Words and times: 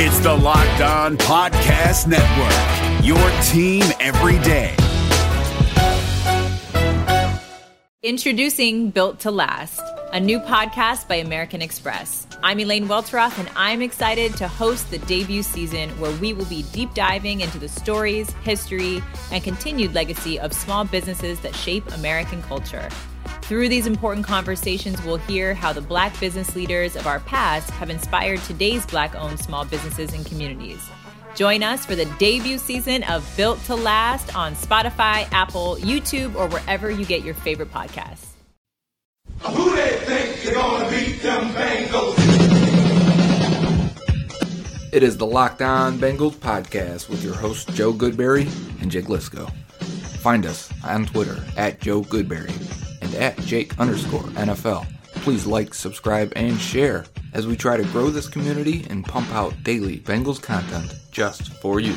It's 0.00 0.20
the 0.20 0.32
Locked 0.32 0.80
On 0.80 1.16
Podcast 1.16 2.06
Network, 2.06 3.04
your 3.04 3.18
team 3.42 3.82
every 3.98 4.38
day. 4.44 4.76
Introducing 8.04 8.90
Built 8.90 9.18
to 9.18 9.32
Last, 9.32 9.82
a 10.12 10.20
new 10.20 10.38
podcast 10.38 11.08
by 11.08 11.16
American 11.16 11.60
Express. 11.60 12.28
I'm 12.44 12.60
Elaine 12.60 12.86
Welteroth, 12.86 13.40
and 13.40 13.50
I'm 13.56 13.82
excited 13.82 14.36
to 14.36 14.46
host 14.46 14.88
the 14.92 14.98
debut 14.98 15.42
season 15.42 15.90
where 15.98 16.12
we 16.18 16.32
will 16.32 16.44
be 16.44 16.62
deep 16.70 16.94
diving 16.94 17.40
into 17.40 17.58
the 17.58 17.68
stories, 17.68 18.30
history, 18.44 19.02
and 19.32 19.42
continued 19.42 19.94
legacy 19.94 20.38
of 20.38 20.52
small 20.52 20.84
businesses 20.84 21.40
that 21.40 21.56
shape 21.56 21.84
American 21.94 22.40
culture. 22.42 22.88
Through 23.48 23.70
these 23.70 23.86
important 23.86 24.26
conversations, 24.26 25.02
we'll 25.04 25.16
hear 25.16 25.54
how 25.54 25.72
the 25.72 25.80
Black 25.80 26.20
business 26.20 26.54
leaders 26.54 26.96
of 26.96 27.06
our 27.06 27.20
past 27.20 27.70
have 27.70 27.88
inspired 27.88 28.40
today's 28.40 28.84
Black 28.84 29.14
owned 29.14 29.40
small 29.40 29.64
businesses 29.64 30.12
and 30.12 30.26
communities. 30.26 30.86
Join 31.34 31.62
us 31.62 31.86
for 31.86 31.94
the 31.96 32.04
debut 32.18 32.58
season 32.58 33.04
of 33.04 33.26
Built 33.38 33.64
to 33.64 33.74
Last 33.74 34.36
on 34.36 34.54
Spotify, 34.54 35.26
Apple, 35.32 35.76
YouTube, 35.76 36.34
or 36.34 36.46
wherever 36.48 36.90
you 36.90 37.06
get 37.06 37.24
your 37.24 37.32
favorite 37.32 37.72
podcasts. 37.72 38.26
Who 39.40 39.74
they 39.74 39.96
think 40.00 40.42
they're 40.42 40.52
gonna 40.52 40.90
beat 40.90 41.22
them 41.22 41.48
Bengals? 41.54 42.18
It 44.92 45.02
is 45.02 45.16
the 45.16 45.24
Locked 45.24 45.62
On 45.62 45.98
Bengals 45.98 46.34
podcast 46.34 47.08
with 47.08 47.24
your 47.24 47.34
hosts 47.34 47.64
Joe 47.74 47.94
Goodberry 47.94 48.44
and 48.82 48.90
Jake 48.90 49.06
Liskow. 49.06 49.50
Find 50.20 50.44
us 50.44 50.70
on 50.84 51.06
Twitter 51.06 51.42
at 51.56 51.80
Joe 51.80 52.02
Goodberry 52.02 52.52
and 53.08 53.22
at 53.22 53.36
Jake 53.38 53.78
underscore 53.78 54.22
NFL. 54.34 54.86
Please 55.22 55.46
like, 55.46 55.74
subscribe, 55.74 56.32
and 56.36 56.58
share 56.58 57.04
as 57.32 57.46
we 57.46 57.56
try 57.56 57.76
to 57.76 57.84
grow 57.84 58.10
this 58.10 58.28
community 58.28 58.86
and 58.90 59.04
pump 59.04 59.30
out 59.32 59.54
daily 59.62 59.98
Bengals 60.00 60.40
content 60.40 60.94
just 61.10 61.52
for 61.54 61.80
you. 61.80 61.94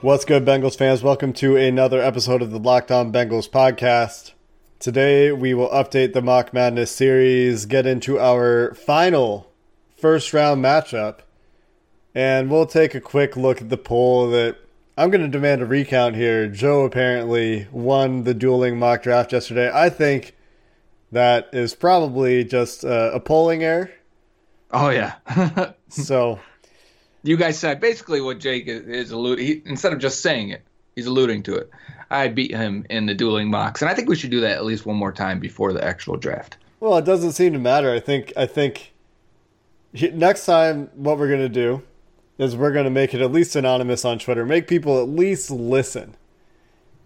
What's 0.00 0.24
good, 0.24 0.44
Bengals 0.44 0.78
fans? 0.78 1.02
Welcome 1.02 1.32
to 1.34 1.56
another 1.56 2.00
episode 2.00 2.40
of 2.40 2.52
the 2.52 2.60
Locked 2.60 2.92
On 2.92 3.12
Bengals 3.12 3.50
podcast. 3.50 4.30
Today, 4.78 5.32
we 5.32 5.54
will 5.54 5.68
update 5.70 6.12
the 6.12 6.22
Mock 6.22 6.54
Madness 6.54 6.92
series, 6.92 7.66
get 7.66 7.84
into 7.84 8.16
our 8.16 8.74
final 8.74 9.50
first 9.96 10.32
round 10.32 10.64
matchup, 10.64 11.22
and 12.14 12.48
we'll 12.48 12.64
take 12.64 12.94
a 12.94 13.00
quick 13.00 13.36
look 13.36 13.60
at 13.60 13.70
the 13.70 13.76
poll 13.76 14.30
that 14.30 14.58
I'm 14.96 15.10
going 15.10 15.22
to 15.22 15.28
demand 15.28 15.62
a 15.62 15.66
recount 15.66 16.14
here. 16.14 16.46
Joe 16.46 16.84
apparently 16.84 17.66
won 17.72 18.22
the 18.22 18.34
dueling 18.34 18.78
mock 18.78 19.02
draft 19.02 19.32
yesterday. 19.32 19.68
I 19.74 19.90
think 19.90 20.36
that 21.10 21.48
is 21.52 21.74
probably 21.74 22.44
just 22.44 22.84
uh, 22.84 23.10
a 23.12 23.18
polling 23.18 23.64
error. 23.64 23.90
Oh, 24.70 24.90
yeah. 24.90 25.16
So, 25.90 26.38
you 27.22 27.36
guys 27.36 27.58
said 27.58 27.80
basically 27.80 28.20
what 28.20 28.40
Jake 28.40 28.66
is, 28.66 28.86
is 28.86 29.10
alluding. 29.10 29.46
He, 29.46 29.62
instead 29.66 29.92
of 29.92 29.98
just 29.98 30.20
saying 30.20 30.50
it, 30.50 30.62
he's 30.94 31.06
alluding 31.06 31.42
to 31.44 31.56
it. 31.56 31.70
I 32.10 32.28
beat 32.28 32.52
him 32.52 32.86
in 32.88 33.06
the 33.06 33.14
dueling 33.14 33.50
mocks, 33.50 33.82
and 33.82 33.90
I 33.90 33.94
think 33.94 34.08
we 34.08 34.16
should 34.16 34.30
do 34.30 34.40
that 34.40 34.52
at 34.52 34.64
least 34.64 34.86
one 34.86 34.96
more 34.96 35.12
time 35.12 35.40
before 35.40 35.72
the 35.72 35.84
actual 35.84 36.16
draft. 36.16 36.56
Well, 36.80 36.96
it 36.96 37.04
doesn't 37.04 37.32
seem 37.32 37.52
to 37.52 37.58
matter. 37.58 37.92
I 37.92 38.00
think 38.00 38.32
I 38.36 38.46
think 38.46 38.92
next 39.92 40.46
time 40.46 40.90
what 40.94 41.18
we're 41.18 41.28
gonna 41.30 41.48
do 41.48 41.82
is 42.38 42.56
we're 42.56 42.72
gonna 42.72 42.88
make 42.88 43.12
it 43.14 43.20
at 43.20 43.32
least 43.32 43.56
anonymous 43.56 44.04
on 44.04 44.18
Twitter. 44.18 44.46
Make 44.46 44.68
people 44.68 45.02
at 45.02 45.08
least 45.08 45.50
listen, 45.50 46.16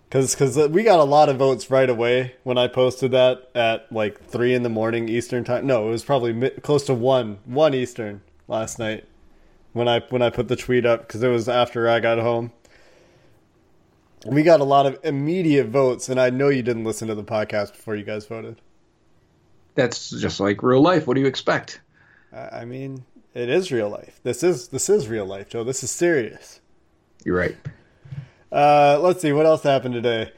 because 0.08 0.36
we 0.68 0.82
got 0.82 1.00
a 1.00 1.04
lot 1.04 1.28
of 1.28 1.38
votes 1.38 1.70
right 1.70 1.88
away 1.88 2.34
when 2.44 2.58
I 2.58 2.68
posted 2.68 3.10
that 3.12 3.50
at 3.54 3.90
like 3.90 4.24
three 4.28 4.54
in 4.54 4.62
the 4.62 4.68
morning 4.68 5.08
Eastern 5.08 5.42
time. 5.42 5.66
No, 5.66 5.88
it 5.88 5.90
was 5.90 6.04
probably 6.04 6.32
mi- 6.32 6.50
close 6.50 6.84
to 6.84 6.94
one 6.94 7.38
one 7.44 7.74
Eastern 7.74 8.20
last 8.46 8.78
night 8.78 9.06
when 9.72 9.88
I 9.88 10.00
when 10.10 10.22
I 10.22 10.30
put 10.30 10.48
the 10.48 10.56
tweet 10.56 10.86
up 10.86 11.06
because 11.06 11.22
it 11.22 11.28
was 11.28 11.48
after 11.48 11.88
I 11.88 12.00
got 12.00 12.18
home. 12.18 12.52
We 14.24 14.42
got 14.42 14.60
a 14.60 14.64
lot 14.64 14.86
of 14.86 14.98
immediate 15.02 15.66
votes, 15.66 16.08
and 16.08 16.20
I 16.20 16.30
know 16.30 16.48
you 16.48 16.62
didn't 16.62 16.84
listen 16.84 17.08
to 17.08 17.14
the 17.14 17.24
podcast 17.24 17.72
before 17.72 17.96
you 17.96 18.04
guys 18.04 18.24
voted. 18.26 18.60
That's 19.74 20.10
just 20.10 20.38
like 20.38 20.62
real 20.62 20.80
life. 20.80 21.06
What 21.06 21.14
do 21.14 21.20
you 21.20 21.26
expect? 21.26 21.80
I 22.32 22.64
mean, 22.64 23.04
it 23.34 23.48
is 23.48 23.72
real 23.72 23.88
life. 23.88 24.20
This 24.22 24.42
is 24.42 24.68
this 24.68 24.88
is 24.88 25.08
real 25.08 25.26
life, 25.26 25.48
Joe. 25.48 25.64
This 25.64 25.82
is 25.82 25.90
serious. 25.90 26.60
You're 27.24 27.36
right. 27.36 27.56
Uh, 28.50 28.98
let's 29.00 29.22
see 29.22 29.32
what 29.32 29.46
else 29.46 29.62
happened 29.62 29.94
today. 29.94 30.32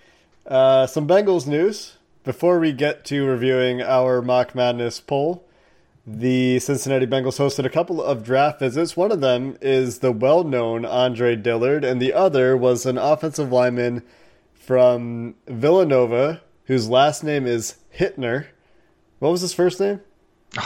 Uh, 0.47 0.87
some 0.87 1.07
Bengals 1.07 1.47
news 1.47 1.97
before 2.23 2.61
we 2.61 2.73
get 2.73 3.05
to 3.07 3.25
reviewing 3.25 3.83
our 3.83 4.23
mock 4.23 4.55
madness 4.55 5.01
poll. 5.01 5.45
The 6.07 6.59
Cincinnati 6.61 7.07
Bengals 7.07 7.39
hosted 7.39 7.65
a 7.65 7.71
couple 7.71 8.03
of 8.03 8.23
draft 8.25 8.61
visits. 8.61 8.95
One 8.97 9.11
of 9.11 9.21
them 9.23 9.57
is 9.63 10.01
the 10.01 10.13
well-known 10.13 10.85
Andre 10.85 11.35
Dillard, 11.35 11.83
and 11.83 12.01
the 12.01 12.13
other 12.13 12.57
was 12.57 12.85
an 12.85 12.99
offensive 12.99 13.51
lineman 13.51 14.03
from 14.53 15.35
Villanova 15.47 16.43
whose 16.65 16.89
last 16.91 17.25
name 17.25 17.47
is 17.47 17.77
Hittner. 17.99 18.47
What 19.19 19.31
was 19.33 19.41
his 19.41 19.55
first 19.55 19.81
name? 19.81 20.01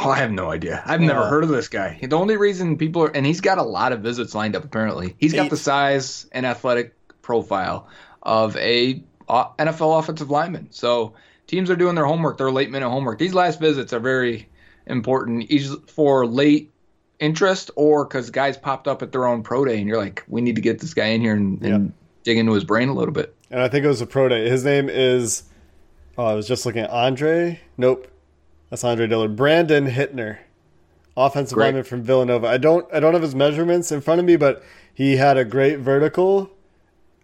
Oh, 0.05 0.11
I 0.11 0.17
have 0.19 0.33
no 0.33 0.51
idea. 0.51 0.83
I've 0.85 1.01
never 1.01 1.21
Oh. 1.23 1.27
heard 1.27 1.45
of 1.45 1.51
this 1.51 1.69
guy. 1.69 1.99
The 2.03 2.17
only 2.17 2.37
reason 2.37 2.77
people 2.77 3.03
are, 3.05 3.09
and 3.17 3.25
he's 3.25 3.41
got 3.41 3.59
a 3.59 3.63
lot 3.63 3.93
of 3.93 4.01
visits 4.01 4.35
lined 4.35 4.57
up. 4.57 4.65
Apparently, 4.65 5.15
he's 5.19 5.33
got 5.33 5.47
Eight. 5.47 5.51
the 5.51 5.57
size 5.57 6.27
and 6.33 6.45
athletic 6.47 6.95
profile 7.23 7.87
of 8.23 8.57
a 8.57 9.03
uh, 9.29 9.47
NFL 9.59 9.99
offensive 10.01 10.31
lineman. 10.31 10.69
So 10.71 11.15
teams 11.47 11.71
are 11.71 11.77
doing 11.77 11.95
their 11.95 12.07
homework, 12.07 12.39
their 12.39 12.51
late 12.51 12.71
minute 12.71 12.89
homework. 12.91 13.19
These 13.19 13.35
last 13.35 13.61
visits 13.61 13.93
are 13.93 14.01
very 14.01 14.49
important 14.89 15.91
for 15.91 16.27
late 16.27 16.71
interest 17.21 17.71
or 17.77 18.05
because 18.05 18.31
guys 18.31 18.57
popped 18.57 18.87
up 18.89 19.03
at 19.03 19.13
their 19.13 19.27
own 19.27 19.43
pro 19.43 19.65
day, 19.65 19.79
and 19.79 19.89
you're 19.89 19.99
like, 19.99 20.25
we 20.29 20.41
need 20.41 20.57
to 20.57 20.63
get 20.63 20.79
this 20.81 20.95
guy 20.95 21.07
in 21.07 21.21
here 21.21 21.35
and, 21.35 21.63
and 21.63 21.93
dig 22.25 22.39
into 22.39 22.53
his 22.53 22.65
brain 22.65 22.89
a 22.89 22.95
little 22.95 23.13
bit. 23.13 23.35
and 23.51 23.61
I 23.61 23.69
think 23.69 23.85
it 23.85 23.89
was 23.89 24.01
a 24.01 24.07
pro 24.07 24.29
day. 24.29 24.49
His 24.49 24.65
name 24.65 24.89
is. 24.89 25.45
Oh, 26.17 26.25
I 26.25 26.35
was 26.35 26.49
just 26.49 26.67
looking 26.67 26.83
at 26.83 26.91
Andre. 26.91 27.61
Nope, 27.77 28.09
that's 28.71 28.83
Andre 28.83 29.07
Dillard. 29.07 29.37
Brandon 29.37 29.87
Hittner, 29.87 30.39
offensive 31.17 31.55
Great. 31.55 31.67
lineman 31.67 31.85
from 31.85 32.03
Villanova. 32.03 32.47
I 32.49 32.59
don't 32.59 32.87
I 32.93 32.99
don't 33.01 33.13
have 33.15 33.23
his 33.23 33.35
measurements 33.37 33.93
in 33.93 34.01
front 34.01 34.19
of 34.19 34.27
me, 34.27 34.37
but 34.37 34.63
he 34.93 35.17
had 35.17 35.37
a 35.37 35.45
great 35.45 35.79
vertical. 35.79 36.51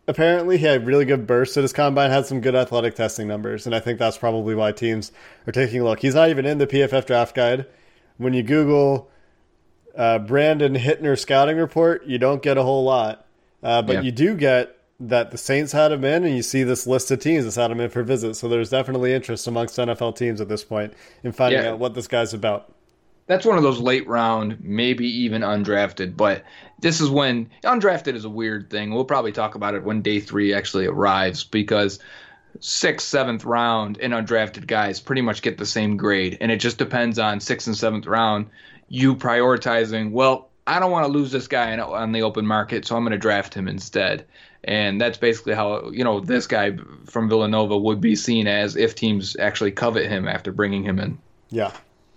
Apparently, 0.06 0.58
he 0.58 0.66
had 0.66 0.86
really 0.86 1.04
good 1.06 1.26
bursts 1.26 1.56
at 1.56 1.62
his 1.62 1.72
combine. 1.72 2.10
Had 2.10 2.26
some 2.26 2.40
good 2.42 2.54
athletic 2.54 2.94
testing 2.94 3.26
numbers, 3.26 3.64
and 3.66 3.74
I 3.74 3.80
think 3.80 3.98
that's 3.98 4.18
probably 4.18 4.54
why 4.54 4.72
teams 4.72 5.12
are 5.46 5.52
taking 5.52 5.80
a 5.80 5.84
look. 5.84 6.00
He's 6.00 6.14
not 6.14 6.28
even 6.28 6.44
in 6.44 6.58
the 6.58 6.66
PFF 6.66 7.06
draft 7.06 7.34
guide. 7.34 7.66
When 8.18 8.34
you 8.34 8.42
Google 8.42 9.10
uh, 9.96 10.18
Brandon 10.18 10.74
Hittner 10.74 11.18
scouting 11.18 11.56
report, 11.56 12.04
you 12.06 12.18
don't 12.18 12.42
get 12.42 12.58
a 12.58 12.62
whole 12.62 12.84
lot, 12.84 13.26
uh, 13.62 13.80
but 13.82 13.94
Yeah. 13.94 14.00
you 14.02 14.12
do 14.12 14.34
get 14.36 14.76
that 15.00 15.30
the 15.30 15.38
Saints 15.38 15.72
had 15.72 15.90
him 15.90 16.04
in, 16.04 16.24
and 16.24 16.36
you 16.36 16.42
see 16.42 16.62
this 16.62 16.86
list 16.86 17.10
of 17.10 17.18
teams 17.20 17.44
that's 17.44 17.56
had 17.56 17.70
him 17.70 17.80
in 17.80 17.90
for 17.90 18.02
visits. 18.02 18.38
So 18.38 18.48
there's 18.48 18.70
definitely 18.70 19.12
interest 19.12 19.46
amongst 19.46 19.76
NFL 19.78 20.12
teams 20.16 20.40
at 20.40 20.48
this 20.48 20.64
point 20.64 20.92
in 21.22 21.32
finding 21.32 21.62
Yeah. 21.62 21.70
out 21.72 21.78
what 21.78 21.94
this 21.94 22.06
guy's 22.06 22.32
about. 22.34 22.72
That's 23.26 23.46
one 23.46 23.56
of 23.56 23.62
those 23.62 23.80
late 23.80 24.06
round, 24.06 24.58
maybe 24.62 25.06
even 25.06 25.42
undrafted. 25.42 26.16
But 26.16 26.44
this 26.80 27.00
is 27.00 27.08
when 27.08 27.50
undrafted 27.64 28.14
is 28.14 28.24
a 28.24 28.30
weird 28.30 28.70
thing. 28.70 28.92
We'll 28.92 29.04
probably 29.04 29.32
talk 29.32 29.54
about 29.54 29.74
it 29.74 29.84
when 29.84 30.02
day 30.02 30.20
three 30.20 30.52
actually 30.52 30.86
arrives 30.86 31.44
because 31.44 31.98
sixth, 32.60 33.08
seventh 33.08 33.44
round 33.44 33.98
and 33.98 34.12
undrafted 34.12 34.66
guys 34.66 35.00
pretty 35.00 35.22
much 35.22 35.42
get 35.42 35.58
the 35.58 35.66
same 35.66 35.96
grade. 35.96 36.38
And 36.40 36.52
it 36.52 36.58
just 36.58 36.78
depends 36.78 37.18
on 37.18 37.40
sixth 37.40 37.66
and 37.66 37.76
seventh 37.76 38.06
round, 38.06 38.50
you 38.88 39.16
prioritizing, 39.16 40.12
well, 40.12 40.50
I 40.66 40.78
don't 40.78 40.90
want 40.90 41.06
to 41.06 41.12
lose 41.12 41.30
this 41.30 41.48
guy 41.48 41.78
on 41.78 42.12
the 42.12 42.22
open 42.22 42.46
market, 42.46 42.86
so 42.86 42.96
I'm 42.96 43.02
going 43.02 43.12
to 43.12 43.18
draft 43.18 43.54
him 43.54 43.68
instead. 43.68 44.24
And 44.62 44.98
that's 44.98 45.18
basically 45.18 45.52
how, 45.52 45.90
you 45.90 46.04
know, 46.04 46.20
this 46.20 46.46
guy 46.46 46.78
from 47.04 47.28
Villanova 47.28 47.76
would 47.76 48.00
be 48.00 48.16
seen 48.16 48.46
as 48.46 48.76
if 48.76 48.94
teams 48.94 49.36
actually 49.36 49.72
covet 49.72 50.08
him 50.08 50.26
after 50.26 50.52
bringing 50.52 50.82
him 50.82 50.98
in. 50.98 51.18
Yeah. 51.50 51.72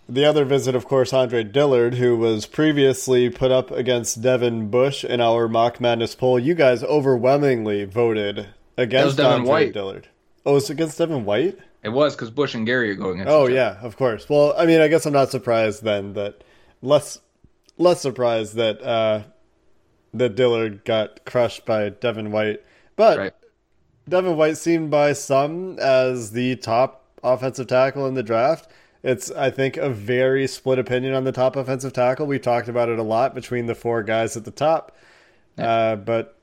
The 0.09 0.23
other 0.23 0.45
visit, 0.45 0.73
of 0.73 0.85
course, 0.85 1.11
Andre 1.11 1.43
Dillard, 1.43 1.95
who 1.95 2.15
was 2.15 2.45
previously 2.45 3.29
put 3.29 3.51
up 3.51 3.71
against 3.71 4.21
Devin 4.21 4.69
Bush 4.69 5.03
in 5.03 5.19
our 5.19 5.49
Mock 5.49 5.81
Madness 5.81 6.15
poll. 6.15 6.39
You 6.39 6.55
guys 6.55 6.81
overwhelmingly 6.81 7.83
voted 7.83 8.47
against 8.77 9.17
Devin 9.17 9.39
Andre 9.39 9.49
White. 9.49 9.73
Dillard. 9.73 10.07
Oh, 10.45 10.55
it's 10.55 10.69
against 10.69 10.97
Devin 10.97 11.25
White? 11.25 11.57
It 11.83 11.89
was 11.89 12.15
because 12.15 12.31
Bush 12.31 12.55
and 12.55 12.65
Gary 12.65 12.91
are 12.91 12.95
going 12.95 13.19
against 13.19 13.31
Oh 13.31 13.47
yeah, 13.47 13.77
of 13.81 13.97
course. 13.97 14.29
Well, 14.29 14.53
I 14.57 14.65
mean, 14.65 14.79
I 14.79 14.87
guess 14.87 15.05
I'm 15.05 15.13
not 15.13 15.29
surprised 15.29 15.83
then 15.83 16.13
that 16.13 16.43
less 16.81 17.19
less 17.77 18.01
surprised 18.01 18.55
that 18.55 18.81
uh 18.81 19.23
that 20.13 20.35
Dillard 20.35 20.85
got 20.85 21.25
crushed 21.25 21.65
by 21.65 21.89
Devin 21.89 22.31
White. 22.31 22.63
But 22.95 23.17
Right. 23.17 23.33
Devin 24.07 24.37
White 24.37 24.57
seemed 24.57 24.89
by 24.89 25.13
some 25.13 25.77
as 25.79 26.31
the 26.31 26.55
top 26.55 27.05
offensive 27.23 27.67
tackle 27.67 28.07
in 28.07 28.13
the 28.13 28.23
draft. 28.23 28.69
It's 29.07 29.31
I 29.31 29.51
think 29.51 29.77
a 29.77 29.89
very 29.89 30.47
split 30.47 30.79
opinion 30.79 31.13
on 31.13 31.23
the 31.23 31.31
top 31.31 31.55
offensive 31.55 31.93
tackle. 31.93 32.27
We 32.27 32.39
talked 32.39 32.67
about 32.67 32.89
it 32.89 32.99
a 32.99 33.03
lot 33.03 33.33
between 33.33 33.65
the 33.65 33.73
four 33.73 34.03
guys 34.03 34.35
at 34.35 34.43
the 34.43 34.51
top. 34.51 34.97
Uh, 35.57 35.95
but 35.95 36.37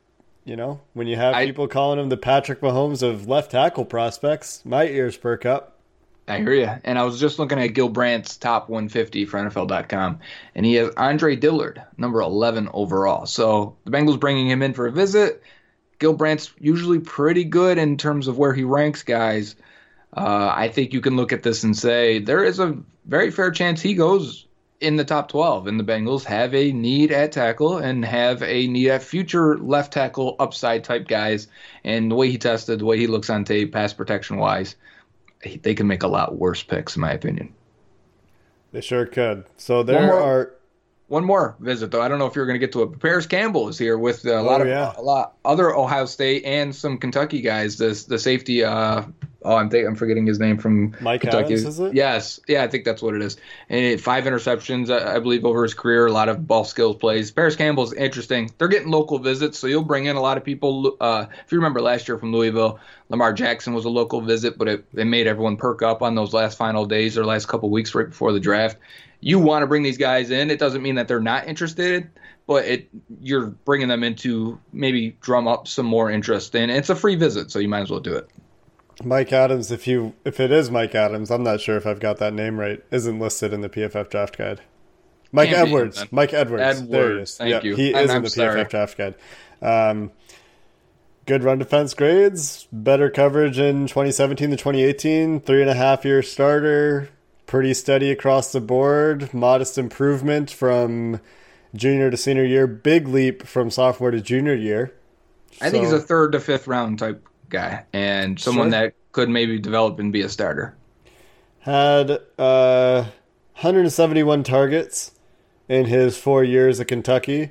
you 0.47 0.57
know, 0.57 0.81
when 0.95 1.07
you 1.07 1.17
have 1.17 1.35
I- 1.35 1.45
people 1.45 1.69
calling 1.69 1.99
him 1.99 2.09
the 2.09 2.17
Patrick 2.17 2.63
Mahomes 2.63 3.03
of 3.03 3.29
left 3.29 3.51
tackle 3.51 3.85
prospects, 3.85 4.63
my 4.65 4.87
ears 4.87 5.19
perk 5.19 5.45
up. 5.45 5.73
I 6.27 6.39
hear 6.39 6.55
you. 6.55 6.71
And 6.85 6.99
I 6.99 7.03
was 7.03 7.21
just 7.21 7.39
looking 7.39 7.59
at 7.59 7.75
Gil 7.75 7.91
Brandt's 7.91 8.39
top 8.39 8.71
150 8.71 9.27
for 9.27 9.39
NFL.com, 9.41 10.21
and 10.55 10.65
he 10.65 10.77
has 10.77 10.91
Andre 10.97 11.37
Dillard, 11.37 11.83
number 11.99 12.23
11 12.23 12.71
overall. 12.73 13.27
So 13.27 13.77
the 13.85 13.91
Bengals 13.91 14.19
bringing 14.19 14.49
him 14.49 14.63
in 14.63 14.73
for 14.73 14.87
a 14.87 14.91
visit. 14.91 15.43
Gil 15.99 16.15
Brandt's 16.15 16.51
usually 16.59 16.99
pretty 16.99 17.45
good 17.45 17.77
in 17.77 17.99
terms 17.99 18.27
of 18.27 18.39
where 18.39 18.55
he 18.55 18.65
ranks 18.65 19.03
guys. 19.03 19.55
Uh, 20.17 20.53
I 20.55 20.69
think 20.69 20.93
you 20.93 21.01
can 21.01 21.17
look 21.17 21.33
at 21.33 21.43
this 21.43 21.65
and 21.65 21.77
say 21.77 22.19
there 22.21 22.45
is 22.45 22.59
a 22.61 22.77
very 23.07 23.31
fair 23.31 23.51
chance 23.51 23.81
he 23.81 23.95
goes 23.95 24.47
in 24.81 24.97
the 24.97 25.05
top 25.05 25.29
12. 25.29 25.67
And 25.67 25.81
the 25.81 25.85
Bengals 25.85 26.25
have 26.25 26.55
a 26.55 26.71
need 26.73 27.11
at 27.11 27.33
tackle 27.33 27.79
and 27.79 28.05
have 28.05 28.43
a 28.43 28.67
need 28.69 28.91
at 28.91 29.03
future 29.03 29.59
left 29.59 29.93
tackle 29.93 30.37
upside 30.39 30.85
type 30.85 31.09
guys. 31.09 31.49
And 31.85 32.11
the 32.11 32.15
way 32.15 32.31
he 32.31 32.39
tested, 32.39 32.79
the 32.81 32.85
way 32.85 32.99
he 32.99 33.07
looks 33.07 33.29
on 33.31 33.45
tape, 33.45 33.73
pass 33.73 33.93
protection 33.93 34.37
wise, 34.37 34.77
they 35.63 35.75
can 35.75 35.87
make 35.87 36.03
a 36.03 36.09
lot 36.09 36.37
worse 36.37 36.63
picks, 36.63 36.97
in 36.97 37.01
my 37.03 37.13
opinion. 37.13 37.53
They 38.73 38.81
sure 38.81 39.07
could. 39.07 39.45
So 39.57 39.83
there 39.83 40.07
more- 40.07 40.21
are 40.21 40.51
One 41.09 41.25
more 41.25 41.55
visit, 41.61 41.91
though. 41.91 42.01
I 42.01 42.09
don't 42.09 42.19
know 42.19 42.27
if 42.27 42.35
you're 42.35 42.47
going 42.47 42.59
to 42.59 42.65
get 42.67 42.73
to 42.73 42.83
it. 42.83 42.87
But 42.87 43.01
Parris 43.01 43.27
Campbell 43.27 43.69
is 43.69 43.79
here 43.79 43.99
with 43.99 44.25
a 44.25 44.41
lot 44.43 44.61
of 44.63 44.67
Oh, 44.67 44.71
yeah. 44.71 44.93
a 44.97 45.03
lot 45.03 45.35
other 45.45 45.75
Ohio 45.77 46.07
State 46.07 46.45
and 46.45 46.75
some 46.75 46.97
Kentucky 46.99 47.41
guys. 47.43 47.77
This 47.79 48.05
the 48.05 48.19
safety. 48.19 48.65
Uh, 48.65 49.03
oh, 49.45 49.57
I'm 49.57 49.69
think, 49.69 49.87
I'm 49.87 49.95
forgetting 49.95 50.27
his 50.27 50.41
name 50.41 50.59
from 50.59 50.97
Mike 51.01 51.21
Kentucky. 51.21 51.55
Adams, 51.55 51.65
is 51.65 51.81
it? 51.81 51.95
Yes, 51.95 52.41
yeah, 52.49 52.65
I 52.65 52.69
think 52.69 52.85
that's 52.85 53.03
what 53.03 53.15
it 53.15 53.23
is. 53.23 53.37
And 53.69 53.85
it, 53.85 54.01
five 54.01 54.25
interceptions, 54.25 54.91
I, 54.91 55.17
I 55.17 55.19
believe, 55.19 55.45
over 55.45 55.63
his 55.63 55.75
career. 55.75 56.07
A 56.07 56.13
lot 56.13 56.29
of 56.29 56.47
ball 56.47 56.65
skills 56.65 56.97
plays. 56.97 57.31
Parris 57.31 57.57
Campbell's 57.57 57.93
interesting. 57.93 58.51
They're 58.59 58.69
getting 58.69 58.91
local 58.91 59.19
visits, 59.19 59.59
so 59.59 59.67
you'll 59.67 59.85
bring 59.85 60.07
in 60.07 60.17
a 60.17 60.21
lot 60.21 60.37
of 60.37 60.45
people. 60.45 60.97
Uh, 61.01 61.27
if 61.45 61.53
you 61.53 61.59
remember 61.59 61.81
last 61.81 62.09
year 62.09 62.19
from 62.19 62.33
Louisville, 62.33 62.81
Lamar 63.09 63.33
Jackson 63.33 63.75
was 63.75 63.85
a 63.85 63.91
local 63.91 64.21
visit, 64.21 64.57
but 64.57 64.69
it, 64.69 64.85
it 64.95 65.05
made 65.05 65.27
everyone 65.27 65.57
perk 65.57 65.83
up 65.83 66.03
on 66.03 66.15
those 66.15 66.33
last 66.33 66.57
final 66.57 66.87
days 66.87 67.19
or 67.19 67.25
last 67.25 67.47
couple 67.47 67.71
weeks 67.71 67.95
right 67.95 68.09
before 68.09 68.33
the 68.33 68.41
draft. 68.41 68.79
You 69.21 69.39
want 69.39 69.63
to 69.63 69.67
bring 69.67 69.83
these 69.83 69.99
guys 69.99 70.31
in. 70.31 70.51
It 70.51 70.59
doesn't 70.59 70.83
mean 70.83 70.97
that 70.97 71.09
they're 71.09 71.21
not 71.21 71.49
interested, 71.49 72.11
but 72.47 72.65
it 72.67 72.89
you're 73.21 73.47
bringing 73.47 73.89
them 73.89 74.05
in 74.05 74.15
to 74.17 74.59
maybe 74.73 75.17
drum 75.21 75.49
up 75.49 75.67
some 75.67 75.87
more 75.87 76.11
interest. 76.11 76.55
And 76.55 76.71
it's 76.71 76.91
a 76.91 76.97
free 76.97 77.15
visit, 77.15 77.51
so 77.51 77.59
you 77.59 77.69
might 77.69 77.81
as 77.81 77.91
well 77.91 78.01
do 78.01 78.15
it. 78.17 78.29
Mike 79.03 79.33
Adams. 79.33 79.71
If 79.71 79.87
you 79.87 80.15
if 80.25 80.39
it 80.41 80.51
is 80.53 80.71
Mike 80.71 80.95
Adams, 80.95 81.31
I'm 81.31 81.43
not 81.43 81.61
sure 81.61 81.77
if 81.77 81.87
I've 81.87 82.01
got 82.01 82.19
that 82.19 82.33
name 82.35 82.61
right. 82.61 82.83
Isn't 82.91 83.19
listed 83.19 83.53
in 83.53 83.61
the 83.61 83.69
PFF 83.69 84.09
draft 84.11 84.39
guide. 84.39 84.61
Mike 85.33 85.49
Can't 85.49 85.69
Edwards. 85.69 86.07
Mike 86.13 86.33
Edwards. 86.33 86.63
There 86.63 87.01
he 87.01 87.07
Edwards, 87.13 87.31
is. 87.31 87.37
thank 87.39 87.51
yeah, 87.51 87.63
you. 87.63 87.75
He 87.77 87.95
I'm- 87.95 88.05
is 88.05 88.15
in 88.15 88.23
the 88.23 88.31
sorry. 88.31 88.65
PFF 88.65 88.69
draft 88.71 88.97
guide. 88.99 89.15
Um, 89.61 90.13
good 91.27 91.43
run 91.43 91.59
defense 91.59 91.95
grades. 91.95 92.69
Better 92.71 93.11
coverage 93.11 93.59
in 93.59 93.87
2017 93.89 94.51
to 94.51 94.57
2018. 94.57 95.41
Three 95.41 95.61
and 95.61 95.71
a 95.71 95.75
half 95.75 96.05
year 96.05 96.23
starter. 96.23 97.09
Pretty 97.47 97.75
steady 97.75 98.11
across 98.11 98.53
the 98.53 98.61
board. 98.61 99.35
Modest 99.35 99.77
improvement 99.77 100.51
from 100.51 101.21
junior 101.75 102.11
to 102.11 102.17
senior 102.17 102.45
year. 102.45 102.67
Big 102.67 103.09
leap 103.09 103.45
from 103.47 103.71
sophomore 103.71 104.11
to 104.13 104.21
junior 104.21 104.55
year. 104.55 104.95
I 105.61 105.71
think 105.71 105.85
he's 105.85 105.93
a 105.93 106.01
third 106.01 106.33
to 106.33 106.41
fifth 106.41 106.67
round 106.67 106.99
type 106.99 107.27
guy 107.55 107.85
and 107.93 108.39
someone 108.39 108.71
Sure. 108.71 108.81
that 108.83 108.95
could 109.13 109.29
maybe 109.31 109.59
develop 109.59 109.99
and 109.99 110.13
be 110.13 110.21
a 110.23 110.29
starter. 110.29 110.75
had 111.61 112.11
uh, 112.39 113.05
171 113.55 114.43
targets 114.43 115.13
in 115.69 115.87
his 115.87 116.19
four 116.19 116.45
years 116.45 116.81
at 116.81 116.89
Kentucky. 116.89 117.51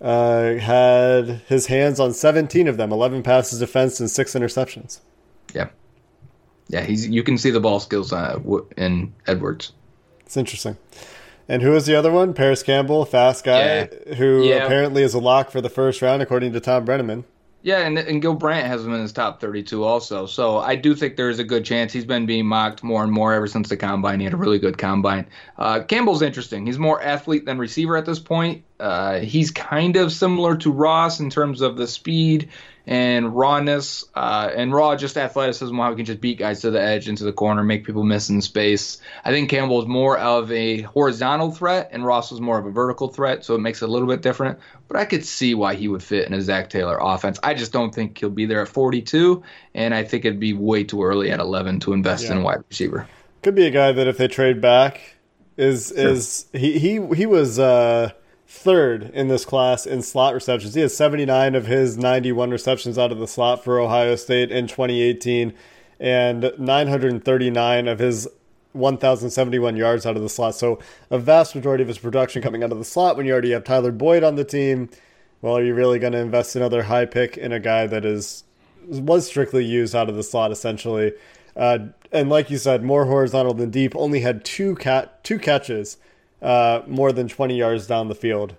Uh, 0.00 0.54
had 0.54 1.42
his 1.46 1.66
hands 1.66 2.00
on 2.00 2.12
17 2.12 2.66
of 2.66 2.76
them, 2.76 2.90
11 2.90 3.22
passes 3.22 3.60
defense 3.60 4.00
and 4.00 4.10
six 4.10 4.32
interceptions. 4.34 4.98
Yeah. 5.54 5.68
Yeah, 6.68 6.80
he's 6.80 7.06
you 7.08 7.22
can 7.22 7.38
see 7.38 7.50
the 7.50 7.60
ball 7.60 7.78
skills 7.78 8.12
uh, 8.12 8.40
in 8.76 9.12
Edwards. 9.28 9.72
It's 10.26 10.36
interesting. 10.36 10.76
And 11.48 11.60
who 11.62 11.76
is 11.76 11.86
the 11.86 11.94
other 11.94 12.10
one? 12.10 12.34
Parris 12.34 12.62
Campbell, 12.62 13.04
fast 13.04 13.44
guy, 13.44 13.86
who 14.16 14.42
Yeah. 14.44 14.64
apparently 14.64 15.02
is 15.02 15.12
a 15.14 15.18
lock 15.20 15.50
for 15.50 15.60
the 15.60 15.68
first 15.68 16.00
round, 16.02 16.22
according 16.22 16.52
to 16.54 16.60
Tom 16.60 16.84
Brenneman. 16.86 17.24
Yeah, 17.64 17.86
and 17.86 17.96
and 17.96 18.20
Gil 18.20 18.34
Brandt 18.34 18.66
has 18.66 18.84
him 18.84 18.92
in 18.92 19.00
his 19.00 19.12
top 19.12 19.40
32 19.40 19.84
also. 19.84 20.26
So 20.26 20.58
I 20.58 20.74
do 20.74 20.96
think 20.96 21.16
there 21.16 21.30
is 21.30 21.38
a 21.38 21.44
good 21.44 21.64
chance 21.64 21.92
he's 21.92 22.04
been 22.04 22.26
being 22.26 22.44
mocked 22.44 22.82
more 22.82 23.04
and 23.04 23.12
more 23.12 23.32
ever 23.32 23.46
since 23.46 23.68
the 23.68 23.76
combine. 23.76 24.18
He 24.18 24.24
had 24.24 24.34
a 24.34 24.36
really 24.36 24.58
good 24.58 24.78
combine. 24.78 25.26
Uh, 25.56 25.80
Campbell's 25.84 26.22
interesting. 26.22 26.66
He's 26.66 26.78
more 26.78 27.00
athlete 27.00 27.44
than 27.44 27.58
receiver 27.58 27.96
at 27.96 28.04
this 28.04 28.18
point. 28.18 28.64
Uh, 28.80 29.20
he's 29.20 29.52
kind 29.52 29.96
of 29.96 30.12
similar 30.12 30.56
to 30.56 30.72
Ross 30.72 31.20
in 31.20 31.30
terms 31.30 31.60
of 31.60 31.76
the 31.76 31.86
speed 31.86 32.48
and 32.86 33.34
rawness 33.34 34.04
uh, 34.14 34.50
and 34.54 34.72
raw 34.72 34.96
just 34.96 35.16
athleticism, 35.16 35.76
how 35.76 35.90
he 35.90 35.96
can 35.96 36.04
just 36.04 36.20
beat 36.20 36.38
guys 36.38 36.60
to 36.62 36.70
the 36.70 36.80
edge 36.80 37.08
into 37.08 37.24
the 37.24 37.32
corner, 37.32 37.62
make 37.62 37.84
people 37.84 38.02
miss 38.02 38.28
in 38.28 38.40
space. 38.40 38.98
I 39.24 39.30
think 39.30 39.50
Campbell 39.50 39.80
is 39.82 39.88
more 39.88 40.18
of 40.18 40.50
a 40.50 40.82
horizontal 40.82 41.52
threat, 41.52 41.90
and 41.92 42.04
Ross 42.04 42.30
was 42.30 42.40
more 42.40 42.58
of 42.58 42.66
a 42.66 42.70
vertical 42.70 43.08
threat, 43.08 43.44
so 43.44 43.54
it 43.54 43.60
makes 43.60 43.82
it 43.82 43.88
a 43.88 43.92
little 43.92 44.08
bit 44.08 44.22
different. 44.22 44.58
But 44.88 44.96
I 44.96 45.04
could 45.04 45.24
see 45.24 45.54
why 45.54 45.74
he 45.74 45.88
would 45.88 46.02
fit 46.02 46.26
in 46.26 46.34
a 46.34 46.42
Zac 46.42 46.70
Taylor 46.70 46.98
offense. 47.00 47.38
I 47.42 47.54
just 47.54 47.72
don't 47.72 47.94
think 47.94 48.18
he'll 48.18 48.30
be 48.30 48.46
there 48.46 48.62
at 48.62 48.68
42, 48.68 49.42
and 49.74 49.94
I 49.94 50.04
think 50.04 50.24
it'd 50.24 50.40
be 50.40 50.52
way 50.52 50.84
too 50.84 51.02
early 51.02 51.30
at 51.30 51.40
11 51.40 51.80
to 51.80 51.92
invest 51.92 52.24
in 52.24 52.38
a 52.38 52.40
wide 52.42 52.64
receiver. 52.68 53.08
Could 53.42 53.54
be 53.54 53.66
a 53.66 53.70
guy 53.70 53.92
that 53.92 54.06
if 54.06 54.18
they 54.18 54.28
trade 54.28 54.60
back 54.60 55.16
is 55.56 55.90
is 55.90 56.46
he 56.52 56.78
he 56.78 57.04
he 57.14 57.26
was 57.26 57.58
uh 57.58 58.10
third 58.52 59.10
in 59.14 59.28
this 59.28 59.44
class 59.44 59.86
in 59.86 60.02
slot 60.02 60.34
receptions. 60.34 60.74
He 60.74 60.82
has 60.82 60.94
79 60.94 61.54
of 61.54 61.66
his 61.66 61.96
91 61.96 62.50
receptions 62.50 62.98
out 62.98 63.10
of 63.10 63.18
the 63.18 63.26
slot 63.26 63.64
for 63.64 63.80
Ohio 63.80 64.14
State 64.14 64.52
in 64.52 64.66
2018 64.66 65.54
and 65.98 66.52
939 66.58 67.88
of 67.88 67.98
his 67.98 68.28
1071 68.72 69.76
yards 69.76 70.04
out 70.04 70.16
of 70.16 70.22
the 70.22 70.28
slot. 70.28 70.54
So 70.54 70.78
a 71.10 71.18
vast 71.18 71.54
majority 71.54 71.82
of 71.82 71.88
his 71.88 71.98
production 71.98 72.42
coming 72.42 72.62
out 72.62 72.72
of 72.72 72.78
the 72.78 72.84
slot 72.84 73.16
when 73.16 73.24
you 73.24 73.32
already 73.32 73.52
have 73.52 73.64
Tyler 73.64 73.90
Boyd 73.90 74.22
on 74.22 74.36
the 74.36 74.44
team. 74.44 74.90
Well, 75.40 75.56
are 75.56 75.64
you 75.64 75.74
really 75.74 75.98
going 75.98 76.12
to 76.12 76.20
invest 76.20 76.54
another 76.54 76.84
high 76.84 77.06
pick 77.06 77.38
in 77.38 77.52
a 77.52 77.60
guy 77.60 77.86
that 77.86 78.04
is 78.04 78.44
was 78.86 79.26
strictly 79.26 79.64
used 79.64 79.94
out 79.94 80.10
of 80.10 80.14
the 80.14 80.22
slot 80.22 80.52
essentially? 80.52 81.12
Uh, 81.56 81.78
and 82.12 82.28
like 82.28 82.50
you 82.50 82.58
said, 82.58 82.82
more 82.84 83.06
horizontal 83.06 83.54
than 83.54 83.70
deep. 83.70 83.96
Only 83.96 84.20
had 84.20 84.44
two 84.44 84.74
cat 84.76 85.24
two 85.24 85.38
catches, 85.38 85.96
uh, 86.42 86.82
more 86.86 87.12
than 87.12 87.28
20 87.28 87.56
yards 87.56 87.86
down 87.86 88.08
the 88.08 88.14
field 88.14 88.54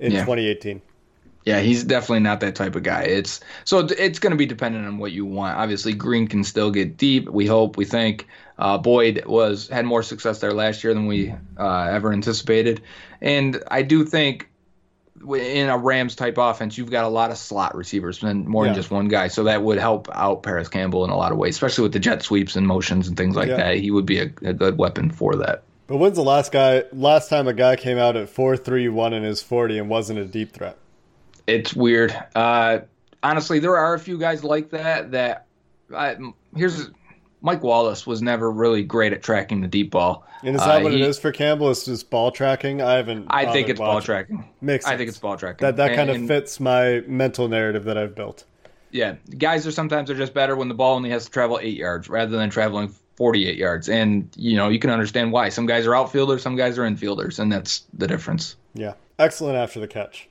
in 0.00 0.12
Yeah. 0.12 0.20
2018. 0.20 0.80
Yeah, 1.44 1.60
he's 1.60 1.82
definitely 1.84 2.20
not 2.20 2.40
that 2.40 2.54
type 2.56 2.74
of 2.76 2.82
guy. 2.82 3.02
It's 3.04 3.40
so 3.64 3.78
it's 3.78 4.18
going 4.18 4.32
to 4.32 4.36
be 4.36 4.44
dependent 4.44 4.86
on 4.86 4.98
what 4.98 5.12
you 5.12 5.24
want. 5.24 5.56
Obviously, 5.56 5.94
Green 5.94 6.26
can 6.26 6.44
still 6.44 6.70
get 6.70 6.96
deep. 6.98 7.28
We 7.30 7.46
hope, 7.46 7.76
we 7.78 7.84
think. 7.86 8.26
Uh, 8.58 8.76
Boyd 8.76 9.24
was 9.24 9.68
had 9.68 9.86
more 9.86 10.02
success 10.02 10.40
there 10.40 10.52
last 10.52 10.82
year 10.84 10.92
than 10.92 11.06
we 11.06 11.32
uh, 11.58 11.84
ever 11.90 12.12
anticipated, 12.12 12.82
and 13.22 13.62
I 13.70 13.82
do 13.82 14.04
think 14.04 14.48
in 15.22 15.68
a 15.68 15.78
Rams 15.78 16.14
type 16.16 16.36
offense, 16.38 16.76
you've 16.76 16.90
got 16.90 17.04
a 17.04 17.08
lot 17.08 17.30
of 17.30 17.38
slot 17.38 17.74
receivers 17.74 18.22
and 18.22 18.46
more 18.46 18.64
Yeah. 18.64 18.72
than 18.72 18.76
just 18.82 18.90
one 18.90 19.08
guy. 19.08 19.28
So 19.28 19.44
that 19.44 19.62
would 19.62 19.78
help 19.78 20.08
out 20.12 20.42
Parris 20.42 20.68
Campbell 20.68 21.04
in 21.04 21.10
a 21.10 21.16
lot 21.16 21.32
of 21.32 21.38
ways, 21.38 21.54
especially 21.54 21.82
with 21.82 21.92
the 21.92 21.98
jet 21.98 22.22
sweeps 22.22 22.56
and 22.56 22.66
motions 22.66 23.08
and 23.08 23.16
things 23.16 23.34
like 23.36 23.48
Yeah. 23.48 23.56
that. 23.56 23.76
He 23.78 23.90
would 23.90 24.06
be 24.06 24.18
a, 24.20 24.30
a 24.44 24.52
good 24.52 24.76
weapon 24.78 25.10
for 25.10 25.34
that. 25.36 25.62
But 25.88 25.96
when's 25.96 26.16
the 26.16 26.22
last 26.22 26.52
guy 26.52 26.84
last 26.92 27.28
time 27.28 27.48
a 27.48 27.52
guy 27.54 27.74
came 27.74 27.98
out 27.98 28.14
at 28.16 28.28
4-3-1 28.28 29.12
in 29.14 29.22
his 29.24 29.42
40 29.42 29.78
and 29.78 29.88
wasn't 29.88 30.20
a 30.20 30.24
deep 30.24 30.52
threat? 30.52 30.76
it's 31.46 31.72
weird. 31.74 32.14
Uh, 32.36 32.80
honestly, 33.22 33.58
there 33.58 33.74
are 33.76 33.94
a 33.94 33.98
few 33.98 34.18
guys 34.18 34.44
like 34.44 34.68
that. 34.68 35.12
That 35.12 35.46
I, 35.96 36.14
here's 36.54 36.90
Mike 37.40 37.62
Wallace 37.62 38.06
was 38.06 38.20
never 38.20 38.50
really 38.50 38.82
great 38.84 39.14
at 39.14 39.22
tracking 39.22 39.62
the 39.62 39.66
deep 39.66 39.90
ball. 39.90 40.26
And 40.44 40.54
is 40.56 40.62
that 40.62 40.80
Uh, 40.80 40.84
what 40.84 40.92
he- 40.92 41.00
it 41.02 41.08
is 41.08 41.18
for 41.18 41.32
Campbell? 41.32 41.70
It's 41.70 41.86
just 41.86 42.10
ball 42.10 42.30
tracking. 42.32 42.82
I 42.82 42.96
haven't. 42.96 43.28
I 43.30 43.50
think 43.50 43.70
it's 43.70 43.80
ball 43.80 44.02
tracking. 44.02 44.44
Makes 44.60 44.84
Sense. 44.84 44.92
I 44.94 44.96
think 44.98 45.08
it's 45.08 45.18
ball 45.18 45.38
tracking. 45.38 45.64
That 45.66 45.76
that 45.76 45.96
kind 45.96 46.10
of 46.10 46.26
fits 46.26 46.60
my 46.60 47.02
mental 47.06 47.48
narrative 47.48 47.84
that 47.84 47.96
I've 47.96 48.14
built. 48.14 48.44
Yeah, 48.90 49.14
guys 49.38 49.66
are 49.66 49.72
sometimes 49.72 50.10
are 50.10 50.14
just 50.14 50.34
better 50.34 50.54
when 50.54 50.68
the 50.68 50.74
ball 50.74 50.96
only 50.96 51.08
has 51.10 51.24
to 51.24 51.30
travel 51.30 51.58
eight 51.62 51.76
yards 51.78 52.10
rather 52.10 52.36
than 52.36 52.50
traveling 52.50 52.94
48 53.18 53.56
yards. 53.56 53.88
And 53.88 54.30
you 54.36 54.56
know 54.56 54.68
you 54.68 54.78
can 54.78 54.90
understand 54.90 55.32
why. 55.32 55.50
Some 55.50 55.66
guys 55.66 55.86
are 55.86 55.94
outfielders, 55.94 56.40
some 56.40 56.56
guys 56.56 56.78
are 56.78 56.82
infielders, 56.82 57.38
and 57.38 57.52
that's 57.52 57.82
the 57.92 58.06
difference. 58.06 58.56
Yeah, 58.74 58.94
excellent 59.18 59.56
after 59.56 59.80
the 59.80 59.88
catch. 59.88 60.28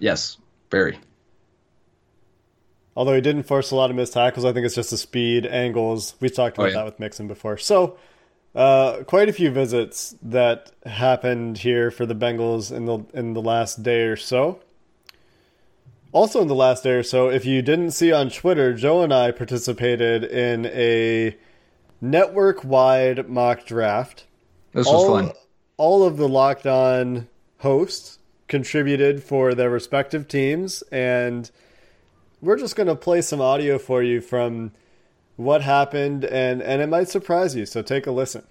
Yes, 0.00 0.38
very. 0.70 0.98
Although 2.96 3.14
he 3.14 3.20
didn't 3.20 3.44
force 3.44 3.70
a 3.70 3.76
lot 3.76 3.90
of 3.90 3.96
missed 3.96 4.14
tackles, 4.14 4.44
I 4.44 4.52
think 4.52 4.66
it's 4.66 4.74
just 4.74 4.90
the 4.90 4.96
speed, 4.96 5.46
angles. 5.46 6.14
We've 6.20 6.34
talked 6.34 6.56
about 6.56 6.64
Oh, 6.64 6.68
yeah. 6.70 6.74
that 6.76 6.84
with 6.86 6.98
Mixon 7.00 7.28
before. 7.28 7.56
So, 7.56 7.96
uh, 8.54 9.04
quite 9.04 9.28
a 9.28 9.32
few 9.32 9.50
visits 9.50 10.14
that 10.22 10.72
happened 10.84 11.58
here 11.58 11.90
for 11.90 12.04
the 12.04 12.14
Bengals 12.16 12.72
in 12.74 12.86
the 12.86 12.98
in 13.14 13.34
the 13.34 13.42
last 13.42 13.82
day 13.82 14.02
or 14.02 14.16
so. 14.16 14.60
Also, 16.12 16.40
in 16.42 16.48
the 16.48 16.54
last 16.56 16.82
day 16.82 16.90
or 16.92 17.02
so, 17.04 17.28
if 17.30 17.44
you 17.46 17.62
didn't 17.62 17.92
see 17.92 18.10
on 18.10 18.28
Twitter, 18.30 18.74
Joe 18.74 19.02
and 19.02 19.12
I 19.14 19.30
participated 19.30 20.24
in 20.24 20.66
a 20.66 21.36
network 22.00 22.64
wide 22.64 23.28
mock 23.28 23.66
draft. 23.66 24.24
This 24.72 24.86
was 24.86 24.94
all, 24.94 25.08
fun. 25.08 25.32
All 25.76 26.04
of 26.04 26.16
the 26.16 26.28
locked 26.28 26.66
on 26.66 27.28
hosts 27.58 28.18
contributed 28.48 29.22
for 29.22 29.54
their 29.54 29.70
respective 29.70 30.28
teams, 30.28 30.82
and 30.90 31.50
we're 32.40 32.58
just 32.58 32.76
going 32.76 32.86
to 32.86 32.96
play 32.96 33.22
some 33.22 33.40
audio 33.40 33.78
for 33.78 34.02
you 34.02 34.20
from 34.20 34.72
what 35.36 35.62
happened, 35.62 36.24
and, 36.24 36.62
and 36.62 36.82
it 36.82 36.88
might 36.88 37.08
surprise 37.08 37.56
you. 37.56 37.66
So 37.66 37.82
take 37.82 38.06
a 38.06 38.10
listen. 38.10 38.44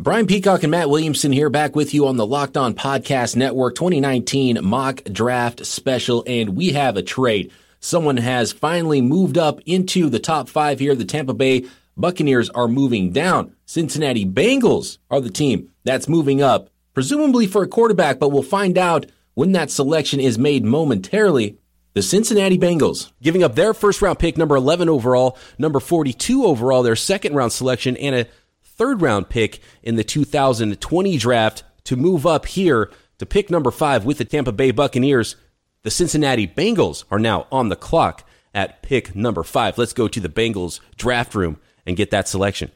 Brian 0.00 0.26
Peacock 0.26 0.64
and 0.64 0.72
Matt 0.72 0.90
Williamson 0.90 1.30
here 1.30 1.48
back 1.48 1.76
with 1.76 1.94
you 1.94 2.08
on 2.08 2.16
the 2.16 2.26
Locked 2.26 2.56
On 2.56 2.74
Podcast 2.74 3.36
Network 3.36 3.76
2019 3.76 4.58
mock 4.64 5.04
draft 5.04 5.64
special. 5.64 6.24
And 6.26 6.56
we 6.56 6.70
have 6.70 6.96
a 6.96 7.02
trade. 7.02 7.52
Someone 7.78 8.16
has 8.16 8.52
finally 8.52 9.00
moved 9.00 9.38
up 9.38 9.60
into 9.66 10.08
the 10.10 10.18
top 10.18 10.48
five 10.48 10.80
here. 10.80 10.96
The 10.96 11.04
Tampa 11.04 11.32
Bay 11.32 11.66
Buccaneers 11.96 12.50
are 12.50 12.68
moving 12.68 13.10
down. 13.10 13.54
Cincinnati 13.66 14.26
Bengals 14.26 14.98
are 15.10 15.20
the 15.20 15.30
team 15.30 15.70
that's 15.84 16.08
moving 16.08 16.42
up, 16.42 16.70
presumably 16.92 17.46
for 17.46 17.62
a 17.62 17.68
quarterback, 17.68 18.18
but 18.18 18.30
we'll 18.30 18.42
find 18.42 18.76
out 18.76 19.06
when 19.34 19.52
that 19.52 19.70
selection 19.70 20.20
is 20.20 20.38
made 20.38 20.64
momentarily. 20.64 21.58
The 21.94 22.02
Cincinnati 22.02 22.58
Bengals 22.58 23.12
giving 23.22 23.44
up 23.44 23.54
their 23.54 23.72
first 23.72 24.02
round 24.02 24.18
pick, 24.18 24.36
number 24.36 24.56
11 24.56 24.88
overall, 24.88 25.38
number 25.58 25.78
42 25.78 26.44
overall, 26.44 26.82
their 26.82 26.96
second 26.96 27.34
round 27.34 27.52
selection, 27.52 27.96
and 27.96 28.16
a 28.16 28.26
third 28.62 29.00
round 29.00 29.28
pick 29.28 29.60
in 29.82 29.94
the 29.94 30.02
2020 30.02 31.16
draft 31.18 31.62
to 31.84 31.96
move 31.96 32.26
up 32.26 32.46
here 32.46 32.90
to 33.18 33.26
pick 33.26 33.50
number 33.50 33.70
five 33.70 34.04
with 34.04 34.18
the 34.18 34.24
Tampa 34.24 34.50
Bay 34.50 34.72
Buccaneers. 34.72 35.36
The 35.82 35.90
Cincinnati 35.90 36.48
Bengals 36.48 37.04
are 37.10 37.18
now 37.20 37.46
on 37.52 37.68
the 37.68 37.76
clock 37.76 38.26
at 38.52 38.82
pick 38.82 39.14
number 39.14 39.44
five. 39.44 39.78
Let's 39.78 39.92
go 39.92 40.08
to 40.08 40.20
the 40.20 40.28
Bengals 40.28 40.80
draft 40.96 41.34
room 41.34 41.58
and 41.86 41.96
get 41.96 42.10
that 42.10 42.28
selection. 42.28 42.70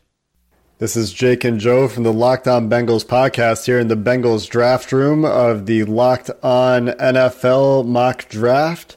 This 0.78 0.96
is 0.96 1.12
Jake 1.12 1.42
and 1.42 1.58
Joe 1.58 1.88
from 1.88 2.04
the 2.04 2.12
Locked 2.12 2.46
On 2.46 2.70
Bengals 2.70 3.04
podcast 3.04 3.66
here 3.66 3.80
in 3.80 3.88
the 3.88 3.96
Bengals 3.96 4.48
draft 4.48 4.92
room 4.92 5.24
of 5.24 5.66
the 5.66 5.82
Locked 5.84 6.30
On 6.42 6.86
NFL 6.88 7.84
mock 7.84 8.28
draft. 8.28 8.96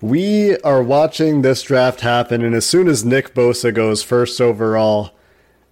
We 0.00 0.56
are 0.58 0.82
watching 0.82 1.42
this 1.42 1.62
draft 1.62 2.02
happen, 2.02 2.44
and 2.44 2.54
as 2.54 2.66
soon 2.66 2.86
as 2.86 3.04
Nick 3.04 3.34
Bosa 3.34 3.74
goes 3.74 4.02
first 4.02 4.40
overall, 4.40 5.10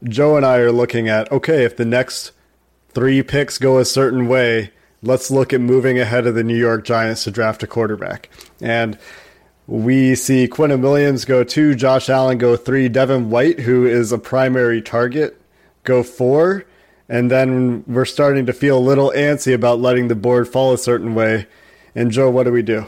Joe 0.03 0.37
and 0.37 0.45
I 0.45 0.59
are 0.59 0.73
looking 0.73 1.09
at 1.09 1.31
okay, 1.31 1.65
if 1.65 1.77
the 1.77 1.85
next 1.85 2.33
three 2.89 3.23
picks 3.23 3.59
go 3.59 3.79
a 3.79 3.85
certain 3.85 4.27
way, 4.27 4.73
let's 5.03 5.31
look 5.31 5.53
at 5.53 5.61
moving 5.61 5.99
ahead 5.99 6.27
of 6.27 6.35
the 6.35 6.45
New 6.45 6.57
York 6.57 6.85
Giants 6.85 7.25
to 7.25 7.31
draft 7.31 7.63
a 7.63 7.67
quarterback. 7.67 8.31
And 8.61 8.99
we 9.71 10.17
see 10.17 10.49
Quinnen 10.49 10.83
Williams 10.83 11.25
go 11.25 11.45
two, 11.45 11.77
Josh 11.77 12.09
Allen 12.09 12.39
go 12.39 12.57
three, 12.57 12.89
Devin 12.89 13.31
White, 13.31 13.61
who 13.61 13.87
is 13.87 14.11
a 14.11 14.19
primary 14.19 14.83
target, 14.83 15.41
go 15.85 16.03
four. 16.03 16.65
And 17.09 17.31
then 17.31 17.85
we're 17.87 18.05
starting 18.05 18.47
to 18.47 18.53
feel 18.53 18.79
a 18.79 18.81
little 18.81 19.13
antsy 19.15 19.55
about 19.55 19.79
letting 19.79 20.09
the 20.09 20.17
board 20.17 20.49
fall 20.49 20.73
a 20.73 20.79
certain 20.79 21.15
way. 21.15 21.47
And 21.95 22.11
Joe, 22.11 22.31
what 22.31 22.45
do 22.45 22.53
we 22.53 22.63
do? 22.63 22.87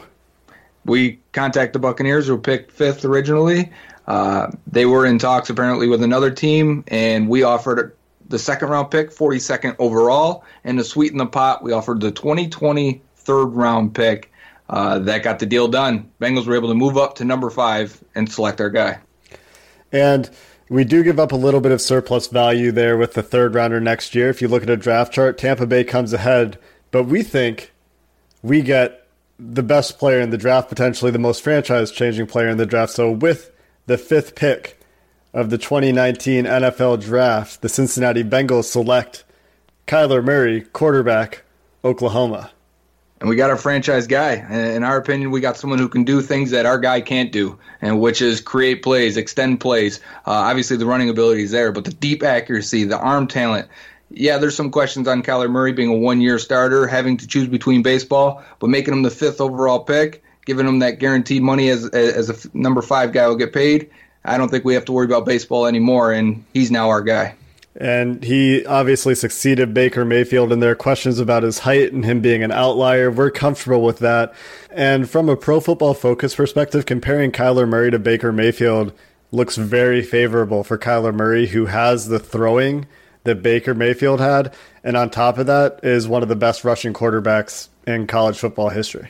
We 0.83 1.19
contact 1.31 1.71
the 1.71 1.79
Buccaneers, 1.79 2.27
who 2.27 2.37
picked 2.37 2.73
fifth 2.73 3.05
originally. 3.05 3.71
Uh, 4.05 4.51
they 4.67 4.85
were 4.85 5.05
in 5.05 5.19
talks 5.19 5.49
apparently 5.49 5.87
with 5.87 6.03
another 6.03 6.31
team, 6.31 6.83
and 6.89 7.29
we 7.29 7.43
offered 7.43 7.95
the 8.27 8.37
second 8.37 8.67
round 8.67 8.91
pick, 8.91 9.09
42nd 9.09 9.77
overall, 9.79 10.43
and 10.65 10.77
to 10.79 10.83
sweeten 10.83 11.17
the 11.17 11.25
pot, 11.25 11.63
we 11.63 11.71
offered 11.71 12.01
the 12.01 12.11
2020 12.11 13.01
third 13.15 13.45
round 13.45 13.95
pick. 13.95 14.32
Uh, 14.69 14.99
that 14.99 15.23
got 15.23 15.39
the 15.39 15.45
deal 15.45 15.67
done. 15.67 16.09
Bengals 16.21 16.47
were 16.47 16.55
able 16.55 16.69
to 16.69 16.75
move 16.75 16.97
up 16.97 17.15
to 17.15 17.25
number 17.25 17.49
five 17.49 18.01
and 18.15 18.31
select 18.31 18.61
our 18.61 18.69
guy. 18.69 18.99
And 19.91 20.29
we 20.69 20.83
do 20.83 21.03
give 21.03 21.19
up 21.19 21.31
a 21.31 21.35
little 21.35 21.59
bit 21.59 21.71
of 21.71 21.81
surplus 21.81 22.27
value 22.27 22.71
there 22.71 22.97
with 22.97 23.13
the 23.13 23.21
third 23.21 23.53
rounder 23.53 23.79
next 23.79 24.15
year. 24.15 24.29
If 24.29 24.41
you 24.41 24.47
look 24.47 24.63
at 24.63 24.69
a 24.69 24.77
draft 24.77 25.13
chart, 25.13 25.37
Tampa 25.37 25.67
Bay 25.67 25.83
comes 25.83 26.13
ahead, 26.13 26.57
but 26.91 27.03
we 27.03 27.23
think 27.23 27.71
we 28.41 28.61
get 28.61 29.07
the 29.37 29.63
best 29.63 29.99
player 29.99 30.19
in 30.19 30.29
the 30.29 30.37
draft, 30.37 30.69
potentially 30.69 31.11
the 31.11 31.19
most 31.19 31.41
franchise 31.41 31.91
changing 31.91 32.27
player 32.27 32.47
in 32.47 32.57
the 32.57 32.65
draft. 32.65 32.93
So 32.93 33.11
with 33.11 33.51
the 33.85 33.97
fifth 33.97 34.35
pick 34.35 34.79
of 35.33 35.49
the 35.49 35.57
2019 35.57 36.45
NFL 36.45 37.01
Draft, 37.01 37.61
the 37.61 37.69
Cincinnati 37.69 38.23
Bengals 38.23 38.65
select 38.65 39.23
Kyler 39.87 40.23
Murray, 40.23 40.61
quarterback, 40.61 41.43
Oklahoma. 41.83 42.51
And 43.23 43.29
we 43.29 43.37
got 43.37 43.49
our 43.49 43.55
franchise 43.55 44.05
guy. 44.05 44.33
In 44.33 44.83
our 44.83 44.97
opinion, 44.97 45.31
we 45.31 45.39
got 45.39 45.55
someone 45.55 45.79
who 45.79 45.87
can 45.87 46.03
do 46.03 46.21
things 46.21 46.51
that 46.51 46.65
our 46.65 46.77
guy 46.77 46.99
can't 46.99 47.31
do, 47.31 47.57
and 47.81 48.01
which 48.01 48.21
is 48.21 48.41
create 48.41 48.83
plays, 48.83 49.15
extend 49.15 49.61
plays. 49.61 50.01
Uh, 50.27 50.31
obviously, 50.31 50.75
the 50.75 50.85
running 50.85 51.09
ability 51.09 51.43
is 51.43 51.51
there, 51.51 51.71
but 51.71 51.85
the 51.85 51.93
deep 51.93 52.21
accuracy, 52.21 52.83
the 52.83 52.99
arm 52.99 53.27
talent. 53.27 53.69
Yeah, 54.11 54.39
there's 54.39 54.57
some 54.57 54.71
questions 54.71 55.07
on 55.07 55.23
Kyler 55.23 55.49
Murray 55.49 55.71
being 55.71 55.87
a 55.87 55.97
one-year 55.97 56.37
starter, 56.37 56.85
having 56.85 57.15
to 57.15 57.25
choose 57.25 57.47
between 57.47 57.81
baseball, 57.81 58.43
but 58.59 58.69
making 58.69 58.93
him 58.93 59.03
the 59.03 59.09
fifth 59.09 59.39
overall 59.39 59.79
pick 59.79 60.21
giving 60.45 60.67
him 60.67 60.79
that 60.79 60.99
guaranteed 60.99 61.41
money 61.41 61.69
as 61.69 61.87
as 61.87 62.29
a 62.29 62.57
number 62.57 62.81
five 62.81 63.13
guy 63.13 63.27
will 63.27 63.37
get 63.37 63.53
paid. 63.53 63.89
I 64.25 64.37
don't 64.37 64.49
think 64.49 64.65
we 64.65 64.73
have 64.73 64.85
to 64.85 64.91
worry 64.91 65.05
about 65.05 65.25
baseball 65.25 65.65
anymore, 65.65 66.11
and 66.11 66.43
he's 66.53 66.71
now 66.71 66.89
our 66.89 67.01
guy. 67.01 67.35
And 67.75 68.23
he 68.23 68.65
obviously 68.65 69.15
succeeded 69.15 69.73
Baker 69.73 70.05
Mayfield, 70.05 70.51
and 70.51 70.61
there 70.61 70.71
are 70.71 70.75
questions 70.75 71.19
about 71.19 71.43
his 71.43 71.59
height 71.59 71.91
and 71.91 72.05
him 72.05 72.21
being 72.21 72.43
an 72.43 72.51
outlier. 72.51 73.09
We're 73.09 73.31
comfortable 73.31 73.81
with 73.81 73.99
that. 73.99 74.33
And 74.69 75.09
from 75.09 75.27
a 75.27 75.35
pro 75.35 75.59
football 75.59 75.93
focus 75.93 76.35
perspective, 76.35 76.85
comparing 76.85 77.31
Kyler 77.31 77.67
Murray 77.67 77.89
to 77.89 77.99
Baker 77.99 78.31
Mayfield 78.31 78.93
looks 79.31 79.55
very 79.55 80.03
favorable 80.03 80.63
for 80.63 80.77
Kyler 80.77 81.13
Murray, 81.13 81.47
who 81.47 81.65
has 81.65 82.07
the 82.07 82.19
throwing 82.19 82.85
that 83.23 83.41
Baker 83.41 83.73
Mayfield 83.73 84.19
had. 84.19 84.53
And 84.83 84.95
on 84.95 85.09
top 85.09 85.39
of 85.39 85.47
that, 85.47 85.79
is 85.81 86.07
one 86.07 86.21
of 86.21 86.29
the 86.29 86.35
best 86.35 86.63
rushing 86.63 86.93
quarterbacks 86.93 87.69
in 87.87 88.05
college 88.05 88.37
football 88.37 88.69
history 88.69 89.09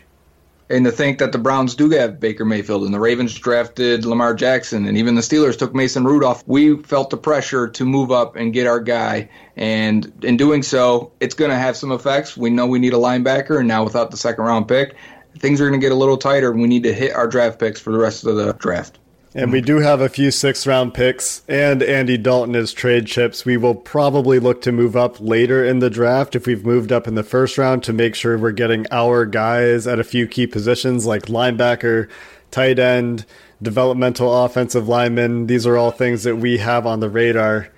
and 0.69 0.85
to 0.85 0.91
think 0.91 1.19
that 1.19 1.31
the 1.31 1.37
Browns 1.37 1.75
do 1.75 1.89
have 1.91 2.19
Baker 2.19 2.45
Mayfield 2.45 2.83
and 2.83 2.93
the 2.93 2.99
Ravens 2.99 3.37
drafted 3.37 4.05
Lamar 4.05 4.33
Jackson 4.33 4.85
and 4.85 4.97
even 4.97 5.15
the 5.15 5.21
Steelers 5.21 5.57
took 5.57 5.75
Mason 5.75 6.05
Rudolph, 6.05 6.43
we 6.47 6.77
felt 6.77 7.09
the 7.09 7.17
pressure 7.17 7.67
to 7.69 7.85
move 7.85 8.11
up 8.11 8.35
and 8.35 8.53
get 8.53 8.67
our 8.67 8.79
guy. 8.79 9.29
And 9.55 10.11
in 10.23 10.37
doing 10.37 10.63
so, 10.63 11.11
it's 11.19 11.35
going 11.35 11.51
to 11.51 11.57
have 11.57 11.75
some 11.75 11.91
effects. 11.91 12.37
We 12.37 12.49
know 12.49 12.65
we 12.67 12.79
need 12.79 12.93
a 12.93 12.97
linebacker, 12.97 13.59
and 13.59 13.67
now 13.67 13.83
without 13.83 14.11
the 14.11 14.17
second 14.17 14.45
round 14.45 14.67
pick, 14.67 14.95
things 15.37 15.61
are 15.61 15.69
going 15.69 15.79
to 15.79 15.83
get 15.83 15.91
a 15.91 15.95
little 15.95 16.17
tighter. 16.17 16.51
And 16.51 16.61
we 16.61 16.67
need 16.67 16.83
to 16.83 16.93
hit 16.93 17.13
our 17.13 17.27
draft 17.27 17.59
picks 17.59 17.79
for 17.79 17.91
the 17.91 17.99
rest 17.99 18.25
of 18.25 18.35
the 18.35 18.53
draft. 18.53 18.97
And 19.35 19.51
we 19.51 19.61
do 19.61 19.79
have 19.79 19.99
a 19.99 20.09
few 20.09 20.29
six 20.29 20.67
round 20.67 20.93
picks 20.93 21.41
and 21.47 21.81
Andy 21.81 22.17
Dalton 22.17 22.55
as 22.55 22.71
trade 22.71 23.07
chips. 23.07 23.45
We 23.45 23.57
will 23.57 23.73
probably 23.73 24.37
look 24.39 24.61
to 24.61 24.71
move 24.71 24.95
up 24.95 25.19
later 25.19 25.65
in 25.65 25.79
the 25.79 25.89
draft 25.89 26.35
if 26.35 26.45
we've 26.45 26.65
moved 26.65 26.91
up 26.91 27.07
in 27.07 27.15
the 27.15 27.23
first 27.23 27.57
round 27.57 27.83
to 27.83 27.93
make 27.93 28.13
sure 28.13 28.37
we're 28.37 28.51
getting 28.51 28.85
our 28.91 29.25
guys 29.25 29.87
at 29.87 29.99
a 29.99 30.03
few 30.03 30.27
key 30.27 30.45
positions 30.45 31.07
like 31.07 31.23
linebacker, 31.23 32.09
tight 32.51 32.77
end, 32.77 33.25
developmental 33.59 34.45
offensive 34.45 34.87
lineman. 34.87 35.47
These 35.47 35.65
are 35.65 35.77
all 35.77 35.91
things 35.91 36.23
that 36.23 36.35
we 36.35 36.59
have 36.59 36.85
on 36.85 36.99
the 36.99 37.09
radar 37.09 37.69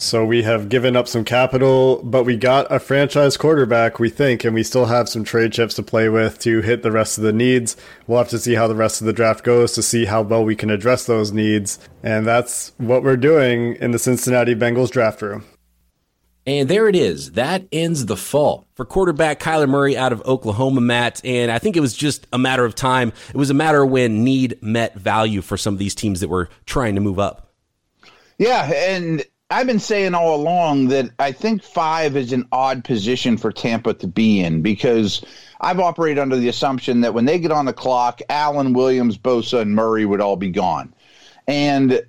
so 0.00 0.24
we 0.24 0.42
have 0.44 0.70
given 0.70 0.96
up 0.96 1.06
some 1.06 1.24
capital, 1.24 2.00
but 2.02 2.24
we 2.24 2.34
got 2.34 2.66
a 2.72 2.78
franchise 2.78 3.36
quarterback, 3.36 3.98
we 3.98 4.08
think, 4.08 4.44
and 4.44 4.54
we 4.54 4.62
still 4.62 4.86
have 4.86 5.10
some 5.10 5.24
trade 5.24 5.52
chips 5.52 5.74
to 5.74 5.82
play 5.82 6.08
with 6.08 6.38
to 6.38 6.62
hit 6.62 6.82
the 6.82 6.90
rest 6.90 7.18
of 7.18 7.24
the 7.24 7.34
needs. 7.34 7.76
We'll 8.06 8.16
have 8.16 8.30
to 8.30 8.38
see 8.38 8.54
how 8.54 8.66
the 8.66 8.74
rest 8.74 9.02
of 9.02 9.06
the 9.06 9.12
draft 9.12 9.44
goes 9.44 9.72
to 9.74 9.82
see 9.82 10.06
how 10.06 10.22
well 10.22 10.42
we 10.42 10.56
can 10.56 10.70
address 10.70 11.04
those 11.04 11.32
needs. 11.32 11.78
And 12.02 12.26
that's 12.26 12.72
what 12.78 13.02
we're 13.02 13.18
doing 13.18 13.74
in 13.74 13.90
the 13.90 13.98
Cincinnati 13.98 14.54
Bengals 14.54 14.90
draft 14.90 15.20
room. 15.20 15.44
And 16.46 16.66
there 16.70 16.88
it 16.88 16.96
is. 16.96 17.32
That 17.32 17.64
ends 17.70 18.06
the 18.06 18.16
fall 18.16 18.66
for 18.72 18.86
quarterback 18.86 19.38
Kyler 19.38 19.68
Murray 19.68 19.98
out 19.98 20.12
of 20.12 20.22
Oklahoma, 20.22 20.80
Matt. 20.80 21.22
And 21.26 21.52
I 21.52 21.58
think 21.58 21.76
it 21.76 21.80
was 21.80 21.94
just 21.94 22.26
a 22.32 22.38
matter 22.38 22.64
of 22.64 22.74
time. 22.74 23.12
It 23.28 23.36
was 23.36 23.50
a 23.50 23.54
matter 23.54 23.84
when 23.84 24.24
need 24.24 24.62
met 24.62 24.94
value 24.94 25.42
for 25.42 25.58
some 25.58 25.74
of 25.74 25.78
these 25.78 25.94
teams 25.94 26.20
that 26.20 26.28
were 26.28 26.48
trying 26.64 26.94
to 26.94 27.02
move 27.02 27.18
up. 27.18 27.52
Yeah, 28.38 28.64
and 28.72 29.22
I've 29.52 29.66
been 29.66 29.80
saying 29.80 30.14
all 30.14 30.36
along 30.36 30.88
that 30.88 31.10
I 31.18 31.32
think 31.32 31.64
five 31.64 32.16
is 32.16 32.32
an 32.32 32.46
odd 32.52 32.84
position 32.84 33.36
for 33.36 33.50
Tampa 33.50 33.94
to 33.94 34.06
be 34.06 34.40
in 34.40 34.62
because 34.62 35.24
I've 35.60 35.80
operated 35.80 36.20
under 36.20 36.36
the 36.36 36.48
assumption 36.48 37.00
that 37.00 37.14
when 37.14 37.24
they 37.24 37.40
get 37.40 37.50
on 37.50 37.64
the 37.64 37.72
clock, 37.72 38.20
Allen, 38.28 38.74
Williams, 38.74 39.18
Bosa, 39.18 39.60
and 39.60 39.74
Murray 39.74 40.06
would 40.06 40.20
all 40.20 40.36
be 40.36 40.50
gone. 40.50 40.94
And 41.48 42.00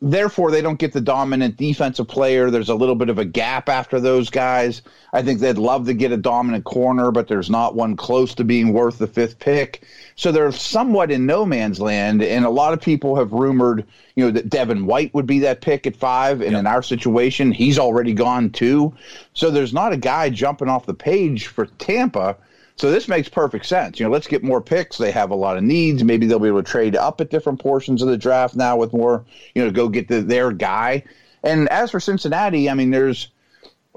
therefore, 0.00 0.50
they 0.50 0.62
don't 0.62 0.78
get 0.78 0.92
the 0.92 1.00
dominant 1.00 1.56
defensive 1.56 2.08
player. 2.08 2.50
There's 2.50 2.68
a 2.68 2.74
little 2.74 2.94
bit 2.94 3.08
of 3.08 3.18
a 3.18 3.24
gap 3.24 3.68
after 3.68 4.00
those 4.00 4.30
guys. 4.30 4.82
I 5.12 5.22
think 5.22 5.40
they'd 5.40 5.58
love 5.58 5.86
to 5.86 5.94
get 5.94 6.12
a 6.12 6.16
dominant 6.16 6.64
corner, 6.64 7.10
but 7.10 7.28
there's 7.28 7.50
not 7.50 7.74
one 7.74 7.96
close 7.96 8.34
to 8.36 8.44
being 8.44 8.72
worth 8.72 8.98
the 8.98 9.06
fifth 9.06 9.38
pick. 9.38 9.82
So 10.16 10.32
they're 10.32 10.52
somewhat 10.52 11.10
in 11.10 11.26
no 11.26 11.44
man's 11.46 11.80
land. 11.80 12.22
And 12.22 12.44
a 12.44 12.50
lot 12.50 12.72
of 12.72 12.80
people 12.80 13.16
have 13.16 13.32
rumored, 13.32 13.86
you 14.14 14.24
know, 14.24 14.30
that 14.30 14.48
Devin 14.48 14.86
White 14.86 15.12
would 15.14 15.26
be 15.26 15.40
that 15.40 15.60
pick 15.60 15.86
at 15.86 15.96
five. 15.96 16.40
And 16.40 16.52
yep. 16.52 16.60
in 16.60 16.66
our 16.66 16.82
situation, 16.82 17.52
he's 17.52 17.78
already 17.78 18.14
gone 18.14 18.50
too. 18.50 18.94
So 19.32 19.50
there's 19.50 19.74
not 19.74 19.92
a 19.92 19.96
guy 19.96 20.30
jumping 20.30 20.68
off 20.68 20.86
the 20.86 20.94
page 20.94 21.46
for 21.46 21.66
Tampa. 21.66 22.36
So 22.76 22.90
this 22.90 23.06
makes 23.06 23.28
perfect 23.28 23.66
sense. 23.66 24.00
You 24.00 24.06
know, 24.06 24.10
let's 24.10 24.26
get 24.26 24.42
more 24.42 24.60
picks. 24.60 24.98
They 24.98 25.12
have 25.12 25.30
a 25.30 25.36
lot 25.36 25.56
of 25.56 25.62
needs. 25.62 26.02
Maybe 26.02 26.26
they'll 26.26 26.40
be 26.40 26.48
able 26.48 26.62
to 26.62 26.70
trade 26.70 26.96
up 26.96 27.20
at 27.20 27.30
different 27.30 27.60
portions 27.60 28.02
of 28.02 28.08
the 28.08 28.16
draft 28.16 28.56
now 28.56 28.76
with 28.76 28.92
more, 28.92 29.24
you 29.54 29.64
know, 29.64 29.70
go 29.70 29.88
get 29.88 30.08
the, 30.08 30.22
their 30.22 30.50
guy. 30.50 31.04
And 31.44 31.68
as 31.68 31.90
for 31.92 32.00
Cincinnati, 32.00 32.68
I 32.68 32.74
mean, 32.74 32.90
there's 32.90 33.28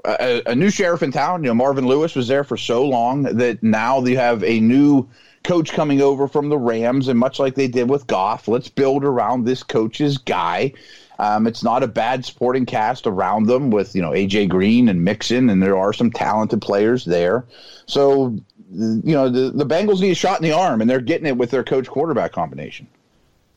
a, 0.04 0.42
a 0.46 0.54
new 0.54 0.70
sheriff 0.70 1.02
in 1.02 1.10
town. 1.10 1.42
You 1.42 1.50
know, 1.50 1.54
Marvin 1.54 1.86
Lewis 1.86 2.14
was 2.14 2.28
there 2.28 2.44
for 2.44 2.56
so 2.56 2.86
long 2.86 3.22
that 3.24 3.62
now 3.62 4.00
they 4.00 4.14
have 4.14 4.44
a 4.44 4.60
new 4.60 5.08
coach 5.44 5.72
coming 5.72 6.00
over 6.00 6.28
from 6.28 6.48
the 6.48 6.58
Rams, 6.58 7.08
and 7.08 7.18
much 7.18 7.38
like 7.38 7.54
they 7.54 7.68
did 7.68 7.88
with 7.88 8.06
Goff, 8.06 8.48
let's 8.48 8.68
build 8.68 9.04
around 9.04 9.44
this 9.44 9.62
coach's 9.62 10.18
guy. 10.18 10.72
Um, 11.18 11.46
it's 11.46 11.64
not 11.64 11.82
a 11.82 11.88
bad 11.88 12.24
supporting 12.24 12.64
cast 12.64 13.06
around 13.06 13.46
them 13.46 13.70
with 13.70 13.96
you 13.96 14.02
know 14.02 14.10
AJ 14.10 14.50
Green 14.50 14.88
and 14.88 15.02
Mixon, 15.02 15.50
and 15.50 15.62
there 15.62 15.76
are 15.76 15.92
some 15.92 16.12
talented 16.12 16.60
players 16.62 17.04
there. 17.04 17.44
So 17.86 18.38
you 18.70 19.14
know 19.14 19.28
the 19.28 19.50
the 19.50 19.66
Bengals 19.66 20.00
need 20.00 20.10
a 20.10 20.14
shot 20.14 20.38
in 20.38 20.42
the 20.42 20.52
arm, 20.52 20.80
and 20.80 20.88
they're 20.90 21.00
getting 21.00 21.26
it 21.26 21.36
with 21.36 21.50
their 21.50 21.64
coach 21.64 21.88
quarterback 21.88 22.32
combination. 22.32 22.86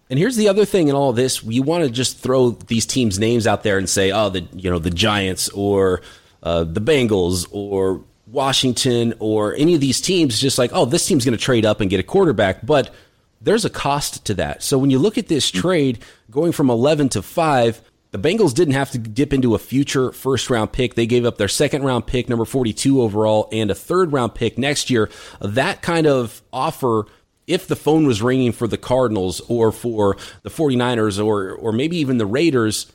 And 0.10 0.20
here's 0.20 0.36
the 0.36 0.50
other 0.50 0.66
thing 0.66 0.88
in 0.88 0.96
all 0.96 1.14
this: 1.14 1.44
we 1.44 1.60
want 1.60 1.84
to 1.84 1.90
just 1.90 2.20
throw 2.20 2.52
these 2.52 2.86
teams' 2.86 3.20
names 3.20 3.48
out 3.48 3.64
there 3.64 3.78
and 3.78 3.90
say, 3.90 4.12
"Oh, 4.12 4.30
the 4.30 4.42
you 4.54 4.70
know 4.70 4.80
the 4.80 4.90
Giants 4.90 5.50
or 5.50 6.02
uh, 6.44 6.64
the 6.64 6.82
Bengals 6.82 7.48
or 7.52 8.04
Washington 8.28 9.14
or 9.20 9.56
any 9.56 9.74
of 9.76 9.82
these 9.82 10.02
teams." 10.02 10.40
Just 10.40 10.58
like, 10.58 10.72
"Oh, 10.74 10.86
this 10.86 11.06
team's 11.06 11.26
going 11.26 11.38
to 11.38 11.44
trade 11.44 11.66
up 11.66 11.82
and 11.82 11.90
get 11.90 12.00
a 12.00 12.04
quarterback," 12.04 12.66
but 12.66 12.94
there's 13.42 13.66
a 13.66 13.70
cost 13.70 14.26
to 14.26 14.34
that. 14.36 14.64
So 14.64 14.78
when 14.78 14.90
you 14.92 15.00
look 15.00 15.18
at 15.18 15.28
this 15.28 15.50
trade 15.50 16.00
going 16.30 16.52
from 16.52 16.70
11 16.70 17.10
to 17.10 17.22
5, 17.22 17.82
the 18.12 18.20
Bengals 18.20 18.54
didn't 18.54 18.74
have 18.74 18.92
to 18.92 18.98
dip 18.98 19.34
into 19.34 19.56
a 19.56 19.60
future 19.60 20.12
first 20.12 20.50
round 20.50 20.74
pick. 20.74 20.96
They 20.96 21.06
gave 21.06 21.26
up 21.26 21.38
their 21.38 21.48
second 21.48 21.84
round 21.84 22.08
pick, 22.08 22.28
number 22.30 22.46
42 22.46 23.02
overall, 23.02 23.48
and 23.52 23.72
a 23.72 23.76
third 23.76 24.12
round 24.12 24.36
pick 24.36 24.58
next 24.58 24.90
year. 24.90 25.10
That 25.40 25.82
kind 25.82 26.06
of 26.06 26.42
offer, 26.52 27.06
if 27.48 27.68
the 27.68 27.76
phone 27.76 28.06
was 28.06 28.22
ringing 28.22 28.52
for 28.52 28.68
the 28.68 28.78
Cardinals 28.78 29.42
or 29.48 29.72
for 29.72 30.18
the 30.44 30.50
49ers 30.50 31.24
or, 31.24 31.54
or 31.54 31.72
maybe 31.72 31.98
even 31.98 32.18
the 32.18 32.26
Raiders, 32.26 32.92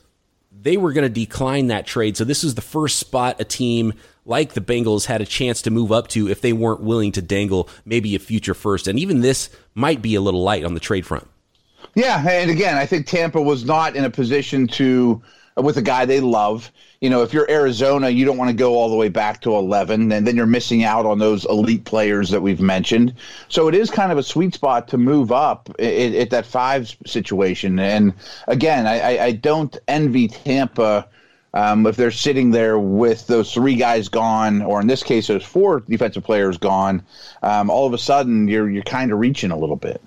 they 0.51 0.77
were 0.77 0.93
going 0.93 1.03
to 1.03 1.09
decline 1.09 1.67
that 1.67 1.87
trade. 1.87 2.15
So 2.15 2.23
this 2.23 2.43
is 2.43 2.55
the 2.55 2.61
first 2.61 2.97
spot 2.97 3.41
a 3.41 3.43
team 3.43 3.93
like 4.25 4.53
the 4.53 4.61
Bengals 4.61 5.05
had 5.05 5.21
a 5.21 5.25
chance 5.25 5.63
to 5.63 5.71
move 5.71 5.91
up 5.91 6.09
to 6.09 6.29
if 6.29 6.41
they 6.41 6.53
weren't 6.53 6.81
willing 6.81 7.13
to 7.13 7.21
dangle 7.21 7.69
maybe 7.85 8.13
a 8.13 8.19
future 8.19 8.53
first. 8.53 8.87
And 8.87 8.99
even 8.99 9.21
this 9.21 9.49
might 9.73 10.01
be 10.01 10.15
a 10.15 10.21
little 10.21 10.43
light 10.43 10.63
on 10.63 10.73
the 10.73 10.79
trade 10.79 11.05
front. 11.05 11.27
Yeah, 11.97 12.23
and 12.29 12.51
again, 12.51 12.77
I 12.77 12.85
think 12.85 13.07
Tampa 13.07 13.41
was 13.41 13.65
not 13.65 13.95
in 13.95 14.03
a 14.03 14.09
position 14.11 14.67
to 14.67 15.19
with 15.55 15.77
a 15.77 15.81
guy 15.81 16.05
they 16.05 16.19
love. 16.19 16.71
You 17.01 17.09
know, 17.09 17.23
if 17.23 17.33
you're 17.33 17.49
Arizona, 17.49 18.11
you 18.11 18.23
don't 18.23 18.37
want 18.37 18.51
to 18.51 18.55
go 18.55 18.75
all 18.75 18.91
the 18.91 18.95
way 18.95 19.09
back 19.09 19.41
to 19.41 19.55
11, 19.55 20.11
and 20.11 20.27
then 20.27 20.35
you're 20.35 20.45
missing 20.45 20.83
out 20.83 21.07
on 21.07 21.17
those 21.17 21.43
elite 21.45 21.85
players 21.85 22.29
that 22.29 22.43
we've 22.43 22.61
mentioned. 22.61 23.15
So 23.49 23.67
it 23.67 23.73
is 23.73 23.89
kind 23.89 24.11
of 24.11 24.19
a 24.19 24.23
sweet 24.23 24.53
spot 24.53 24.87
to 24.89 24.99
move 24.99 25.31
up 25.31 25.71
at, 25.79 26.13
at 26.13 26.29
that 26.29 26.45
five 26.45 26.95
situation. 27.07 27.79
And 27.79 28.13
again, 28.47 28.85
I, 28.85 29.17
I 29.17 29.31
don't 29.31 29.75
envy 29.87 30.27
Tampa. 30.27 31.07
Um, 31.55 31.87
if 31.87 31.95
they're 31.95 32.11
sitting 32.11 32.51
there 32.51 32.77
with 32.77 33.25
those 33.25 33.51
three 33.51 33.75
guys 33.75 34.07
gone, 34.07 34.61
or 34.61 34.79
in 34.81 34.85
this 34.85 35.01
case, 35.01 35.25
those 35.25 35.43
four 35.43 35.79
defensive 35.79 36.23
players 36.23 36.59
gone, 36.59 37.01
um, 37.41 37.71
all 37.71 37.87
of 37.87 37.93
a 37.93 37.97
sudden 37.97 38.47
you're 38.47 38.69
you're 38.69 38.83
kind 38.83 39.11
of 39.11 39.17
reaching 39.17 39.49
a 39.49 39.57
little 39.57 39.75
bit. 39.75 39.99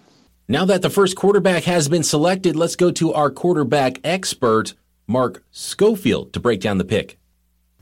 Now 0.51 0.65
that 0.65 0.83
the 0.83 0.91
first 0.91 1.15
quarterback 1.15 1.63
has 1.63 1.89
been 1.89 2.03
selected, 2.03 2.57
let's 2.57 2.75
go 2.75 2.91
to 2.91 3.13
our 3.13 3.31
quarterback 3.31 4.01
expert, 4.03 4.75
Mark 5.07 5.45
Schofield, 5.53 6.33
to 6.33 6.41
break 6.41 6.61
down 6.61 6.79
the 6.79 6.85
pick. 6.85 7.21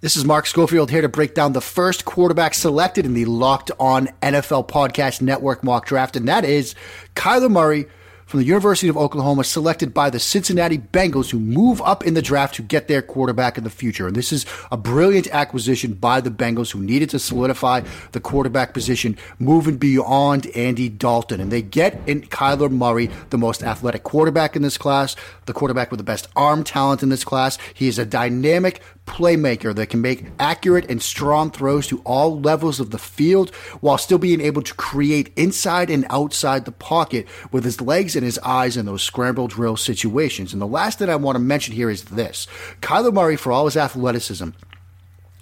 This 0.02 0.16
is 0.16 0.26
Mark 0.26 0.44
Schofield 0.44 0.90
here 0.90 1.00
to 1.00 1.08
break 1.08 1.34
down 1.34 1.54
the 1.54 1.62
first 1.62 2.04
quarterback 2.04 2.52
selected 2.52 3.06
in 3.06 3.14
the 3.14 3.24
Locked 3.24 3.70
On 3.80 4.08
NFL 4.20 4.68
Podcast 4.68 5.22
Network 5.22 5.64
mock 5.64 5.86
draft, 5.86 6.14
and 6.14 6.28
that 6.28 6.44
is 6.44 6.74
Kyler 7.16 7.50
Murray 7.50 7.86
from 8.28 8.40
the 8.40 8.46
University 8.46 8.88
of 8.88 8.96
Oklahoma, 8.96 9.42
selected 9.42 9.94
by 9.94 10.10
the 10.10 10.20
Cincinnati 10.20 10.76
Bengals, 10.76 11.30
who 11.30 11.40
move 11.40 11.80
up 11.80 12.06
in 12.06 12.12
the 12.12 12.20
draft 12.20 12.54
to 12.56 12.62
get 12.62 12.86
their 12.86 13.00
quarterback 13.00 13.56
in 13.56 13.64
the 13.64 13.70
future. 13.70 14.06
And 14.06 14.14
this 14.14 14.34
is 14.34 14.44
a 14.70 14.76
brilliant 14.76 15.28
acquisition 15.28 15.94
by 15.94 16.20
the 16.20 16.30
Bengals, 16.30 16.70
who 16.70 16.80
needed 16.80 17.08
to 17.10 17.18
solidify 17.18 17.80
the 18.12 18.20
quarterback 18.20 18.74
position, 18.74 19.16
moving 19.38 19.78
beyond 19.78 20.46
Andy 20.48 20.90
Dalton. 20.90 21.40
And 21.40 21.50
they 21.50 21.62
get 21.62 21.98
in 22.06 22.20
Kyler 22.20 22.70
Murray, 22.70 23.08
the 23.30 23.38
most 23.38 23.62
athletic 23.62 24.02
quarterback 24.02 24.54
in 24.54 24.60
this 24.60 24.76
class, 24.76 25.16
the 25.46 25.54
quarterback 25.54 25.90
with 25.90 25.98
the 25.98 26.04
best 26.04 26.28
arm 26.36 26.64
talent 26.64 27.02
in 27.02 27.08
this 27.08 27.24
class. 27.24 27.56
He 27.72 27.88
is 27.88 27.98
a 27.98 28.04
dynamic 28.04 28.82
playmaker 29.08 29.74
that 29.74 29.88
can 29.88 30.00
make 30.00 30.26
accurate 30.38 30.88
and 30.90 31.02
strong 31.02 31.50
throws 31.50 31.86
to 31.88 32.00
all 32.04 32.40
levels 32.40 32.78
of 32.78 32.90
the 32.90 32.98
field 32.98 33.50
while 33.80 33.98
still 33.98 34.18
being 34.18 34.40
able 34.40 34.62
to 34.62 34.74
create 34.74 35.32
inside 35.36 35.90
and 35.90 36.06
outside 36.10 36.64
the 36.64 36.72
pocket 36.72 37.26
with 37.50 37.64
his 37.64 37.80
legs 37.80 38.14
and 38.14 38.24
his 38.24 38.38
eyes 38.40 38.76
in 38.76 38.86
those 38.86 39.02
scramble 39.02 39.48
drill 39.48 39.76
situations. 39.76 40.52
And 40.52 40.62
the 40.62 40.66
last 40.66 40.98
thing 40.98 41.08
I 41.08 41.16
want 41.16 41.36
to 41.36 41.40
mention 41.40 41.74
here 41.74 41.90
is 41.90 42.04
this 42.04 42.46
Kyler 42.80 43.12
Murray, 43.12 43.36
for 43.36 43.50
all 43.50 43.64
his 43.64 43.76
athleticism, 43.76 44.50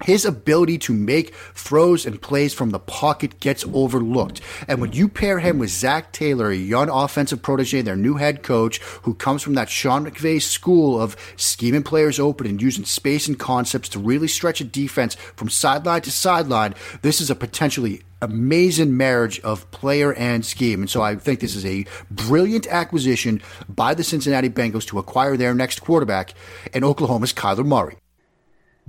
his 0.05 0.25
ability 0.25 0.79
to 0.79 0.93
make 0.93 1.35
throws 1.55 2.05
and 2.05 2.21
plays 2.21 2.53
from 2.53 2.71
the 2.71 2.79
pocket 2.79 3.41
gets 3.41 3.65
overlooked. 3.73 4.41
And 4.69 4.81
when 4.81 4.93
you 4.93 5.09
pair 5.09 5.39
him 5.39 5.59
with 5.59 5.71
Zac 5.71 6.13
Taylor, 6.13 6.51
a 6.51 6.57
young 6.57 6.89
offensive 6.89 7.43
protege, 7.43 7.83
their 7.83 7.97
new 7.97 8.17
head 8.17 8.43
coach, 8.43 8.79
who 9.03 9.15
comes 9.15 9.43
from 9.43 9.55
that 9.55 9.71
Sean 9.71 10.05
McVay 10.05 10.41
school 10.41 11.01
of 11.01 11.17
scheming 11.37 11.83
players 11.83 12.21
open 12.21 12.47
and 12.47 12.61
using 12.61 12.85
space 12.85 13.27
and 13.27 13.39
concepts 13.39 13.89
to 13.91 13.99
really 13.99 14.29
stretch 14.29 14.61
a 14.61 14.65
defense 14.65 15.15
from 15.15 15.49
sideline 15.49 16.03
to 16.03 16.11
sideline, 16.11 16.75
this 17.03 17.21
is 17.21 17.31
a 17.31 17.35
potentially 17.35 18.03
amazing 18.23 18.97
marriage 18.97 19.41
of 19.41 19.71
player 19.71 20.13
and 20.15 20.45
scheme. 20.45 20.81
And 20.81 20.91
so 20.91 21.03
I 21.03 21.17
think 21.17 21.41
this 21.41 21.55
is 21.55 21.67
a 21.67 21.87
brilliant 22.11 22.67
acquisition 22.67 23.43
by 23.69 23.95
the 23.95 24.05
Cincinnati 24.05 24.49
Bengals 24.49 24.87
to 24.89 24.99
acquire 24.99 25.37
their 25.37 25.55
next 25.55 25.81
quarterback 25.81 26.35
and 26.73 26.85
Oklahoma's 26.85 27.33
Kyler 27.33 27.65
Murray. 27.65 27.97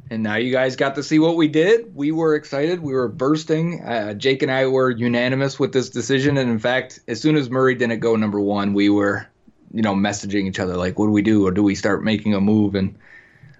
And 0.10 0.24
now 0.24 0.36
you 0.36 0.52
guys 0.52 0.76
got 0.76 0.96
to 0.96 1.04
see 1.04 1.20
what 1.20 1.36
we 1.36 1.48
did. 1.48 1.94
We 1.94 2.12
were 2.12 2.36
excited. 2.36 2.82
We 2.82 2.94
were 2.94 3.08
bursting. 3.08 3.84
Uh, 3.84 4.14
Jake 4.14 4.42
and 4.42 4.52
I 4.52 4.68
were 4.68 4.90
unanimous 4.90 5.60
with 5.60 5.74
this 5.74 5.90
decision. 5.90 6.38
And 6.38 6.50
in 6.50 6.60
fact, 6.60 7.00
as 7.08 7.20
soon 7.20 7.36
as 7.36 7.50
Murray 7.50 7.76
didn't 7.76 8.00
go 8.00 8.16
number 8.16 8.40
one, 8.40 8.74
we 8.74 8.90
were, 8.90 9.28
you 9.74 9.82
know, 9.82 9.94
messaging 9.94 10.48
each 10.48 10.60
other 10.60 10.78
like, 10.78 10.98
what 10.98 11.08
do 11.08 11.12
we 11.12 11.22
do? 11.22 11.46
Or 11.46 11.52
do 11.52 11.62
we 11.62 11.76
start 11.76 12.04
making 12.04 12.34
a 12.34 12.42
move? 12.42 12.76
And 12.76 12.98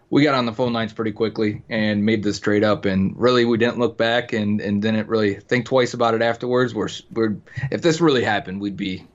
we 0.10 0.24
got 0.24 0.36
on 0.36 0.46
the 0.46 0.54
phone 0.54 0.72
lines 0.72 0.94
pretty 0.94 1.12
quickly 1.12 1.64
and 1.70 2.06
made 2.06 2.24
this 2.24 2.40
trade 2.40 2.64
up. 2.64 2.86
And 2.86 3.18
really, 3.18 3.44
we 3.44 3.58
didn't 3.58 3.78
look 3.78 3.98
back 3.98 4.32
and, 4.32 4.62
and 4.62 4.82
didn't 4.82 5.10
really 5.10 5.36
think 5.36 5.66
twice 5.66 5.94
about 5.94 6.14
it 6.14 6.22
afterwards. 6.22 6.74
We're, 6.74 6.90
we're, 7.12 7.38
if 7.72 7.82
this 7.82 8.00
really 8.00 8.24
happened, 8.24 8.62
we'd 8.62 8.78
be 8.78 9.06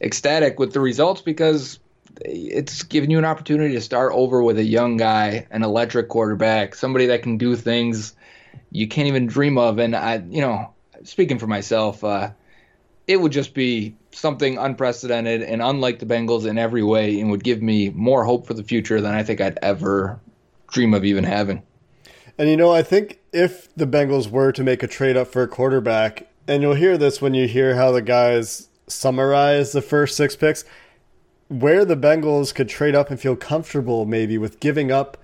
ecstatic 0.00 0.58
with 0.58 0.72
the 0.72 0.80
results 0.80 1.20
because 1.20 1.78
it's 2.20 2.82
giving 2.82 3.10
you 3.10 3.18
an 3.18 3.24
opportunity 3.24 3.74
to 3.74 3.80
start 3.80 4.12
over 4.14 4.42
with 4.42 4.58
a 4.58 4.64
young 4.64 4.96
guy, 4.96 5.46
an 5.50 5.62
electric 5.62 6.08
quarterback, 6.08 6.74
somebody 6.74 7.06
that 7.06 7.22
can 7.22 7.38
do 7.38 7.56
things 7.56 8.14
you 8.70 8.88
can't 8.88 9.08
even 9.08 9.26
dream 9.26 9.58
of. 9.58 9.78
And 9.78 9.94
I, 9.94 10.22
you 10.28 10.40
know, 10.40 10.72
speaking 11.04 11.38
for 11.38 11.46
myself, 11.46 12.02
uh, 12.04 12.30
it 13.06 13.20
would 13.20 13.32
just 13.32 13.54
be 13.54 13.96
something 14.12 14.58
unprecedented 14.58 15.42
and 15.42 15.62
unlike 15.62 15.98
the 15.98 16.06
Bengals 16.06 16.46
in 16.46 16.58
every 16.58 16.82
way, 16.82 17.20
and 17.20 17.30
would 17.30 17.44
give 17.44 17.62
me 17.62 17.90
more 17.90 18.24
hope 18.24 18.46
for 18.46 18.54
the 18.54 18.62
future 18.62 19.00
than 19.00 19.14
I 19.14 19.22
think 19.22 19.40
I'd 19.40 19.58
ever 19.62 20.20
dream 20.70 20.92
of 20.92 21.04
even 21.04 21.24
having. 21.24 21.62
And 22.36 22.48
you 22.48 22.56
know, 22.56 22.72
I 22.72 22.82
think 22.82 23.20
if 23.32 23.74
the 23.74 23.86
Bengals 23.86 24.30
were 24.30 24.52
to 24.52 24.62
make 24.62 24.82
a 24.82 24.86
trade 24.86 25.16
up 25.16 25.28
for 25.28 25.42
a 25.42 25.48
quarterback, 25.48 26.28
and 26.46 26.62
you'll 26.62 26.74
hear 26.74 26.96
this 26.98 27.20
when 27.20 27.34
you 27.34 27.48
hear 27.48 27.74
how 27.74 27.90
the 27.90 28.02
guys 28.02 28.68
summarize 28.86 29.72
the 29.72 29.82
first 29.82 30.16
six 30.16 30.34
picks 30.34 30.64
where 31.48 31.84
the 31.84 31.96
Bengals 31.96 32.54
could 32.54 32.68
trade 32.68 32.94
up 32.94 33.10
and 33.10 33.18
feel 33.20 33.36
comfortable 33.36 34.04
maybe 34.04 34.38
with 34.38 34.60
giving 34.60 34.92
up 34.92 35.16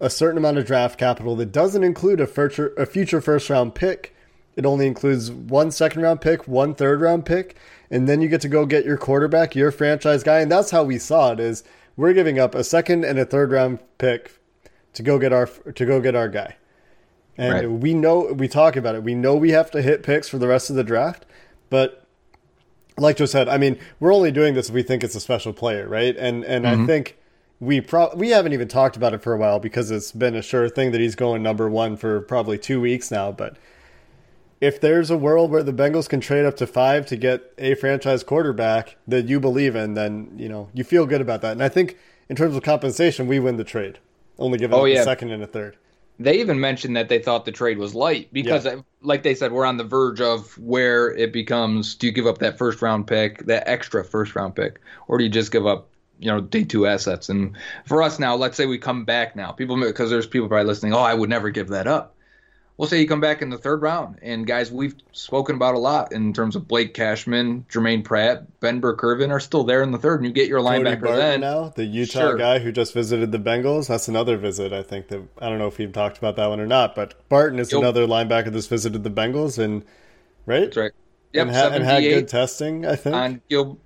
a 0.00 0.08
certain 0.10 0.38
amount 0.38 0.58
of 0.58 0.66
draft 0.66 0.98
capital 0.98 1.36
that 1.36 1.52
doesn't 1.52 1.84
include 1.84 2.20
a 2.20 2.26
future 2.26 2.74
a 2.76 2.86
future 2.86 3.20
first 3.20 3.50
round 3.50 3.74
pick. 3.74 4.14
It 4.56 4.64
only 4.64 4.86
includes 4.86 5.32
one 5.32 5.70
second 5.72 6.02
round 6.02 6.20
pick, 6.20 6.46
one 6.46 6.74
third 6.74 7.00
round 7.00 7.26
pick, 7.26 7.56
and 7.90 8.08
then 8.08 8.20
you 8.20 8.28
get 8.28 8.40
to 8.42 8.48
go 8.48 8.66
get 8.66 8.84
your 8.84 8.96
quarterback, 8.96 9.56
your 9.56 9.72
franchise 9.72 10.22
guy, 10.22 10.40
and 10.40 10.50
that's 10.50 10.70
how 10.70 10.84
we 10.84 10.98
saw 10.98 11.32
it 11.32 11.40
is 11.40 11.64
we're 11.96 12.12
giving 12.12 12.38
up 12.38 12.54
a 12.54 12.64
second 12.64 13.04
and 13.04 13.18
a 13.18 13.24
third 13.24 13.50
round 13.50 13.78
pick 13.98 14.38
to 14.92 15.02
go 15.02 15.18
get 15.18 15.32
our 15.32 15.46
to 15.46 15.86
go 15.86 16.00
get 16.00 16.14
our 16.14 16.28
guy. 16.28 16.56
And 17.36 17.52
Right. 17.54 17.70
we 17.70 17.94
know 17.94 18.32
we 18.32 18.46
talk 18.46 18.76
about 18.76 18.94
it. 18.94 19.02
We 19.02 19.14
know 19.14 19.34
we 19.34 19.50
have 19.50 19.70
to 19.72 19.82
hit 19.82 20.04
picks 20.04 20.28
for 20.28 20.38
the 20.38 20.46
rest 20.46 20.70
of 20.70 20.76
the 20.76 20.84
draft, 20.84 21.26
but 21.68 22.03
like 22.96 23.16
Joe 23.16 23.26
said, 23.26 23.48
I 23.48 23.58
mean, 23.58 23.78
we're 24.00 24.14
only 24.14 24.30
doing 24.30 24.54
this 24.54 24.68
if 24.68 24.74
we 24.74 24.82
think 24.82 25.02
it's 25.02 25.14
a 25.14 25.20
special 25.20 25.52
player, 25.52 25.88
right? 25.88 26.16
And 26.16 26.44
and 26.44 26.66
I 26.66 26.74
mm-hmm. 26.74 26.86
think 26.86 27.18
we 27.60 27.80
pro- 27.80 28.14
we 28.14 28.30
haven't 28.30 28.52
even 28.52 28.68
talked 28.68 28.96
about 28.96 29.14
it 29.14 29.22
for 29.22 29.32
a 29.32 29.38
while 29.38 29.58
because 29.58 29.90
it's 29.90 30.12
been 30.12 30.34
a 30.34 30.42
sure 30.42 30.68
thing 30.68 30.92
that 30.92 31.00
he's 31.00 31.14
going 31.14 31.42
number 31.42 31.68
one 31.68 31.96
for 31.96 32.20
probably 32.20 32.58
two 32.58 32.80
weeks 32.80 33.10
now. 33.10 33.32
But 33.32 33.56
if 34.60 34.80
there's 34.80 35.10
a 35.10 35.16
world 35.16 35.50
where 35.50 35.62
the 35.62 35.72
Bengals 35.72 36.08
can 36.08 36.20
trade 36.20 36.44
up 36.44 36.56
to 36.56 36.66
five 36.66 37.06
to 37.06 37.16
get 37.16 37.52
a 37.58 37.74
franchise 37.74 38.22
quarterback 38.22 38.96
that 39.06 39.28
you 39.28 39.40
believe 39.40 39.74
in, 39.74 39.94
then 39.94 40.32
you 40.36 40.48
know 40.48 40.68
you 40.72 40.84
feel 40.84 41.06
good 41.06 41.20
about 41.20 41.42
that. 41.42 41.52
And 41.52 41.62
I 41.62 41.68
think 41.68 41.96
in 42.28 42.36
terms 42.36 42.56
of 42.56 42.62
compensation, 42.62 43.26
we 43.26 43.40
win 43.40 43.56
the 43.56 43.64
trade, 43.64 43.98
only 44.38 44.58
giving 44.58 44.78
Oh, 44.78 44.82
up 44.82 44.88
yeah. 44.88 45.00
a 45.00 45.04
second 45.04 45.30
and 45.30 45.42
a 45.42 45.46
third. 45.46 45.76
They 46.18 46.40
even 46.40 46.60
mentioned 46.60 46.96
that 46.96 47.08
they 47.08 47.18
thought 47.18 47.44
the 47.44 47.52
trade 47.52 47.78
was 47.78 47.94
light 47.94 48.32
because, 48.32 48.64
Yeah. 48.64 48.76
like 49.02 49.22
they 49.24 49.34
said, 49.34 49.52
we're 49.52 49.64
on 49.64 49.76
the 49.78 49.84
verge 49.84 50.20
of 50.20 50.56
where 50.58 51.12
it 51.12 51.32
becomes: 51.32 51.94
do 51.96 52.06
you 52.06 52.12
give 52.12 52.26
up 52.26 52.38
that 52.38 52.56
first 52.56 52.82
round 52.82 53.06
pick, 53.06 53.46
that 53.46 53.68
extra 53.68 54.04
first 54.04 54.36
round 54.36 54.54
pick, 54.54 54.80
or 55.08 55.18
do 55.18 55.24
you 55.24 55.30
just 55.30 55.50
give 55.50 55.66
up, 55.66 55.88
you 56.20 56.30
know, 56.30 56.40
day 56.40 56.64
two 56.64 56.86
assets? 56.86 57.28
And 57.28 57.56
for 57.86 58.02
us 58.02 58.18
now, 58.18 58.36
let's 58.36 58.56
say 58.56 58.66
we 58.66 58.78
come 58.78 59.04
back 59.04 59.34
now, 59.34 59.50
people 59.50 59.78
because 59.80 60.08
there's 60.10 60.26
people 60.26 60.48
probably 60.48 60.66
listening. 60.66 60.94
Oh, 60.94 61.00
I 61.00 61.14
would 61.14 61.30
never 61.30 61.50
give 61.50 61.68
that 61.68 61.86
up. 61.88 62.13
We'll 62.76 62.88
say 62.88 63.00
you 63.00 63.06
come 63.06 63.20
back 63.20 63.40
in 63.40 63.50
the 63.50 63.56
third 63.58 63.82
round, 63.82 64.18
and 64.20 64.44
guys 64.48 64.72
we've 64.72 64.96
spoken 65.12 65.54
about 65.54 65.76
a 65.76 65.78
lot 65.78 66.10
in 66.12 66.32
terms 66.32 66.56
of 66.56 66.66
Blake 66.66 66.92
Cashman, 66.92 67.66
Germaine 67.68 68.02
Pratt, 68.02 68.58
Ben 68.58 68.80
Burr-Kirven 68.80 69.30
are 69.30 69.38
still 69.38 69.62
there 69.62 69.80
in 69.84 69.92
the 69.92 69.98
third, 69.98 70.18
and 70.20 70.26
you 70.26 70.32
get 70.32 70.48
your 70.48 70.60
Cody 70.60 70.80
linebacker 70.80 71.02
Barton 71.02 71.18
then. 71.20 71.40
now, 71.42 71.68
the 71.76 71.84
Utah 71.84 72.18
Sure. 72.30 72.36
guy 72.36 72.58
who 72.58 72.72
just 72.72 72.92
visited 72.92 73.30
the 73.30 73.38
Bengals. 73.38 73.86
That's 73.86 74.08
another 74.08 74.36
visit. 74.36 74.72
I 74.72 74.82
think 74.82 75.06
that 75.08 75.22
I 75.40 75.48
don't 75.48 75.58
know 75.58 75.68
if 75.68 75.76
he 75.76 75.86
talked 75.86 76.18
about 76.18 76.34
that 76.34 76.48
one 76.48 76.58
or 76.58 76.66
not, 76.66 76.96
but 76.96 77.14
Barton 77.28 77.60
is 77.60 77.70
Yo. 77.70 77.78
another 77.78 78.08
linebacker 78.08 78.50
that's 78.52 78.66
visited 78.66 79.04
the 79.04 79.10
Bengals 79.10 79.56
and 79.56 79.84
right, 80.44 80.62
That's 80.64 80.76
right. 80.76 80.92
Yep, 81.32 81.46
and, 81.46 81.56
ha- 81.56 81.68
and 81.72 81.84
had 81.84 82.00
good 82.02 82.26
testing. 82.28 82.86
I 82.86 82.96
think. 82.96 83.14
on 83.14 83.40
Gil. 83.48 83.78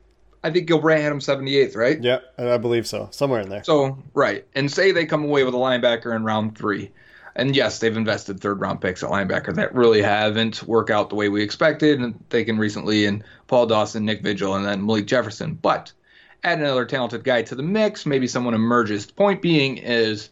I 0.42 0.51
think 0.51 0.66
Gil 0.66 0.79
Brandt 0.79 1.03
had 1.03 1.12
him 1.12 1.18
78th, 1.18 1.77
right? 1.77 2.01
yeah, 2.03 2.20
I 2.38 2.57
believe 2.59 2.87
so. 2.87 3.09
Somewhere 3.11 3.40
in 3.40 3.48
there. 3.51 3.64
So 3.64 3.98
right, 4.14 4.46
and 4.55 4.70
say 4.72 4.92
they 4.92 5.05
come 5.05 5.24
away 5.24 5.44
with 5.44 5.53
a 5.53 5.59
linebacker 5.59 6.14
in 6.16 6.24
round 6.24 6.57
three, 6.57 6.90
and 7.38 7.55
yes, 7.55 7.79
they've 7.79 7.96
invested 7.96 8.40
third 8.40 8.61
round 8.61 8.81
picks 8.81 9.03
at 9.03 9.11
linebacker 9.11 9.55
that 9.55 9.74
really 9.74 10.03
haven't 10.03 10.64
worked 10.64 10.90
out 10.90 11.09
the 11.09 11.14
way 11.14 11.29
we 11.29 11.42
expected, 11.42 12.01
and 12.01 12.18
taken 12.31 12.59
recently 12.59 13.05
in 13.05 13.22
Paul 13.46 13.66
Dawson, 13.66 14.05
Nick 14.05 14.22
Vigil, 14.22 14.57
and 14.57 14.66
then 14.66 14.85
Malik 14.85 15.07
Jefferson. 15.07 15.55
But 15.55 15.92
add 16.42 16.59
another 16.59 16.85
talented 16.85 17.24
guy 17.24 17.42
to 17.42 17.55
the 17.55 17.62
mix, 17.62 18.05
maybe 18.05 18.27
someone 18.27 18.55
emerges. 18.55 19.07
The 19.07 19.12
point 19.12 19.40
being 19.40 19.79
is 19.79 20.31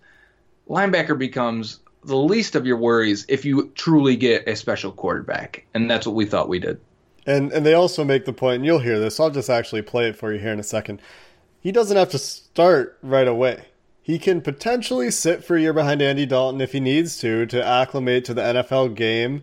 linebacker 0.69 1.17
becomes 1.17 1.81
the 2.05 2.17
least 2.17 2.57
of 2.57 2.67
your 2.67 2.77
worries 2.77 3.25
if 3.29 3.45
you 3.45 3.71
truly 3.77 4.17
get 4.17 4.49
a 4.49 4.57
special 4.57 4.91
quarterback, 4.91 5.65
and 5.75 5.89
that's 5.89 6.07
what 6.07 6.17
we 6.17 6.27
thought 6.27 6.49
we 6.49 6.59
did. 6.59 6.81
And 7.25 7.53
and 7.53 7.65
they 7.65 7.75
also 7.75 8.05
make 8.05 8.25
the 8.25 8.33
point, 8.33 8.57
and 8.57 8.67
you'll 8.67 8.81
hear 8.81 8.99
this. 8.99 9.21
I'll 9.21 9.31
just 9.31 9.51
actually 9.51 9.83
play 9.83 10.09
it 10.09 10.17
for 10.17 10.33
you 10.33 10.41
here 10.41 10.53
in 10.53 10.61
a 10.61 10.65
second. 10.65 11.01
He 11.61 11.71
doesn't 11.73 11.97
have 11.97 12.11
to 12.11 12.19
start 12.19 12.99
right 13.03 13.29
away. 13.29 13.65
He 14.07 14.21
can 14.21 14.41
potentially 14.41 15.11
sit 15.11 15.43
for 15.43 15.57
a 15.57 15.61
year 15.61 15.73
behind 15.73 16.01
Andy 16.01 16.27
Dalton 16.27 16.61
if 16.61 16.71
he 16.71 16.79
needs 16.79 17.19
to 17.19 17.45
to 17.47 17.67
acclimate 17.67 18.25
to 18.27 18.35
the 18.35 18.41
NFL 18.41 18.95
game, 18.95 19.43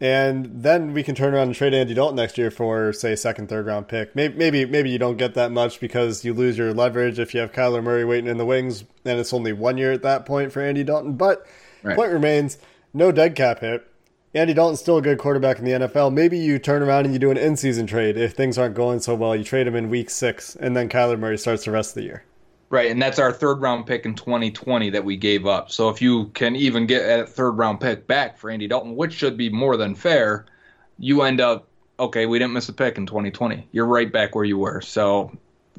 and 0.00 0.46
then 0.50 0.94
we 0.94 1.02
can 1.02 1.14
turn 1.14 1.34
around 1.34 1.48
and 1.48 1.54
trade 1.54 1.74
Andy 1.74 1.92
Dalton 1.92 2.16
next 2.16 2.38
year 2.38 2.50
for 2.50 2.94
say 2.94 3.14
second, 3.14 3.50
third 3.50 3.66
round 3.66 3.86
pick. 3.86 4.16
Maybe 4.16 4.38
maybe 4.38 4.64
maybe 4.64 4.88
you 4.88 4.96
don't 4.96 5.18
get 5.18 5.34
that 5.34 5.52
much 5.52 5.80
because 5.80 6.24
you 6.24 6.32
lose 6.32 6.56
your 6.56 6.72
leverage 6.72 7.18
if 7.18 7.34
you 7.34 7.40
have 7.40 7.52
Kyler 7.52 7.82
Murray 7.82 8.06
waiting 8.06 8.30
in 8.30 8.38
the 8.38 8.46
wings, 8.46 8.84
and 9.04 9.20
it's 9.20 9.34
only 9.34 9.52
one 9.52 9.76
year 9.76 9.92
at 9.92 10.00
that 10.02 10.24
point 10.24 10.50
for 10.50 10.62
Andy 10.62 10.82
Dalton. 10.82 11.12
But 11.12 11.46
Right. 11.82 11.94
point 11.94 12.10
remains, 12.10 12.56
no 12.94 13.12
dead 13.12 13.34
cap 13.34 13.60
hit. 13.60 13.86
Andy 14.34 14.54
Dalton's 14.54 14.80
still 14.80 14.96
a 14.96 15.02
good 15.02 15.18
quarterback 15.18 15.58
in 15.58 15.66
the 15.66 15.72
NFL. 15.72 16.10
Maybe 16.10 16.38
you 16.38 16.58
turn 16.58 16.82
around 16.82 17.04
and 17.04 17.12
you 17.12 17.20
do 17.20 17.30
an 17.30 17.36
in-season 17.36 17.86
trade 17.86 18.16
if 18.16 18.32
things 18.32 18.56
aren't 18.56 18.74
going 18.74 19.00
so 19.00 19.14
well. 19.14 19.36
You 19.36 19.44
trade 19.44 19.66
him 19.66 19.76
in 19.76 19.90
week 19.90 20.08
six, 20.08 20.56
and 20.56 20.74
then 20.74 20.88
Kyler 20.88 21.18
Murray 21.18 21.36
starts 21.36 21.66
the 21.66 21.70
rest 21.70 21.90
of 21.90 21.96
the 21.96 22.04
year. 22.04 22.24
Right, 22.70 22.90
and 22.90 23.00
that's 23.00 23.18
our 23.18 23.32
third 23.32 23.60
round 23.60 23.86
pick 23.86 24.04
in 24.04 24.14
2020 24.14 24.90
that 24.90 25.04
we 25.04 25.16
gave 25.16 25.46
up. 25.46 25.70
So 25.70 25.90
if 25.90 26.02
you 26.02 26.26
can 26.28 26.56
even 26.56 26.86
get 26.86 27.20
a 27.20 27.26
third 27.26 27.52
round 27.52 27.80
pick 27.80 28.06
back 28.06 28.38
for 28.38 28.50
Andy 28.50 28.66
Dalton, 28.66 28.96
which 28.96 29.12
should 29.12 29.36
be 29.36 29.48
more 29.48 29.76
than 29.76 29.94
fair, 29.94 30.46
you 30.98 31.22
end 31.22 31.40
up 31.40 31.68
okay. 31.98 32.26
We 32.26 32.38
didn't 32.38 32.54
miss 32.54 32.68
a 32.68 32.72
pick 32.72 32.98
in 32.98 33.06
2020. 33.06 33.68
You're 33.72 33.86
right 33.86 34.10
back 34.10 34.34
where 34.34 34.44
you 34.44 34.58
were. 34.58 34.80
So 34.80 35.30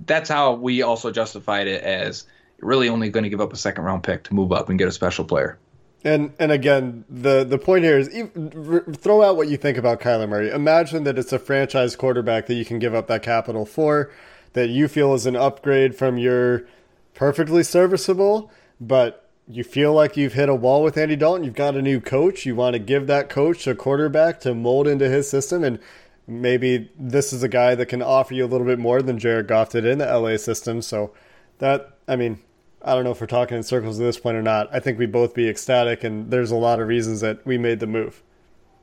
that's 0.06 0.30
how 0.30 0.54
we 0.54 0.82
also 0.82 1.12
justified 1.12 1.68
it 1.68 1.84
as 1.84 2.26
really 2.60 2.90
only 2.90 3.10
going 3.10 3.24
to 3.24 3.30
give 3.30 3.42
up 3.42 3.54
a 3.54 3.58
second 3.58 3.84
round 3.84 4.04
pick 4.04 4.24
to 4.26 4.34
move 4.34 4.52
up 4.52 4.70
and 4.70 4.80
get 4.80 4.88
a 4.88 4.92
special 4.92 5.26
player. 5.26 5.58
And 6.04 6.34
and 6.38 6.52
again, 6.52 7.04
the 7.10 7.44
the 7.44 7.58
point 7.58 7.84
here 7.84 7.98
is 7.98 8.10
ev- 8.10 8.32
r- 8.70 8.94
throw 8.94 9.24
out 9.24 9.38
what 9.38 9.48
you 9.48 9.58
think 9.58 9.78
about 9.78 10.00
Kyler 10.00 10.30
Murray. 10.30 10.52
Imagine 10.52 11.04
that 11.06 11.18
it's 11.18 11.34
a 11.34 11.40
franchise 11.40 11.96
quarterback 11.96 12.46
that 12.46 12.54
you 12.54 12.64
can 12.64 12.78
give 12.78 12.94
up 12.94 13.08
that 13.08 13.24
capital 13.24 13.66
for, 13.66 14.12
that 14.56 14.70
you 14.70 14.88
feel 14.88 15.14
is 15.14 15.26
an 15.26 15.36
upgrade 15.36 15.96
from 15.96 16.18
your 16.18 16.66
perfectly 17.14 17.62
serviceable, 17.62 18.50
but 18.80 19.30
you 19.48 19.64
feel 19.64 19.94
like 19.94 20.18
you've 20.18 20.34
hit 20.34 20.50
a 20.50 20.56
wall 20.56 20.82
with 20.82 20.98
Andy 20.98 21.16
Dalton. 21.16 21.44
You've 21.44 21.54
got 21.54 21.76
a 21.76 21.82
new 21.82 22.00
coach. 22.00 22.46
You 22.46 22.56
want 22.56 22.74
to 22.74 22.80
give 22.80 23.06
that 23.08 23.30
coach 23.30 23.68
a 23.68 23.76
quarterback 23.76 24.40
to 24.40 24.56
mold 24.56 24.88
into 24.88 25.10
his 25.10 25.30
system, 25.30 25.64
and 25.64 25.78
maybe 26.26 26.90
this 26.98 27.34
is 27.34 27.44
a 27.44 27.50
guy 27.50 27.76
that 27.76 27.88
can 27.88 28.02
offer 28.02 28.34
you 28.34 28.46
a 28.46 28.48
little 28.48 28.66
bit 28.66 28.80
more 28.80 29.02
than 29.02 29.20
Jared 29.20 29.48
Goff 29.48 29.72
did 29.72 29.86
in 29.86 30.00
the 30.00 30.06
LA 30.06 30.38
system. 30.38 30.82
So 30.82 31.14
that 31.60 31.98
I 32.08 32.16
mean, 32.16 32.40
I 32.82 32.96
don't 32.96 33.04
know 33.04 33.12
if 33.12 33.20
we're 33.20 33.28
talking 33.28 33.58
in 33.58 33.64
circles 33.64 34.00
at 34.00 34.04
this 34.04 34.20
point 34.20 34.38
or 34.38 34.42
not. 34.42 34.74
I 34.74 34.80
think 34.80 34.98
we'd 34.98 35.12
both 35.12 35.34
be 35.34 35.50
ecstatic, 35.50 36.04
and 36.04 36.32
there's 36.32 36.52
a 36.52 36.56
lot 36.56 36.80
of 36.80 36.88
reasons 36.88 37.20
that 37.22 37.46
we 37.46 37.58
made 37.58 37.82
the 37.82 37.88
move. 37.88 38.24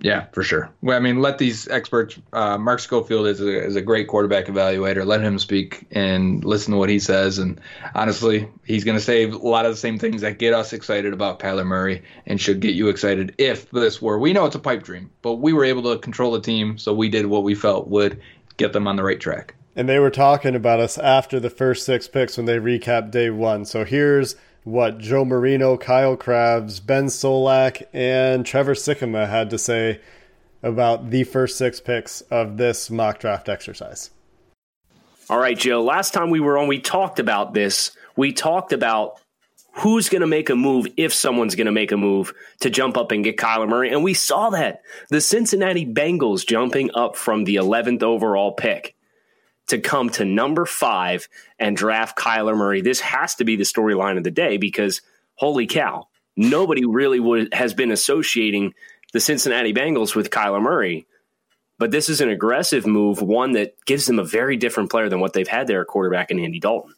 Yeah, 0.03 0.27
for 0.33 0.43
sure. 0.43 0.69
Well, 0.83 0.97
I 0.97 1.01
mean, 1.01 1.21
let 1.21 1.39
these 1.39 1.69
experts. 1.69 2.19
Uh, 2.33 2.59
Mark 2.59 2.81
Schofield 2.81 3.29
is 3.29 3.41
a, 3.41 3.65
is 3.65 3.77
a 3.77 3.81
great 3.81 4.09
quarterback 4.09 4.47
evaluator. 4.47 5.07
Let 5.07 5.21
him 5.21 5.39
speak 5.39 5.87
and 5.93 6.45
listen 6.45 6.73
to 6.73 6.79
what 6.79 6.89
he 6.89 6.99
says. 6.99 7.39
And 7.39 7.61
honestly, 7.95 8.49
he's 8.65 8.83
going 8.83 8.99
to 8.99 9.05
say 9.05 9.25
a 9.25 9.37
lot 9.37 9.65
of 9.65 9.71
the 9.71 9.77
same 9.77 10.01
things 10.01 10.23
that 10.23 10.39
get 10.39 10.55
us 10.55 10.73
excited 10.73 11.13
about 11.13 11.39
Kyler 11.39 11.65
Murray 11.65 12.03
and 12.27 12.41
should 12.41 12.59
get 12.59 12.75
you 12.75 12.89
excited 12.89 13.37
if 13.39 13.71
this 13.71 14.03
were. 14.03 14.19
We 14.19 14.33
know 14.33 14.45
it's 14.45 14.57
a 14.57 14.61
pipe 14.61 14.83
dream, 14.83 15.09
but 15.23 15.35
we 15.35 15.53
were 15.53 15.65
able 15.65 15.85
to 15.85 15.99
control 15.99 16.33
the 16.33 16.41
team, 16.41 16.79
so 16.79 16.93
we 16.93 17.09
did 17.09 17.27
what 17.27 17.45
we 17.45 17.55
felt 17.55 17.87
would 17.87 18.21
get 18.57 18.73
them 18.73 18.89
on 18.89 18.97
the 18.97 19.05
right 19.05 19.21
track. 19.21 19.55
And 19.77 19.89
they 19.89 20.01
were 20.01 20.11
talking 20.11 20.57
about 20.57 20.81
us 20.81 20.99
after 20.99 21.39
the 21.39 21.49
first 21.49 21.87
six 21.87 22.09
picks 22.09 22.37
when 22.37 22.47
they 22.47 22.59
recapped 22.59 23.13
day 23.13 23.31
one. 23.31 23.65
So 23.65 23.85
here's 23.85 24.35
what 24.65 24.99
Joe 24.99 25.25
Marino, 25.25 25.77
Kyle 25.77 26.17
Crabbs, 26.17 26.81
Ben 26.81 27.07
Solak, 27.07 27.83
and 27.93 28.47
Trevor 28.47 28.75
Sikkema 28.75 29.29
had 29.29 29.51
to 29.51 29.59
say 29.59 30.01
about 30.63 31.11
the 31.11 31.25
first 31.25 31.59
six 31.59 31.81
picks 31.81 32.21
of 32.23 32.57
this 32.57 32.91
mock 32.91 33.19
draft 33.19 33.49
exercise. 33.49 34.11
All 35.29 35.39
right, 35.39 35.59
Joe. 35.59 35.83
Last 35.83 36.13
time 36.13 36.31
we 36.31 36.41
were 36.41 36.59
on, 36.59 36.69
we 36.69 36.79
talked 36.79 37.19
about 37.19 37.55
this. 37.55 37.93
We 38.17 38.33
talked 38.33 38.73
about 38.73 39.21
who's 39.75 40.09
going 40.09 40.21
to 40.21 40.27
make 40.27 40.51
a 40.51 40.57
move 40.57 40.87
if 40.97 41.13
someone's 41.13 41.55
going 41.55 41.67
to 41.67 41.73
make 41.73 41.93
a 41.93 41.97
move 41.97 42.33
to 42.61 42.71
jump 42.71 42.97
up 42.97 43.11
and 43.11 43.25
get 43.25 43.39
Kyler 43.39 43.69
Murray. 43.69 43.91
And 43.91 44.05
we 44.05 44.15
saw 44.15 44.51
that. 44.51 44.83
The 45.09 45.21
Cincinnati 45.21 45.87
Bengals 45.87 46.47
jumping 46.47 46.91
up 46.95 47.17
from 47.17 47.45
the 47.45 47.57
11th 47.57 48.03
overall 48.03 48.53
pick 48.53 48.95
to 49.69 49.79
come 49.79 50.11
to 50.11 50.25
number 50.25 50.67
five 50.67 51.29
and 51.59 51.77
draft 51.77 52.19
Kyler 52.19 52.57
Murray. 52.57 52.81
This 52.81 53.01
has 53.01 53.35
to 53.37 53.45
be 53.45 53.57
the 53.57 53.65
storyline 53.65 54.19
of 54.19 54.25
the 54.25 54.31
day 54.31 54.57
because 54.57 55.01
holy 55.35 55.67
cow, 55.67 56.09
nobody 56.37 56.85
really 56.85 57.21
would, 57.21 57.55
has 57.55 57.75
been 57.75 57.91
associating 57.91 58.75
the 59.13 59.21
Cincinnati 59.21 59.73
Bengals 59.73 60.15
with 60.15 60.31
Kyler 60.31 60.63
Murray. 60.63 61.07
But 61.79 61.91
this 61.91 62.09
is 62.09 62.21
an 62.21 62.29
aggressive 62.29 62.87
move, 62.87 63.21
one 63.21 63.53
that 63.53 63.75
gives 63.87 64.07
them 64.07 64.19
a 64.19 64.25
very 64.25 64.57
different 64.57 64.91
player 64.91 65.09
than 65.09 65.21
what 65.21 65.33
they've 65.33 65.49
had 65.49 65.67
there 65.67 65.81
at 65.81 65.89
quarterback 65.89 66.31
in 66.31 66.39
Andy 66.39 66.61
Dalton. 66.61 66.95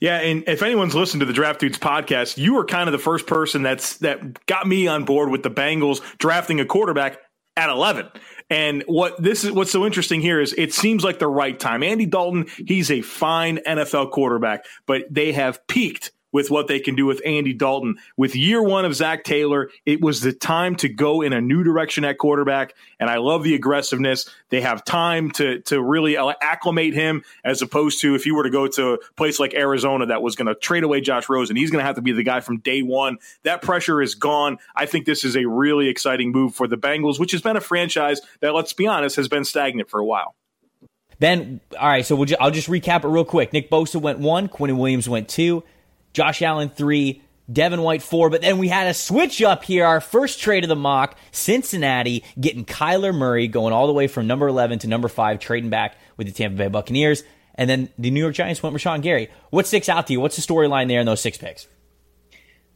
Yeah, 0.00 0.18
and 0.18 0.44
if 0.46 0.62
anyone's 0.62 0.94
listened 0.94 1.20
to 1.20 1.26
the 1.26 1.32
Draft 1.32 1.60
Dudes 1.60 1.78
podcast, 1.78 2.36
you 2.36 2.54
were 2.54 2.64
kind 2.64 2.88
of 2.88 2.92
the 2.92 2.98
first 2.98 3.26
person 3.26 3.62
that's 3.62 3.98
that 3.98 4.46
got 4.46 4.66
me 4.66 4.86
on 4.86 5.04
board 5.04 5.30
with 5.30 5.42
the 5.42 5.50
Bengals 5.50 6.00
drafting 6.18 6.60
a 6.60 6.64
quarterback 6.64 7.18
at 7.56 7.70
11. 7.70 8.08
And 8.50 8.82
what 8.86 9.20
this 9.22 9.44
is 9.44 9.52
what's 9.52 9.70
so 9.70 9.86
interesting 9.86 10.20
here 10.20 10.40
is 10.40 10.54
it 10.56 10.72
seems 10.72 11.02
like 11.02 11.18
the 11.18 11.28
right 11.28 11.58
time. 11.58 11.82
Andy 11.82 12.06
Dalton, 12.06 12.46
he's 12.66 12.90
a 12.90 13.00
fine 13.00 13.58
NFL 13.58 14.10
quarterback, 14.10 14.66
but 14.86 15.02
they 15.10 15.32
have 15.32 15.66
peaked 15.66 16.12
with 16.34 16.50
what 16.50 16.66
they 16.66 16.80
can 16.80 16.96
do 16.96 17.06
with 17.06 17.22
Andy 17.24 17.52
Dalton. 17.52 17.96
With 18.16 18.34
year 18.34 18.60
one 18.60 18.84
of 18.84 18.94
Zac 18.94 19.22
Taylor, 19.22 19.70
it 19.86 20.02
was 20.02 20.20
the 20.20 20.32
time 20.32 20.74
to 20.76 20.88
go 20.88 21.22
in 21.22 21.32
a 21.32 21.40
new 21.40 21.62
direction 21.62 22.04
at 22.04 22.18
quarterback. 22.18 22.74
And 22.98 23.08
I 23.08 23.18
love 23.18 23.44
the 23.44 23.54
aggressiveness. 23.54 24.28
They 24.50 24.60
have 24.60 24.84
time 24.84 25.30
to 25.32 25.60
to 25.60 25.80
really 25.80 26.16
acclimate 26.16 26.92
him 26.92 27.22
as 27.44 27.62
opposed 27.62 28.00
to 28.00 28.16
if 28.16 28.26
you 28.26 28.34
were 28.34 28.42
to 28.42 28.50
go 28.50 28.66
to 28.66 28.94
a 28.94 28.98
place 29.16 29.38
like 29.38 29.54
Arizona 29.54 30.06
that 30.06 30.22
was 30.22 30.34
going 30.34 30.48
to 30.48 30.56
trade 30.56 30.82
away 30.82 31.00
Josh 31.00 31.28
Rosen, 31.28 31.54
he's 31.54 31.70
going 31.70 31.82
to 31.82 31.86
have 31.86 31.94
to 31.94 32.02
be 32.02 32.10
the 32.10 32.24
guy 32.24 32.40
from 32.40 32.58
day 32.58 32.82
one. 32.82 33.18
That 33.44 33.62
pressure 33.62 34.02
is 34.02 34.16
gone. 34.16 34.58
I 34.74 34.86
think 34.86 35.06
this 35.06 35.24
is 35.24 35.36
a 35.36 35.44
really 35.44 35.88
exciting 35.88 36.32
move 36.32 36.56
for 36.56 36.66
the 36.66 36.76
Bengals, 36.76 37.20
which 37.20 37.30
has 37.30 37.42
been 37.42 37.56
a 37.56 37.60
franchise 37.60 38.20
that, 38.40 38.54
let's 38.54 38.72
be 38.72 38.88
honest, 38.88 39.14
has 39.14 39.28
been 39.28 39.44
stagnant 39.44 39.88
for 39.88 40.00
a 40.00 40.04
while. 40.04 40.34
Ben, 41.20 41.60
all 41.78 41.88
right, 41.88 42.04
so 42.04 42.16
we'll 42.16 42.26
ju- 42.26 42.36
I'll 42.40 42.50
just 42.50 42.68
recap 42.68 43.04
it 43.04 43.08
real 43.08 43.24
quick. 43.24 43.52
Nick 43.52 43.70
Bosa 43.70 44.00
went 44.00 44.18
one, 44.18 44.48
Quinn 44.48 44.76
Williams 44.76 45.08
went 45.08 45.28
two, 45.28 45.62
Josh 46.14 46.40
Allen 46.40 46.70
three, 46.70 47.20
Devin 47.52 47.82
White 47.82 48.02
four. 48.02 48.30
But 48.30 48.40
then 48.40 48.56
we 48.56 48.68
had 48.68 48.86
a 48.86 48.94
switch 48.94 49.42
up 49.42 49.64
here. 49.64 49.84
Our 49.84 50.00
first 50.00 50.40
trade 50.40 50.64
of 50.64 50.68
the 50.68 50.76
mock, 50.76 51.18
Cincinnati 51.32 52.24
getting 52.40 52.64
Kyler 52.64 53.14
Murray 53.14 53.48
going 53.48 53.74
all 53.74 53.86
the 53.86 53.92
way 53.92 54.06
from 54.06 54.26
number 54.26 54.48
11 54.48 54.78
to 54.80 54.88
number 54.88 55.08
five, 55.08 55.40
trading 55.40 55.68
back 55.68 55.96
with 56.16 56.26
the 56.26 56.32
Tampa 56.32 56.56
Bay 56.56 56.68
Buccaneers. 56.68 57.22
And 57.56 57.68
then 57.68 57.88
the 57.98 58.10
New 58.10 58.20
York 58.20 58.34
Giants 58.34 58.62
went 58.62 58.74
Rashan 58.74 59.02
Gary. 59.02 59.28
What 59.50 59.66
sticks 59.66 59.88
out 59.88 60.06
to 60.06 60.12
you? 60.12 60.20
What's 60.20 60.36
the 60.36 60.42
storyline 60.42 60.88
there 60.88 61.00
in 61.00 61.06
those 61.06 61.20
six 61.20 61.36
picks? 61.36 61.68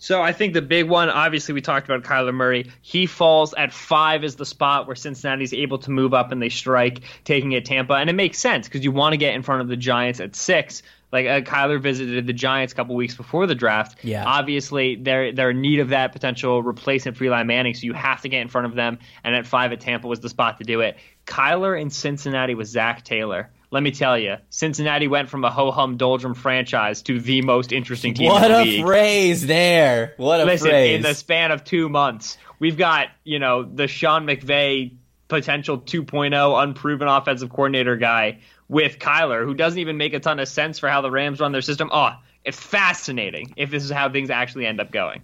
So 0.00 0.22
I 0.22 0.32
think 0.32 0.54
the 0.54 0.62
big 0.62 0.88
one, 0.88 1.10
obviously, 1.10 1.54
we 1.54 1.60
talked 1.60 1.88
about 1.88 2.04
Kyler 2.04 2.32
Murray. 2.32 2.70
He 2.82 3.06
falls 3.06 3.52
at 3.54 3.72
five 3.72 4.22
is 4.22 4.36
the 4.36 4.46
spot 4.46 4.86
where 4.86 4.94
Cincinnati's 4.94 5.52
able 5.52 5.78
to 5.78 5.90
move 5.90 6.14
up 6.14 6.30
and 6.30 6.40
they 6.40 6.50
strike, 6.50 7.00
taking 7.24 7.50
it 7.50 7.64
Tampa, 7.64 7.94
and 7.94 8.08
it 8.08 8.12
makes 8.12 8.38
sense 8.38 8.68
because 8.68 8.84
you 8.84 8.92
want 8.92 9.14
to 9.14 9.16
get 9.16 9.34
in 9.34 9.42
front 9.42 9.62
of 9.62 9.68
the 9.68 9.76
Giants 9.76 10.20
at 10.20 10.36
six. 10.36 10.84
Like 11.10 11.26
uh, 11.26 11.40
Kyler 11.40 11.80
visited 11.80 12.26
the 12.26 12.32
Giants 12.34 12.72
a 12.72 12.76
couple 12.76 12.94
weeks 12.94 13.16
before 13.16 13.46
the 13.46 13.54
draft. 13.54 13.96
Yeah. 14.02 14.24
Obviously, 14.26 14.96
they're 14.96 15.32
they're 15.32 15.50
in 15.50 15.60
need 15.62 15.80
of 15.80 15.88
that 15.90 16.12
potential 16.12 16.62
replacement 16.62 17.16
for 17.16 17.24
Eli 17.24 17.42
Manning, 17.44 17.74
so 17.74 17.84
you 17.84 17.94
have 17.94 18.20
to 18.22 18.28
get 18.28 18.42
in 18.42 18.48
front 18.48 18.66
of 18.66 18.74
them. 18.74 18.98
And 19.24 19.34
at 19.34 19.46
five 19.46 19.72
at 19.72 19.80
Tampa 19.80 20.06
was 20.06 20.20
the 20.20 20.28
spot 20.28 20.58
to 20.58 20.64
do 20.64 20.80
it. 20.80 20.96
Kyler 21.26 21.80
in 21.80 21.90
Cincinnati 21.90 22.54
with 22.54 22.66
Zac 22.68 23.04
Taylor. 23.04 23.50
Let 23.70 23.82
me 23.82 23.90
tell 23.90 24.18
you, 24.18 24.36
Cincinnati 24.48 25.08
went 25.08 25.28
from 25.28 25.44
a 25.44 25.50
ho 25.50 25.70
hum 25.70 25.96
doldrum 25.98 26.34
franchise 26.34 27.02
to 27.02 27.20
the 27.20 27.42
most 27.42 27.70
interesting 27.72 28.14
team 28.14 28.28
What 28.30 28.44
in 28.44 28.52
the 28.52 28.58
a 28.58 28.64
league. 28.64 28.84
phrase 28.84 29.46
there. 29.46 30.14
What 30.16 30.40
a 30.40 30.44
Listen, 30.44 30.70
phrase. 30.70 30.96
in 30.96 31.02
the 31.02 31.14
span 31.14 31.52
of 31.52 31.64
two 31.64 31.88
months, 31.90 32.38
we've 32.58 32.78
got 32.78 33.08
you 33.24 33.38
know 33.38 33.62
the 33.62 33.86
Sean 33.86 34.26
McVay 34.26 34.94
potential 35.28 35.78
2.0 35.78 36.62
unproven 36.62 37.08
offensive 37.08 37.50
coordinator 37.50 37.96
guy 37.96 38.38
with 38.68 38.98
Kyler, 38.98 39.44
who 39.44 39.54
doesn't 39.54 39.78
even 39.78 39.96
make 39.96 40.14
a 40.14 40.20
ton 40.20 40.38
of 40.38 40.48
sense 40.48 40.78
for 40.78 40.88
how 40.88 41.00
the 41.00 41.10
Rams 41.10 41.40
run 41.40 41.52
their 41.52 41.62
system. 41.62 41.88
Oh, 41.92 42.10
it's 42.44 42.58
fascinating 42.58 43.54
if 43.56 43.70
this 43.70 43.84
is 43.84 43.90
how 43.90 44.10
things 44.10 44.30
actually 44.30 44.66
end 44.66 44.80
up 44.80 44.90
going. 44.90 45.22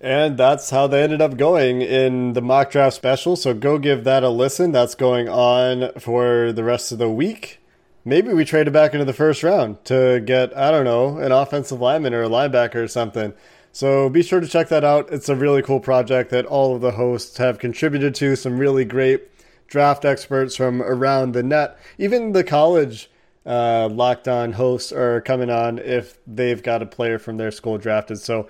And 0.00 0.36
that's 0.36 0.68
how 0.68 0.86
they 0.86 1.02
ended 1.02 1.22
up 1.22 1.38
going 1.38 1.80
in 1.80 2.34
the 2.34 2.42
mock 2.42 2.70
draft 2.70 2.96
special. 2.96 3.36
So 3.36 3.54
go 3.54 3.78
give 3.78 4.04
that 4.04 4.22
a 4.22 4.28
listen. 4.28 4.70
That's 4.72 4.94
going 4.94 5.28
on 5.28 5.92
for 5.98 6.52
the 6.52 6.64
rest 6.64 6.92
of 6.92 6.98
the 6.98 7.08
week. 7.08 7.60
Maybe 8.04 8.34
we 8.34 8.44
trade 8.44 8.68
it 8.68 8.72
back 8.72 8.92
into 8.92 9.06
the 9.06 9.14
first 9.14 9.42
round 9.42 9.82
to 9.86 10.20
get, 10.20 10.54
I 10.54 10.70
don't 10.70 10.84
know, 10.84 11.16
an 11.16 11.32
offensive 11.32 11.80
lineman 11.80 12.12
or 12.12 12.22
a 12.22 12.28
linebacker 12.28 12.76
or 12.76 12.88
something. 12.88 13.32
So 13.72 14.10
be 14.10 14.22
sure 14.22 14.40
to 14.40 14.46
check 14.46 14.68
that 14.68 14.84
out. 14.84 15.10
It's 15.10 15.30
a 15.30 15.34
really 15.34 15.62
cool 15.62 15.80
project 15.80 16.30
that 16.30 16.44
all 16.44 16.74
of 16.74 16.82
the 16.82 16.92
hosts 16.92 17.38
have 17.38 17.58
contributed 17.58 18.14
to. 18.16 18.36
Some 18.36 18.58
really 18.58 18.84
great 18.84 19.33
draft 19.66 20.04
experts 20.04 20.56
from 20.56 20.82
around 20.82 21.32
the 21.32 21.42
net. 21.42 21.78
Even 21.98 22.32
the 22.32 22.44
college 22.44 23.10
uh, 23.46 23.88
locked 23.90 24.28
on 24.28 24.52
hosts 24.52 24.92
are 24.92 25.20
coming 25.20 25.50
on 25.50 25.78
if 25.78 26.18
they've 26.26 26.62
got 26.62 26.82
a 26.82 26.86
player 26.86 27.18
from 27.18 27.36
their 27.36 27.50
school 27.50 27.78
drafted. 27.78 28.18
So 28.18 28.48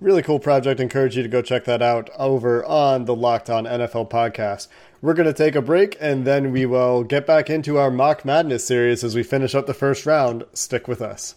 really 0.00 0.22
cool 0.22 0.38
project. 0.38 0.80
Encourage 0.80 1.16
you 1.16 1.22
to 1.22 1.28
go 1.28 1.42
check 1.42 1.64
that 1.64 1.82
out 1.82 2.10
over 2.18 2.64
on 2.64 3.04
the 3.04 3.14
Locked 3.14 3.50
On 3.50 3.64
NFL 3.64 4.10
podcast. 4.10 4.68
We're 5.00 5.14
going 5.14 5.26
to 5.26 5.32
take 5.32 5.54
a 5.54 5.62
break 5.62 5.96
and 6.00 6.26
then 6.26 6.52
we 6.52 6.66
will 6.66 7.04
get 7.04 7.26
back 7.26 7.48
into 7.48 7.78
our 7.78 7.90
Mock 7.90 8.24
Madness 8.24 8.66
series 8.66 9.04
as 9.04 9.14
we 9.14 9.22
finish 9.22 9.54
up 9.54 9.66
the 9.66 9.74
first 9.74 10.06
round. 10.06 10.44
Stick 10.52 10.88
with 10.88 11.00
us. 11.00 11.36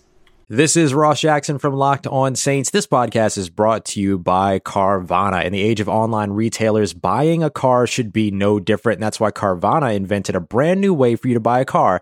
This 0.51 0.75
is 0.75 0.95
Ross 0.95 1.21
Jackson 1.21 1.59
from 1.59 1.75
Locked 1.75 2.07
On 2.07 2.35
Saints. 2.35 2.71
This 2.71 2.87
podcast 2.87 3.37
is 3.37 3.51
brought 3.51 3.85
to 3.85 4.01
you 4.01 4.17
by 4.17 4.57
Carvana. 4.57 5.45
In 5.45 5.53
the 5.53 5.61
age 5.61 5.79
of 5.79 5.87
online 5.87 6.31
retailers, 6.31 6.91
buying 6.91 7.43
a 7.43 7.51
car 7.51 7.85
should 7.85 8.11
be 8.11 8.31
no 8.31 8.59
different. 8.59 8.97
And 8.97 9.03
that's 9.03 9.19
why 9.19 9.29
Carvana 9.29 9.95
invented 9.95 10.35
a 10.35 10.39
brand 10.39 10.81
new 10.81 10.91
way 10.91 11.15
for 11.15 11.27
you 11.27 11.35
to 11.35 11.39
buy 11.39 11.59
a 11.59 11.65
car 11.65 12.01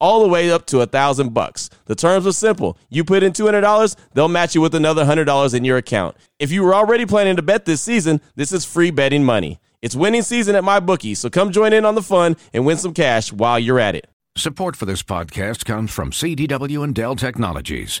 all 0.00 0.22
the 0.22 0.28
way 0.28 0.50
up 0.50 0.66
to 0.66 0.80
a 0.80 0.86
thousand 0.86 1.34
bucks. 1.34 1.70
The 1.86 1.94
terms 1.94 2.26
are 2.26 2.32
simple. 2.32 2.76
You 2.88 3.04
put 3.04 3.22
in 3.22 3.32
$200, 3.32 3.96
they'll 4.14 4.28
match 4.28 4.54
you 4.54 4.60
with 4.60 4.74
another 4.74 5.04
$100 5.04 5.54
in 5.54 5.64
your 5.64 5.76
account. 5.76 6.16
If 6.38 6.52
you 6.52 6.62
were 6.62 6.74
already 6.74 7.06
planning 7.06 7.36
to 7.36 7.42
bet 7.42 7.64
this 7.64 7.82
season, 7.82 8.20
this 8.36 8.52
is 8.52 8.64
free 8.64 8.90
betting 8.90 9.24
money. 9.24 9.60
It's 9.82 9.96
winning 9.96 10.22
season 10.22 10.56
at 10.56 10.64
MyBookie, 10.64 11.16
so 11.16 11.28
come 11.28 11.52
join 11.52 11.72
in 11.72 11.84
on 11.84 11.94
the 11.94 12.02
fun 12.02 12.36
and 12.52 12.64
win 12.64 12.78
some 12.78 12.94
cash 12.94 13.32
while 13.32 13.58
you're 13.58 13.80
at 13.80 13.94
it. 13.94 14.08
Support 14.36 14.76
for 14.76 14.86
this 14.86 15.02
podcast 15.02 15.64
comes 15.64 15.92
from 15.92 16.10
CDW 16.10 16.82
and 16.82 16.94
Dell 16.94 17.14
Technologies. 17.16 18.00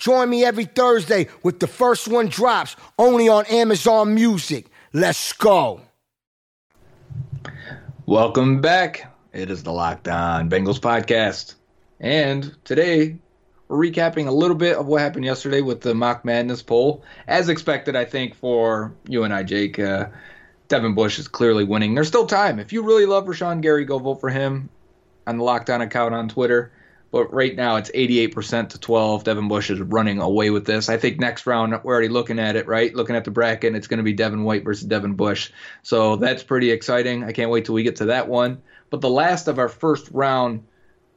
Join 0.00 0.30
me 0.30 0.46
every 0.46 0.64
Thursday 0.64 1.28
with 1.42 1.60
the 1.60 1.66
first 1.66 2.08
one 2.08 2.28
drops 2.28 2.74
only 2.98 3.28
on 3.28 3.44
Amazon 3.44 4.14
Music. 4.14 4.70
Let's 4.94 5.34
go. 5.34 5.82
Welcome 8.06 8.62
back. 8.62 9.12
It 9.34 9.50
is 9.50 9.62
the 9.62 9.72
Locked 9.72 10.08
On 10.08 10.48
Bengals 10.48 10.80
podcast. 10.80 11.56
And 12.00 12.56
today 12.64 13.18
we're 13.68 13.76
recapping 13.76 14.26
a 14.26 14.30
little 14.30 14.56
bit 14.56 14.78
of 14.78 14.86
what 14.86 15.02
happened 15.02 15.26
yesterday 15.26 15.60
with 15.60 15.82
the 15.82 15.94
mock 15.94 16.24
madness 16.24 16.62
poll. 16.62 17.04
As 17.28 17.50
expected, 17.50 17.94
I 17.94 18.06
think, 18.06 18.34
for 18.34 18.94
you 19.06 19.24
and 19.24 19.34
I, 19.34 19.42
Jake, 19.42 19.78
uh, 19.78 20.06
Devin 20.68 20.94
Bush 20.94 21.18
is 21.18 21.28
clearly 21.28 21.64
winning. 21.64 21.94
There's 21.94 22.08
still 22.08 22.26
time. 22.26 22.58
If 22.58 22.72
you 22.72 22.82
really 22.82 23.04
love 23.04 23.26
Rashan 23.26 23.60
Gary, 23.60 23.84
go 23.84 23.98
vote 23.98 24.22
for 24.22 24.30
him 24.30 24.70
on 25.26 25.36
the 25.36 25.44
Locked 25.44 25.68
On 25.68 25.82
account 25.82 26.14
on 26.14 26.26
Twitter. 26.30 26.72
But 27.10 27.32
right 27.32 27.56
now 27.56 27.76
it's 27.76 27.90
88% 27.90 28.70
to 28.70 28.78
12. 28.78 29.24
Devin 29.24 29.48
Bush 29.48 29.70
is 29.70 29.80
running 29.80 30.20
away 30.20 30.50
with 30.50 30.64
this. 30.64 30.88
I 30.88 30.96
think 30.96 31.18
next 31.18 31.46
round 31.46 31.72
we're 31.82 31.92
already 31.92 32.08
looking 32.08 32.38
at 32.38 32.56
it, 32.56 32.66
right? 32.68 32.94
Looking 32.94 33.16
at 33.16 33.24
the 33.24 33.32
bracket, 33.32 33.68
and 33.68 33.76
it's 33.76 33.88
going 33.88 33.98
to 33.98 34.04
be 34.04 34.12
Devin 34.12 34.44
White 34.44 34.64
versus 34.64 34.86
Devin 34.86 35.14
Bush. 35.14 35.50
So 35.82 36.16
that's 36.16 36.42
pretty 36.42 36.70
exciting. 36.70 37.24
I 37.24 37.32
can't 37.32 37.50
wait 37.50 37.64
till 37.64 37.74
we 37.74 37.82
get 37.82 37.96
to 37.96 38.06
that 38.06 38.28
one. 38.28 38.62
But 38.90 39.00
the 39.00 39.10
last 39.10 39.48
of 39.48 39.58
our 39.58 39.68
first 39.68 40.08
round 40.12 40.64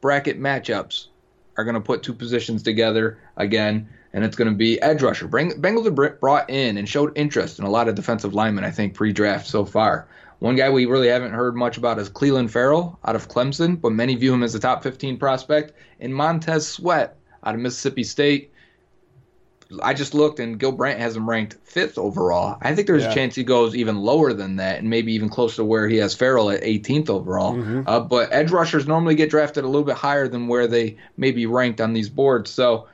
bracket 0.02 0.40
matchups 0.40 1.08
are 1.58 1.64
going 1.64 1.76
to 1.76 1.82
put 1.82 2.04
two 2.04 2.14
positions 2.14 2.64
together 2.64 3.20
again, 3.38 3.90
and 4.14 4.24
it's 4.24 4.36
going 4.36 4.50
to 4.50 4.56
be 4.56 4.82
edge 4.82 5.04
rusher. 5.04 5.28
Bengals 5.28 5.86
have 5.86 6.20
brought 6.20 6.50
in 6.50 6.78
and 6.78 6.90
showed 6.90 7.18
interest 7.18 7.60
in 7.60 7.66
a 7.66 7.70
lot 7.70 7.88
of 7.88 7.96
defensive 7.96 8.34
linemen, 8.34 8.64
I 8.64 8.72
think, 8.72 8.96
pre-draft 8.96 9.48
so 9.48 9.64
far. 9.66 10.08
One 10.44 10.58
guy 10.58 10.70
we 10.70 10.86
really 10.88 11.08
haven't 11.08 11.32
heard 11.32 11.56
much 11.56 11.78
about 11.78 12.00
is 12.00 12.10
Clelin 12.10 12.50
Ferrell 12.50 13.00
out 13.06 13.16
of 13.16 13.30
Clemson, 13.30 13.80
but 13.80 13.94
many 13.94 14.14
view 14.16 14.34
him 14.34 14.44
as 14.44 14.54
a 14.54 14.60
top 14.60 14.84
15 14.84 15.16
prospect. 15.16 15.72
And 16.02 16.14
Montez 16.14 16.68
Sweat 16.68 17.16
out 17.46 17.56
of 17.56 17.62
Mississippi 17.62 18.04
State. 18.04 18.52
I 19.82 19.94
just 19.94 20.14
looked, 20.14 20.42
and 20.42 20.60
Gil 20.60 20.74
Brandt 20.74 21.00
has 21.00 21.16
him 21.16 21.30
ranked 21.30 21.56
fifth 21.64 21.98
overall. 21.98 22.58
I 22.62 22.76
think 22.76 22.88
there's 22.88 23.04
Yeah. 23.04 23.12
a 23.12 23.14
chance 23.14 23.36
he 23.36 23.46
goes 23.46 23.74
even 23.74 24.02
lower 24.02 24.34
than 24.34 24.58
that, 24.58 24.80
and 24.80 24.90
maybe 24.90 25.14
even 25.14 25.30
close 25.30 25.56
to 25.56 25.64
where 25.64 25.88
he 25.88 25.96
has 26.00 26.14
Ferrell 26.14 26.52
at 26.52 26.60
18th 26.62 27.10
overall. 27.10 27.54
Mhm. 27.56 27.86
Uh, 27.88 28.02
but 28.02 28.28
edge 28.34 28.52
rushers 28.52 28.86
normally 28.86 29.16
get 29.16 29.30
drafted 29.30 29.64
a 29.64 29.68
little 29.68 29.86
bit 29.86 29.96
higher 29.96 30.28
than 30.28 30.50
where 30.50 30.68
they 30.68 30.98
may 31.16 31.32
be 31.32 31.46
ranked 31.46 31.80
on 31.80 31.94
these 31.94 32.10
boards. 32.10 32.52
So, 32.52 32.88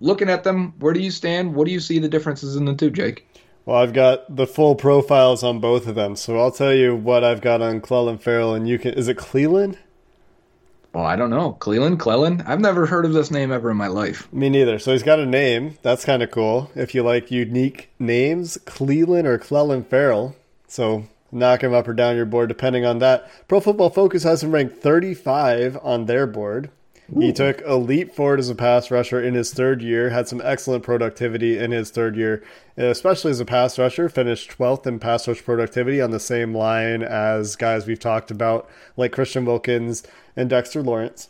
looking 0.00 0.28
at 0.28 0.42
them, 0.42 0.72
where 0.80 0.92
do 0.92 0.98
you 0.98 1.12
stand? 1.12 1.54
What 1.54 1.68
do 1.68 1.72
you 1.72 1.78
see 1.80 2.00
the 2.00 2.08
differences 2.08 2.56
in 2.56 2.64
the 2.64 2.74
two, 2.74 2.90
Jake? 2.90 3.24
Well, 3.66 3.78
I've 3.78 3.92
got 3.92 4.36
the 4.36 4.46
full 4.46 4.76
profiles 4.76 5.42
on 5.42 5.58
both 5.58 5.88
of 5.88 5.96
them, 5.96 6.14
so 6.14 6.38
I'll 6.38 6.52
tell 6.52 6.72
you 6.72 6.94
what 6.94 7.24
I've 7.24 7.40
got 7.40 7.60
on 7.60 7.80
Clellan 7.80 8.16
Ferrell, 8.16 8.54
and 8.54 8.68
you 8.68 8.78
can. 8.78 8.94
Is 8.94 9.08
it 9.08 9.16
Cleland? 9.16 9.76
Well, 10.92 11.04
I 11.04 11.16
don't 11.16 11.30
know. 11.30 11.54
Cleland, 11.54 11.98
Clellan? 11.98 12.42
I've 12.46 12.60
never 12.60 12.86
heard 12.86 13.04
of 13.04 13.12
this 13.12 13.32
name 13.32 13.50
ever 13.50 13.72
in 13.72 13.76
my 13.76 13.88
life. 13.88 14.32
Me 14.32 14.48
neither. 14.48 14.78
So 14.78 14.92
he's 14.92 15.02
got 15.02 15.18
a 15.18 15.26
name. 15.26 15.76
That's 15.82 16.04
kind 16.04 16.22
of 16.22 16.30
cool. 16.30 16.70
If 16.76 16.94
you 16.94 17.02
like 17.02 17.32
unique 17.32 17.90
names, 17.98 18.56
Cleland 18.66 19.26
or 19.26 19.36
Clellan 19.36 19.82
Ferrell. 19.82 20.36
So 20.68 21.08
knock 21.32 21.62
him 21.62 21.74
up 21.74 21.88
or 21.88 21.92
down 21.92 22.16
your 22.16 22.24
board 22.24 22.48
depending 22.48 22.86
on 22.86 23.00
that. 23.00 23.28
Pro 23.48 23.58
Football 23.58 23.90
Focus 23.90 24.22
has 24.22 24.44
him 24.44 24.52
ranked 24.52 24.76
35 24.76 25.76
on 25.82 26.06
their 26.06 26.26
board. 26.26 26.70
He 27.14 27.32
took 27.32 27.62
a 27.64 27.76
leap 27.76 28.14
forward 28.14 28.40
as 28.40 28.50
a 28.50 28.54
pass 28.54 28.90
rusher 28.90 29.22
in 29.22 29.34
his 29.34 29.52
third 29.52 29.80
year, 29.80 30.10
had 30.10 30.26
some 30.26 30.42
excellent 30.44 30.82
productivity 30.82 31.56
in 31.56 31.70
his 31.70 31.90
third 31.90 32.16
year, 32.16 32.42
especially 32.76 33.30
as 33.30 33.38
a 33.38 33.44
pass 33.44 33.78
rusher, 33.78 34.08
finished 34.08 34.58
12th 34.58 34.86
in 34.86 34.98
pass 34.98 35.28
rush 35.28 35.44
productivity 35.44 36.00
on 36.00 36.10
the 36.10 36.18
same 36.18 36.54
line 36.54 37.02
as 37.02 37.54
guys 37.54 37.86
we've 37.86 38.00
talked 38.00 38.30
about, 38.32 38.68
like 38.96 39.12
Christian 39.12 39.44
Wilkins 39.44 40.02
and 40.34 40.50
Dexter 40.50 40.82
Lawrence 40.82 41.28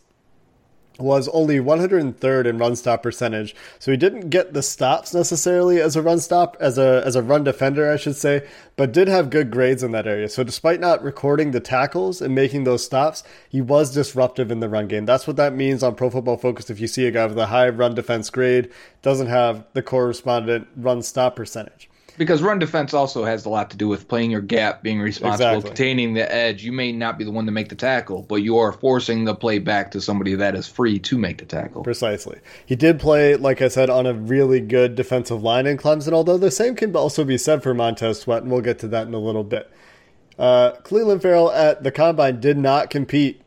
was 0.99 1.29
only 1.29 1.59
103rd 1.59 2.47
in 2.47 2.59
run 2.59 2.77
stop 2.77 3.03
percentage. 3.03 3.55
So 3.79 3.91
he 3.91 3.97
didn't 3.97 4.31
get 4.31 4.53
the 4.53 4.63
stops 4.63 5.13
necessarily 5.15 5.81
as 5.81 5.97
a 5.97 6.03
run 6.03 6.21
stop 6.21 6.57
as 6.61 6.79
a 6.79 7.03
as 7.05 7.17
a 7.17 7.23
run 7.23 7.45
defender, 7.45 7.91
I 7.91 7.97
should 7.97 8.17
say, 8.17 8.47
but 8.77 8.93
did 8.93 9.09
have 9.09 9.31
good 9.31 9.51
grades 9.51 9.83
in 9.83 9.93
that 9.93 10.07
area. 10.07 10.29
So 10.29 10.45
despite 10.45 10.81
not 10.81 11.03
recording 11.03 11.51
the 11.51 11.61
tackles 11.61 12.21
and 12.23 12.35
making 12.35 12.65
those 12.65 12.85
stops, 12.85 13.23
he 13.49 13.61
was 13.61 13.95
disruptive 13.95 14.51
in 14.51 14.61
the 14.61 14.69
run 14.69 14.89
game. 14.89 15.07
That's 15.07 15.27
what 15.27 15.37
that 15.37 15.55
means 15.55 15.83
on 15.83 15.95
Pro 15.95 16.11
Football 16.11 16.37
Focus 16.39 16.71
if 16.71 16.81
you 16.81 16.87
see 16.87 17.07
a 17.07 17.11
guy 17.11 17.27
with 17.27 17.39
a 17.39 17.47
high 17.47 17.69
run 17.69 17.95
defense 17.95 18.31
grade 18.31 18.71
doesn't 19.03 19.29
have 19.29 19.65
the 19.73 19.83
correspondent 19.83 20.69
run 20.77 21.03
stop 21.03 21.37
percentage. 21.37 21.89
Because 22.19 22.43
run 22.43 22.59
defense 22.59 22.95
also 22.95 23.25
has 23.25 23.45
a 23.45 23.49
lot 23.49 23.71
to 23.71 23.77
do 23.77 23.89
with 23.89 24.09
playing 24.09 24.31
your 24.31 24.41
gap, 24.41 24.83
being 24.83 25.01
responsible, 25.01 25.49
Exactly. 25.49 25.69
containing 25.71 26.15
the 26.15 26.33
edge. 26.33 26.65
You 26.65 26.73
may 26.73 26.93
not 26.93 27.19
be 27.19 27.25
the 27.25 27.31
one 27.31 27.47
to 27.47 27.53
make 27.53 27.69
the 27.69 27.75
tackle, 27.75 28.23
but 28.23 28.37
you 28.37 28.57
are 28.59 28.73
forcing 28.73 29.25
the 29.25 29.35
play 29.35 29.59
back 29.59 29.91
to 29.93 30.01
somebody 30.01 30.35
that 30.35 30.55
is 30.55 30.67
free 30.67 30.99
to 31.01 31.19
make 31.19 31.39
the 31.39 31.45
tackle. 31.45 31.83
Precisely. 31.83 32.39
He 32.65 32.77
did 32.77 32.99
play, 32.99 33.37
like 33.37 33.61
I 33.61 33.69
said, 33.69 33.91
on 33.91 34.07
a 34.07 34.15
really 34.15 34.61
good 34.61 34.95
defensive 34.95 35.43
line 35.43 35.67
in 35.67 35.77
Clemson, 35.77 36.13
although 36.13 36.39
the 36.39 36.51
same 36.51 36.75
can 36.75 36.95
also 36.97 37.25
be 37.25 37.37
said 37.39 37.63
for 37.63 37.75
Montez 37.75 38.21
Sweat, 38.21 38.43
and 38.43 38.51
we'll 38.51 38.61
get 38.63 38.79
to 38.81 38.89
that 38.89 39.07
in 39.07 39.15
a 39.15 39.19
little 39.19 39.45
bit. 39.45 39.71
Uh, 40.39 40.73
Cleveland 40.83 41.23
Ferrell 41.23 41.51
at 41.51 41.83
the 41.83 41.91
combine 41.91 42.41
did 42.41 42.59
not 42.59 42.91
compete 42.91 43.41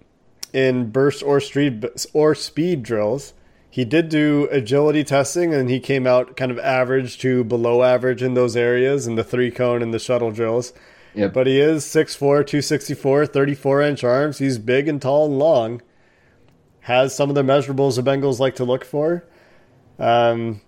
in 0.53 0.89
burst 0.89 1.21
or 1.23 1.39
street 1.39 1.83
or 2.13 2.33
speed 2.35 2.83
drills. 2.83 3.33
He 3.69 3.85
did 3.85 4.09
do 4.09 4.47
agility 4.51 5.03
testing, 5.03 5.53
and 5.53 5.69
he 5.69 5.79
came 5.79 6.07
out 6.07 6.35
kind 6.35 6.51
of 6.51 6.57
average 6.59 7.19
to 7.19 7.43
below 7.43 7.83
average 7.83 8.23
in 8.23 8.33
those 8.33 8.57
areas 8.57 9.05
in 9.05 9.15
the 9.15 9.23
three 9.23 9.51
cone 9.51 9.83
and 9.83 9.93
the 9.93 9.99
shuttle 9.99 10.31
drills. 10.31 10.73
Yep. 11.13 11.33
But 11.33 11.47
he 11.47 11.59
is 11.59 11.85
6'4", 11.85 12.17
264, 12.19 13.25
34 13.27 13.81
inch 13.81 14.03
arms. 14.03 14.37
He's 14.39 14.57
big 14.57 14.87
and 14.87 15.01
tall 15.01 15.25
and 15.25 15.37
long. 15.37 15.81
Has 16.81 17.15
some 17.15 17.29
of 17.29 17.35
the 17.35 17.43
measurables 17.43 17.95
the 17.95 18.03
Bengals 18.03 18.39
like 18.39 18.55
to 18.55 18.63
look 18.63 18.83
for. 18.83 19.25
Um, 19.99 20.61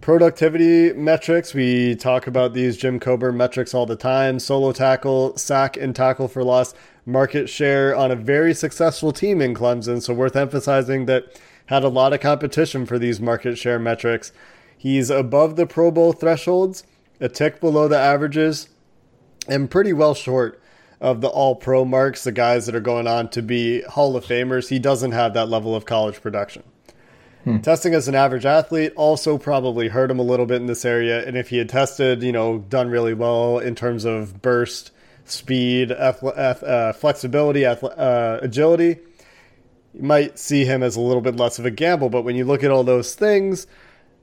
productivity 0.00 0.92
metrics. 0.92 1.54
We 1.54 1.96
talk 1.96 2.26
about 2.26 2.54
these 2.54 2.76
Jim 2.76 3.00
Coburn 3.00 3.36
metrics 3.36 3.74
all 3.74 3.86
the 3.86 3.96
time. 3.96 4.38
Solo 4.38 4.72
tackle, 4.72 5.36
sack, 5.36 5.76
and 5.76 5.94
tackle 5.94 6.28
for 6.28 6.44
loss. 6.44 6.74
Market 7.04 7.48
share 7.48 7.96
on 7.96 8.10
a 8.10 8.16
very 8.16 8.54
successful 8.54 9.12
team 9.12 9.40
in 9.40 9.54
Clemson. 9.54 10.02
So 10.02 10.12
worth 10.14 10.36
emphasizing 10.36 11.06
that 11.06 11.38
had 11.68 11.84
a 11.84 11.88
lot 11.88 12.12
of 12.12 12.20
competition 12.20 12.84
for 12.86 12.98
these 12.98 13.20
market 13.20 13.56
share 13.56 13.78
metrics. 13.78 14.32
He's 14.76 15.10
above 15.10 15.56
the 15.56 15.66
Pro 15.66 15.90
Bowl 15.90 16.12
thresholds, 16.12 16.84
a 17.20 17.28
tick 17.28 17.60
below 17.60 17.88
the 17.88 17.98
averages, 17.98 18.68
and 19.46 19.70
pretty 19.70 19.92
well 19.92 20.14
short 20.14 20.60
of 21.00 21.20
the 21.20 21.28
all 21.28 21.54
pro 21.54 21.84
marks, 21.84 22.24
the 22.24 22.32
guys 22.32 22.66
that 22.66 22.74
are 22.74 22.80
going 22.80 23.06
on 23.06 23.28
to 23.30 23.42
be 23.42 23.82
Hall 23.82 24.16
of 24.16 24.24
Famers. 24.24 24.68
He 24.68 24.78
doesn't 24.78 25.12
have 25.12 25.34
that 25.34 25.48
level 25.48 25.74
of 25.74 25.84
college 25.84 26.20
production. 26.20 26.62
Testing 27.62 27.94
as 27.94 28.08
an 28.08 28.14
average 28.14 28.44
athlete 28.44 28.92
also 28.96 29.38
probably 29.38 29.88
hurt 29.88 30.10
him 30.10 30.18
a 30.18 30.22
little 30.22 30.44
bit 30.44 30.60
in 30.60 30.66
this 30.66 30.84
area. 30.84 31.26
And 31.26 31.36
if 31.36 31.48
he 31.48 31.58
had 31.58 31.68
tested, 31.68 32.22
you 32.22 32.32
know, 32.32 32.58
done 32.58 32.90
really 32.90 33.14
well 33.14 33.58
in 33.58 33.74
terms 33.74 34.04
of 34.04 34.42
burst, 34.42 34.90
speed, 35.24 35.92
uh, 35.92 36.92
flexibility, 36.92 37.64
uh, 37.64 38.38
agility, 38.42 38.98
you 39.94 40.02
might 40.02 40.38
see 40.38 40.64
him 40.64 40.82
as 40.82 40.96
a 40.96 41.00
little 41.00 41.22
bit 41.22 41.36
less 41.36 41.58
of 41.58 41.66
a 41.66 41.70
gamble. 41.70 42.08
But 42.10 42.22
when 42.22 42.36
you 42.36 42.44
look 42.44 42.62
at 42.62 42.70
all 42.70 42.84
those 42.84 43.14
things, 43.14 43.66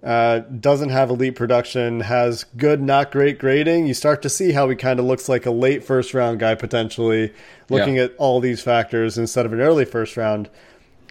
uh, 0.04 0.40
doesn't 0.60 0.90
have 0.90 1.10
elite 1.10 1.36
production, 1.36 2.02
has 2.02 2.44
good, 2.58 2.82
not 2.82 3.12
great 3.12 3.40
grading, 3.40 3.88
you 3.88 3.94
start 3.94 4.22
to 4.22 4.30
see 4.30 4.52
how 4.52 4.70
he 4.70 4.76
kind 4.76 5.00
of 5.00 5.06
looks 5.06 5.28
like 5.28 5.46
a 5.48 5.52
late 5.52 5.84
first 5.84 6.14
round 6.14 6.40
guy 6.40 6.54
potentially, 6.54 7.34
looking 7.70 7.96
Yeah. 7.96 8.04
at 8.04 8.14
all 8.18 8.40
these 8.40 8.62
factors 8.62 9.18
instead 9.18 9.46
of 9.48 9.54
an 9.54 9.62
early 9.62 9.86
first 9.86 10.16
round 10.16 10.48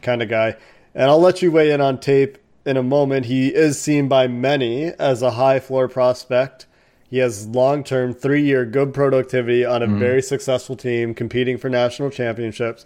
kind 0.01 0.23
of 0.23 0.29
guy. 0.29 0.55
And 0.95 1.11
I'll 1.11 1.21
let 1.21 1.43
you 1.43 1.51
weigh 1.51 1.73
in 1.73 1.81
on 1.81 1.99
tape 1.99 2.39
in 2.65 2.77
a 2.77 2.83
moment. 2.85 3.27
He 3.27 3.49
is 3.49 3.81
seen 3.81 4.07
by 4.07 4.29
many 4.29 4.93
as 4.99 5.23
a 5.23 5.33
high 5.33 5.59
floor 5.59 5.89
prospect. 5.89 6.67
He 7.11 7.19
has 7.19 7.49
long 7.49 7.83
term, 7.83 8.15
three 8.15 8.43
year 8.43 8.65
good 8.65 8.95
productivity 8.95 9.65
on 9.65 9.83
a 9.83 9.89
Mhm. 9.89 9.99
very 9.99 10.23
successful 10.23 10.77
team 10.77 11.15
competing 11.15 11.59
for 11.59 11.69
national 11.69 12.11
championships. 12.11 12.85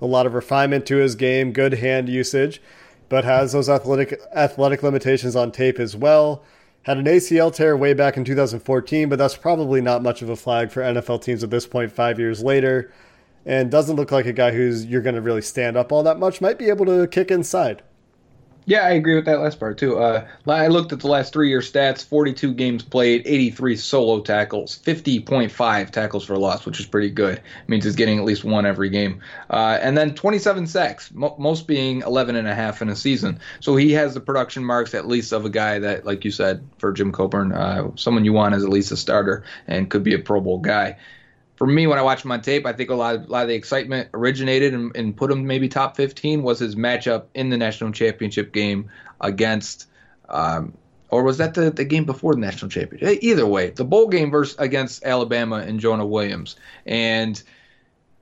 A 0.00 0.06
lot 0.06 0.26
of 0.26 0.34
refinement 0.34 0.86
to 0.86 0.96
his 0.96 1.14
game, 1.14 1.52
good 1.52 1.74
hand 1.74 2.08
usage, 2.08 2.60
but 3.08 3.24
has 3.24 3.52
those 3.52 3.68
athletic 3.68 4.20
athletic 4.34 4.82
limitations 4.82 5.36
on 5.36 5.52
tape 5.52 5.78
as 5.78 5.96
well. 5.96 6.42
Had 6.82 6.98
an 6.98 7.06
ACL 7.06 7.52
tear 7.52 7.76
way 7.76 7.94
back 7.94 8.16
in 8.16 8.24
2014, 8.24 9.08
but 9.08 9.18
that's 9.18 9.36
probably 9.36 9.80
not 9.80 10.02
much 10.02 10.22
of 10.22 10.28
a 10.28 10.36
flag 10.36 10.70
for 10.70 10.82
NFL 10.82 11.22
teams 11.22 11.42
at 11.42 11.50
this 11.50 11.66
point, 11.66 11.90
five 11.90 12.20
years 12.20 12.42
later. 12.42 12.92
And 13.44 13.70
doesn't 13.70 13.96
look 13.96 14.12
like 14.12 14.26
a 14.26 14.32
guy 14.32 14.52
who's 14.52 14.86
you're 14.86 15.02
going 15.02 15.14
to 15.14 15.20
really 15.20 15.42
stand 15.42 15.76
up 15.76 15.92
all 15.92 16.02
that 16.02 16.18
much. 16.18 16.40
Might 16.40 16.58
be 16.58 16.68
able 16.68 16.86
to 16.86 17.06
kick 17.06 17.30
inside. 17.30 17.82
Yeah, 18.68 18.80
I 18.80 18.90
agree 18.90 19.14
with 19.14 19.26
that 19.26 19.38
last 19.38 19.60
part 19.60 19.78
too. 19.78 19.96
Uh, 20.00 20.26
I 20.48 20.66
looked 20.66 20.92
at 20.92 20.98
the 20.98 21.06
last 21.06 21.32
three 21.32 21.48
year 21.48 21.60
stats: 21.60 22.04
42 22.04 22.52
games 22.52 22.82
played, 22.82 23.22
83 23.24 23.76
solo 23.76 24.20
tackles, 24.20 24.80
50.5 24.84 25.90
tackles 25.90 26.24
for 26.24 26.36
loss, 26.36 26.66
which 26.66 26.80
is 26.80 26.86
pretty 26.86 27.10
good. 27.10 27.38
It 27.38 27.68
means 27.68 27.84
he's 27.84 27.94
getting 27.94 28.18
at 28.18 28.24
least 28.24 28.42
one 28.42 28.66
every 28.66 28.90
game, 28.90 29.20
uh, 29.50 29.78
and 29.80 29.96
then 29.96 30.16
27 30.16 30.66
sacks, 30.66 31.12
mo- 31.14 31.36
most 31.38 31.68
being 31.68 32.02
11 32.02 32.34
and 32.34 32.48
a 32.48 32.56
half 32.56 32.82
in 32.82 32.88
a 32.88 32.96
season. 32.96 33.38
So 33.60 33.76
he 33.76 33.92
has 33.92 34.14
the 34.14 34.20
production 34.20 34.64
marks 34.64 34.94
at 34.94 35.06
least 35.06 35.30
of 35.32 35.44
a 35.44 35.50
guy 35.50 35.78
that, 35.78 36.04
like 36.04 36.24
you 36.24 36.32
said, 36.32 36.68
for 36.78 36.92
Jim 36.92 37.12
Coburn, 37.12 37.52
uh, 37.52 37.92
someone 37.94 38.24
you 38.24 38.32
want 38.32 38.56
as 38.56 38.64
at 38.64 38.70
least 38.70 38.90
a 38.90 38.96
starter 38.96 39.44
and 39.68 39.88
could 39.88 40.02
be 40.02 40.12
a 40.14 40.18
Pro 40.18 40.40
Bowl 40.40 40.58
guy. 40.58 40.96
For 41.56 41.66
me, 41.66 41.86
when 41.86 41.98
I 41.98 42.02
watch 42.02 42.24
him 42.24 42.32
on 42.32 42.42
tape, 42.42 42.66
I 42.66 42.72
think 42.72 42.90
a 42.90 42.94
lot 42.94 43.14
of, 43.14 43.26
a 43.26 43.30
lot 43.30 43.42
of 43.42 43.48
the 43.48 43.54
excitement 43.54 44.10
originated 44.12 44.74
and, 44.74 44.94
and 44.94 45.16
put 45.16 45.30
him 45.30 45.46
maybe 45.46 45.68
top 45.68 45.96
15 45.96 46.42
was 46.42 46.58
his 46.58 46.76
matchup 46.76 47.24
in 47.34 47.48
the 47.48 47.56
national 47.56 47.92
championship 47.92 48.52
game 48.52 48.90
against, 49.20 49.88
um, 50.28 50.74
or 51.08 51.22
was 51.22 51.38
that 51.38 51.54
the, 51.54 51.70
the 51.70 51.84
game 51.84 52.04
before 52.04 52.34
the 52.34 52.40
national 52.40 52.70
championship? 52.70 53.22
Either 53.22 53.46
way, 53.46 53.70
the 53.70 53.84
bowl 53.84 54.08
game 54.08 54.30
versus 54.30 54.56
against 54.58 55.02
Alabama 55.04 55.56
and 55.56 55.80
Jonah 55.80 56.06
Williams, 56.06 56.56
and 56.84 57.42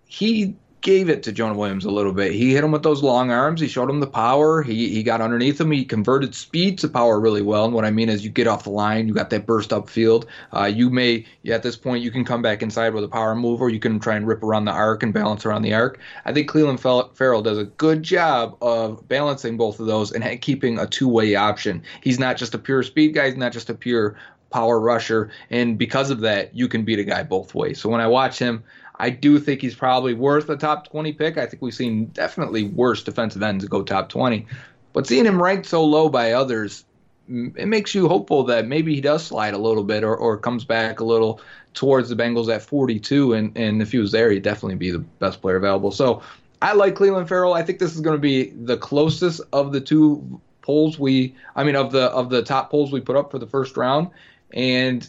he 0.07 0.55
gave 0.85 1.09
it 1.09 1.23
to 1.23 1.33
Jonah 1.33 1.55
Williams 1.55 1.87
a 1.87 1.91
little 1.91 2.13
bit. 2.13 2.33
He 2.33 2.53
hit 2.53 2.63
him 2.63 2.71
with 2.71 2.83
those 2.83 3.03
long 3.03 3.31
arms. 3.31 3.59
He 3.59 3.67
showed 3.69 3.89
him 3.89 4.01
the 4.01 4.07
power. 4.07 4.63
He 4.63 4.91
he 4.91 5.03
got 5.03 5.23
underneath 5.23 5.61
him. 5.61 5.71
He 5.71 5.85
converted 5.85 6.35
speed 6.35 6.79
to 6.79 6.89
power 6.89 7.19
really 7.19 7.43
well. 7.43 7.65
And 7.65 7.75
what 7.75 7.87
I 7.87 7.91
mean 7.91 8.11
is, 8.11 8.23
you 8.23 8.31
get 8.31 8.47
off 8.47 8.65
the 8.65 8.71
line, 8.71 9.09
you 9.09 9.15
got 9.15 9.31
that 9.31 9.47
burst 9.47 9.73
up 9.73 9.89
field. 9.89 10.27
Uh, 10.55 10.67
you 10.67 10.91
may 10.91 11.27
at 11.51 11.63
this 11.63 11.75
point 11.75 12.05
you 12.05 12.11
can 12.11 12.25
come 12.25 12.43
back 12.43 12.63
inside 12.63 12.95
with 12.95 13.03
a 13.03 13.09
power 13.09 13.35
move, 13.35 13.61
or 13.61 13.71
you 13.71 13.81
can 13.81 13.99
try 13.99 14.15
and 14.15 14.29
rip 14.29 14.43
around 14.43 14.67
the 14.67 14.73
arc 14.73 15.03
and 15.03 15.15
balance 15.15 15.45
around 15.45 15.63
the 15.63 15.73
arc. 15.75 15.99
I 16.27 16.33
think 16.33 16.51
Clelin 16.51 16.79
Ferrell 16.79 17.43
does 17.43 17.59
a 17.59 17.65
good 17.65 18.03
job 18.03 18.57
of 18.63 19.09
balancing 19.09 19.57
both 19.57 19.81
of 19.81 19.87
those 19.87 20.13
and 20.13 20.41
keeping 20.43 20.79
a 20.79 20.87
two 20.87 21.09
way 21.09 21.35
option. 21.35 21.83
He's 22.03 22.19
not 22.19 22.37
just 22.37 22.55
a 22.55 22.59
pure 22.59 22.83
speed 22.83 23.15
guy. 23.15 23.27
He's 23.27 23.37
not 23.37 23.53
just 23.53 23.71
a 23.71 23.75
pure 23.75 24.17
power 24.51 24.79
rusher, 24.79 25.31
and 25.51 25.79
because 25.79 26.11
of 26.11 26.21
that, 26.21 26.55
you 26.55 26.69
can 26.69 26.85
beat 26.85 26.99
a 27.01 27.05
guy 27.05 27.23
both 27.25 27.55
ways. 27.55 27.81
So 27.81 27.89
when 27.89 28.01
I 28.01 28.07
watch 28.07 28.39
him, 28.39 28.63
I 28.97 29.11
do 29.11 29.39
think 29.41 29.61
he's 29.61 29.75
probably 29.75 30.15
worth 30.15 30.49
a 30.49 30.57
top 30.57 30.89
20 30.89 31.13
pick. 31.15 31.37
I 31.37 31.47
think 31.47 31.63
we've 31.63 31.75
seen 31.75 32.07
definitely 32.07 32.65
worse 32.65 33.03
defensive 33.03 33.43
ends 33.43 33.65
go 33.65 33.83
top 33.83 34.09
20. 34.09 34.47
But 34.93 35.07
seeing 35.07 35.27
him 35.27 35.43
ranked 35.43 35.67
so 35.67 35.85
low 35.85 36.09
by 36.09 36.33
others, 36.33 36.85
it 37.29 37.67
makes 37.67 37.95
you 37.95 38.07
hopeful 38.07 38.45
that 38.45 38.67
maybe 38.67 38.95
he 38.95 39.01
does 39.01 39.25
slide 39.27 39.55
a 39.55 39.59
little 39.59 39.83
bit 39.83 40.05
or, 40.05 40.17
or 40.17 40.37
comes 40.39 40.65
back 40.65 41.01
a 41.01 41.05
little 41.05 41.41
towards 41.73 42.09
the 42.09 42.15
Bengals 42.15 42.55
at 42.55 42.63
42. 42.63 43.33
And, 43.33 43.57
and 43.57 43.83
if 43.83 43.91
he 43.91 43.99
was 43.99 44.13
there, 44.13 44.31
he'd 44.31 44.43
definitely 44.43 44.77
be 44.77 44.91
the 44.91 45.01
best 45.01 45.41
player 45.41 45.57
available. 45.57 45.91
So 45.91 46.23
I 46.63 46.75
like 46.75 46.95
Cleveland 46.95 47.29
Ferrell. 47.29 47.55
I 47.55 47.63
think 47.63 47.81
this 47.81 47.95
is 47.95 48.01
going 48.01 48.17
to 48.17 48.23
be 48.23 48.51
the 48.51 48.77
closest 48.77 49.41
of 49.53 49.73
the 49.73 49.81
two 49.81 50.41
polls 50.63 50.99
we, 50.99 51.35
I 51.57 51.65
mean, 51.65 51.77
of 51.77 51.93
the 51.93 52.05
of 52.11 52.31
the 52.31 52.43
top 52.43 52.71
polls 52.71 52.93
we 52.93 53.01
put 53.01 53.17
up 53.17 53.31
for 53.31 53.39
the 53.39 53.47
first 53.47 53.77
round. 53.77 54.11
And 54.53 55.09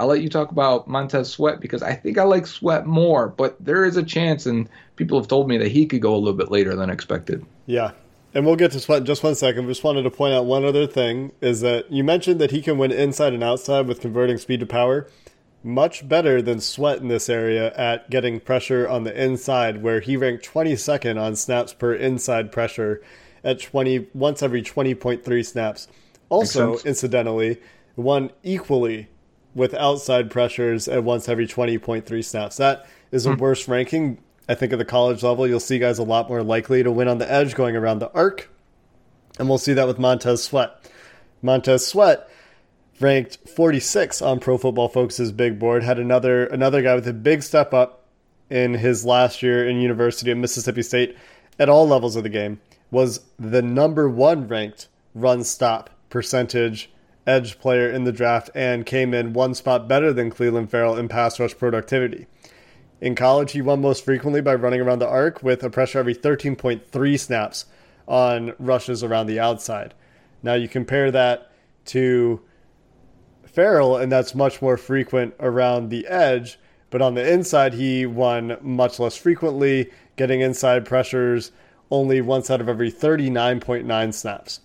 I'll 0.00 0.06
let 0.06 0.22
you 0.22 0.30
talk 0.30 0.50
about 0.50 0.88
Montez 0.88 1.28
Sweat 1.28 1.60
because 1.60 1.82
I 1.82 1.92
think 1.94 2.16
I 2.16 2.22
like 2.22 2.46
Sweat 2.46 2.86
more, 2.86 3.28
but 3.28 3.54
there 3.62 3.84
is 3.84 3.98
a 3.98 4.02
chance, 4.02 4.46
and 4.46 4.66
people 4.96 5.20
have 5.20 5.28
told 5.28 5.46
me 5.46 5.58
that 5.58 5.70
he 5.70 5.84
could 5.84 6.00
go 6.00 6.14
a 6.14 6.16
little 6.16 6.38
bit 6.38 6.50
later 6.50 6.74
than 6.74 6.88
expected. 6.88 7.44
Yeah. 7.66 7.90
And 8.32 8.46
we'll 8.46 8.56
get 8.56 8.72
to 8.72 8.80
Sweat 8.80 9.00
in 9.00 9.04
just 9.04 9.22
one 9.22 9.34
second. 9.34 9.68
Just 9.68 9.84
wanted 9.84 10.04
to 10.04 10.10
point 10.10 10.32
out 10.32 10.46
one 10.46 10.64
other 10.64 10.86
thing 10.86 11.32
is 11.42 11.60
that 11.60 11.92
you 11.92 12.02
mentioned 12.02 12.40
that 12.40 12.50
he 12.50 12.62
can 12.62 12.78
win 12.78 12.92
inside 12.92 13.34
and 13.34 13.44
outside 13.44 13.86
with 13.86 14.00
converting 14.00 14.38
speed 14.38 14.60
to 14.60 14.66
power. 14.66 15.06
Much 15.62 16.08
better 16.08 16.40
than 16.40 16.60
Sweat 16.62 17.00
in 17.00 17.08
this 17.08 17.28
area 17.28 17.74
at 17.76 18.08
getting 18.08 18.40
pressure 18.40 18.88
on 18.88 19.04
the 19.04 19.22
inside, 19.22 19.82
where 19.82 20.00
he 20.00 20.16
ranked 20.16 20.50
22nd 20.50 21.20
on 21.20 21.36
snaps 21.36 21.74
per 21.74 21.92
inside 21.92 22.50
pressure 22.50 23.02
at 23.44 23.60
20 23.60 24.06
once 24.14 24.42
every 24.42 24.62
20.3 24.62 25.44
snaps. 25.44 25.88
Also, 26.30 26.78
incidentally, 26.86 27.60
won 27.96 28.30
equally 28.42 29.08
with 29.54 29.74
outside 29.74 30.30
pressures 30.30 30.86
at 30.88 31.02
once 31.04 31.28
every 31.28 31.46
20.3 31.46 32.22
snaps. 32.22 32.56
That 32.56 32.86
is 33.10 33.26
a 33.26 33.32
Hmm. 33.32 33.38
worse 33.40 33.66
ranking. 33.68 34.18
I 34.48 34.54
think 34.54 34.72
at 34.72 34.78
the 34.78 34.84
college 34.84 35.22
level, 35.22 35.46
you'll 35.46 35.60
see 35.60 35.78
guys 35.78 35.98
a 35.98 36.02
lot 36.04 36.28
more 36.28 36.42
likely 36.42 36.82
to 36.82 36.90
win 36.90 37.08
on 37.08 37.18
the 37.18 37.30
edge 37.30 37.54
going 37.54 37.76
around 37.76 37.98
the 38.00 38.10
arc. 38.12 38.50
And 39.38 39.48
we'll 39.48 39.58
see 39.58 39.72
that 39.72 39.86
with 39.86 39.98
Montez 39.98 40.42
Sweat. 40.42 40.70
Montez 41.42 41.86
Sweat 41.86 42.28
ranked 43.00 43.38
46 43.48 44.20
on 44.20 44.40
Pro 44.40 44.58
Football 44.58 44.88
Focus's 44.88 45.32
big 45.32 45.58
board, 45.58 45.82
had 45.82 45.98
another 45.98 46.46
another 46.46 46.82
guy 46.82 46.94
with 46.94 47.08
a 47.08 47.12
big 47.12 47.42
step 47.42 47.72
up 47.72 48.04
in 48.50 48.74
his 48.74 49.04
last 49.04 49.42
year 49.42 49.66
in 49.66 49.80
University 49.80 50.30
of 50.30 50.38
Mississippi 50.38 50.82
State 50.82 51.16
at 51.58 51.68
all 51.68 51.86
levels 51.88 52.16
of 52.16 52.22
the 52.24 52.28
game. 52.28 52.60
Was 52.90 53.20
the 53.38 53.62
number 53.62 54.08
one 54.08 54.48
ranked 54.48 54.88
run 55.14 55.44
stop 55.44 55.90
percentage 56.10 56.90
edge 57.26 57.58
player 57.58 57.90
in 57.90 58.04
the 58.04 58.12
draft 58.12 58.50
and 58.54 58.86
came 58.86 59.14
in 59.14 59.32
one 59.32 59.54
spot 59.54 59.88
better 59.88 60.12
than 60.12 60.30
Cleveland 60.30 60.70
Ferrell 60.70 60.96
in 60.96 61.08
pass 61.08 61.38
rush 61.38 61.56
productivity. 61.56 62.26
In 63.00 63.14
college, 63.14 63.52
he 63.52 63.62
won 63.62 63.80
most 63.80 64.04
frequently 64.04 64.40
by 64.40 64.54
running 64.54 64.80
around 64.80 64.98
the 64.98 65.08
arc 65.08 65.42
with 65.42 65.62
a 65.62 65.70
pressure 65.70 65.98
every 65.98 66.14
13.3 66.14 67.20
snaps 67.20 67.66
on 68.06 68.54
rushes 68.58 69.02
around 69.02 69.26
the 69.26 69.40
outside. 69.40 69.94
Now 70.42 70.54
you 70.54 70.68
compare 70.68 71.10
that 71.10 71.50
to 71.86 72.40
Ferrell, 73.44 73.96
and 73.96 74.12
that's 74.12 74.34
much 74.34 74.60
more 74.60 74.76
frequent 74.76 75.34
around 75.40 75.88
the 75.88 76.06
edge. 76.06 76.58
But 76.90 77.02
on 77.02 77.14
the 77.14 77.32
inside, 77.32 77.74
he 77.74 78.04
won 78.04 78.56
much 78.60 78.98
less 78.98 79.16
frequently, 79.16 79.90
getting 80.16 80.40
inside 80.40 80.84
pressures 80.84 81.52
only 81.90 82.20
once 82.20 82.50
out 82.50 82.60
of 82.60 82.68
every 82.68 82.92
39.9 82.92 84.14
snaps. 84.14 84.60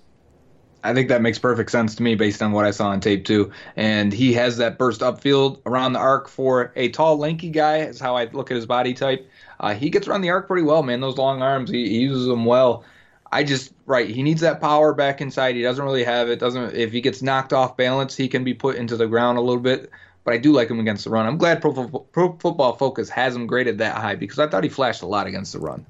I 0.85 0.93
think 0.93 1.09
that 1.09 1.21
makes 1.21 1.39
perfect 1.39 1.71
sense 1.71 1.95
to 1.95 2.03
me 2.03 2.15
based 2.15 2.41
on 2.41 2.51
what 2.51 2.63
I 2.65 2.71
saw 2.71 2.89
on 2.89 2.99
tape 2.99 3.25
too. 3.25 3.51
And 3.75 4.13
he 4.13 4.33
has 4.33 4.57
that 4.57 4.77
burst 4.77 5.01
upfield 5.01 5.61
around 5.65 5.93
the 5.93 5.99
arc 5.99 6.27
for 6.27 6.71
a 6.75 6.89
tall, 6.89 7.17
lanky 7.17 7.49
guy. 7.49 7.77
Is 7.77 7.99
how 7.99 8.15
I 8.15 8.25
look 8.25 8.51
at 8.51 8.55
his 8.55 8.65
body 8.65 8.93
type. 8.93 9.27
Uh, 9.59 9.73
he 9.73 9.89
gets 9.89 10.07
around 10.07 10.21
the 10.21 10.29
arc 10.29 10.47
pretty 10.47 10.63
well, 10.63 10.83
man. 10.83 11.01
Those 11.01 11.17
long 11.17 11.41
arms, 11.41 11.71
he, 11.71 11.89
he 11.89 11.99
uses 11.99 12.27
them 12.27 12.45
well. 12.45 12.83
I 13.31 13.43
just 13.43 13.73
right. 13.85 14.07
He 14.07 14.21
needs 14.21 14.41
that 14.41 14.61
power 14.61 14.93
back 14.93 15.21
inside. 15.21 15.55
He 15.55 15.61
doesn't 15.61 15.83
really 15.83 16.03
have 16.03 16.29
it. 16.29 16.39
Doesn't 16.39 16.75
if 16.75 16.91
he 16.91 17.01
gets 17.01 17.21
knocked 17.21 17.51
off 17.51 17.75
balance, 17.75 18.15
he 18.15 18.27
can 18.27 18.43
be 18.43 18.53
put 18.53 18.75
into 18.75 18.95
the 18.95 19.07
ground 19.07 19.37
a 19.37 19.41
little 19.41 19.61
bit. 19.61 19.89
But 20.23 20.33
I 20.33 20.37
do 20.37 20.51
like 20.51 20.69
him 20.69 20.79
against 20.79 21.03
the 21.03 21.09
run. 21.09 21.27
I'm 21.27 21.37
glad 21.37 21.61
Pro, 21.61 21.71
Pro 22.11 22.37
Football 22.37 22.73
Focus 22.73 23.09
has 23.09 23.35
him 23.35 23.45
graded 23.45 23.77
that 23.79 23.95
high 23.95 24.15
because 24.15 24.39
I 24.39 24.47
thought 24.47 24.63
he 24.63 24.69
flashed 24.69 25.03
a 25.03 25.07
lot 25.07 25.27
against 25.27 25.53
the 25.53 25.59
run. 25.59 25.85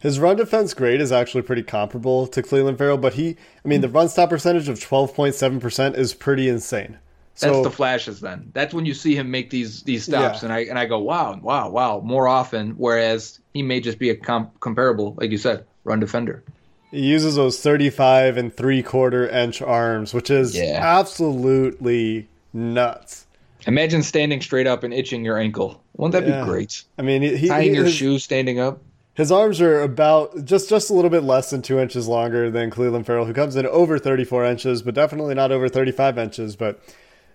His 0.00 0.18
run 0.18 0.36
defense 0.36 0.74
grade 0.74 1.00
is 1.00 1.12
actually 1.12 1.42
pretty 1.42 1.62
comparable 1.62 2.26
to 2.26 2.42
Cleveland 2.42 2.78
Ferrell, 2.78 2.96
but 2.98 3.14
he, 3.14 3.36
I 3.64 3.68
mean, 3.68 3.82
the 3.82 3.88
run 3.88 4.08
stop 4.08 4.30
percentage 4.30 4.68
of 4.68 4.80
12.7% 4.80 5.96
is 5.96 6.14
pretty 6.14 6.48
insane. 6.48 6.98
That's 7.38 7.62
the 7.62 7.70
flashes. 7.70 8.20
Then 8.20 8.50
that's 8.52 8.74
when 8.74 8.84
you 8.84 8.92
see 8.92 9.14
him 9.14 9.30
make 9.30 9.48
these 9.48 9.82
these 9.84 10.04
stops, 10.04 10.40
Yeah. 10.42 10.46
and 10.46 10.52
I 10.52 10.58
and 10.64 10.78
I 10.78 10.84
go, 10.84 10.98
wow, 10.98 11.38
wow, 11.42 11.70
wow, 11.70 12.00
more 12.04 12.28
often. 12.28 12.72
Whereas 12.72 13.38
he 13.54 13.62
may 13.62 13.80
just 13.80 13.98
be 13.98 14.10
a 14.10 14.14
comp- 14.16 14.60
comparable, 14.60 15.14
like 15.16 15.30
you 15.30 15.38
said, 15.38 15.64
run 15.84 16.00
defender. 16.00 16.42
he 16.90 17.00
uses 17.06 17.36
those 17.36 17.58
35 17.60 18.36
and 18.36 18.54
three 18.54 18.82
quarter 18.82 19.26
inch 19.28 19.62
arms, 19.62 20.12
which 20.12 20.28
is 20.28 20.54
Yeah. 20.56 20.80
absolutely 20.82 22.26
nuts. 22.52 23.26
Imagine 23.66 24.02
standing 24.02 24.40
straight 24.40 24.66
up 24.66 24.82
and 24.82 24.92
itching 24.92 25.24
your 25.24 25.38
ankle. 25.38 25.82
Wouldn't 25.96 26.12
that 26.22 26.28
Yeah. 26.30 26.42
be 26.44 26.50
great? 26.50 26.82
I 26.98 27.02
mean, 27.02 27.22
he, 27.22 27.36
he, 27.36 27.48
Tying 27.48 27.74
your 27.74 27.84
his, 27.84 27.94
shoes, 27.94 28.24
standing 28.24 28.58
up. 28.58 28.82
His 29.20 29.30
arms 29.30 29.60
are 29.60 29.82
about 29.82 30.46
just 30.46 30.70
just 30.70 30.88
a 30.88 30.94
little 30.94 31.10
bit 31.10 31.24
less 31.24 31.50
than 31.50 31.60
two 31.60 31.78
inches 31.78 32.08
longer 32.08 32.50
than 32.50 32.70
Cleveland 32.70 33.04
Ferrell, 33.04 33.26
who 33.26 33.34
comes 33.34 33.54
in 33.54 33.66
over 33.66 33.98
34 33.98 34.46
inches, 34.46 34.80
but 34.80 34.94
definitely 34.94 35.34
not 35.34 35.52
over 35.52 35.68
35 35.68 36.16
inches. 36.16 36.56
But 36.56 36.80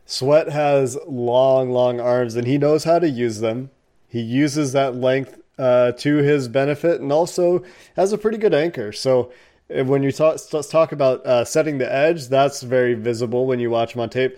Sweat 0.03 0.49
has 0.49 0.97
long, 1.05 1.69
long 1.69 1.99
arms, 1.99 2.35
and 2.35 2.47
he 2.47 2.57
knows 2.57 2.85
how 2.85 2.97
to 2.97 3.07
use 3.07 3.39
them. 3.39 3.69
He 4.07 4.19
uses 4.19 4.71
that 4.71 4.95
length 4.95 5.39
uh, 5.59 5.91
to 5.91 6.15
his 6.23 6.47
benefit, 6.47 7.01
and 7.01 7.11
also 7.11 7.63
has 7.95 8.11
a 8.11 8.17
pretty 8.17 8.39
good 8.39 8.55
anchor. 8.55 8.91
So 8.91 9.31
uh, 9.69 9.83
when 9.85 10.01
you 10.01 10.11
talk 10.11 10.39
talk 10.67 10.91
about 10.91 11.23
uh, 11.23 11.45
setting 11.45 11.77
the 11.77 11.93
edge, 11.93 12.29
that's 12.29 12.63
very 12.63 12.95
visible 12.95 13.45
when 13.45 13.59
you 13.59 13.69
watch 13.69 13.93
him 13.93 14.01
on 14.01 14.09
tape. 14.09 14.35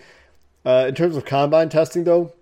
Uh, 0.66 0.84
in 0.86 0.94
terms 0.94 1.16
of 1.16 1.24
combine 1.24 1.70
testing, 1.70 2.04
though, 2.04 2.34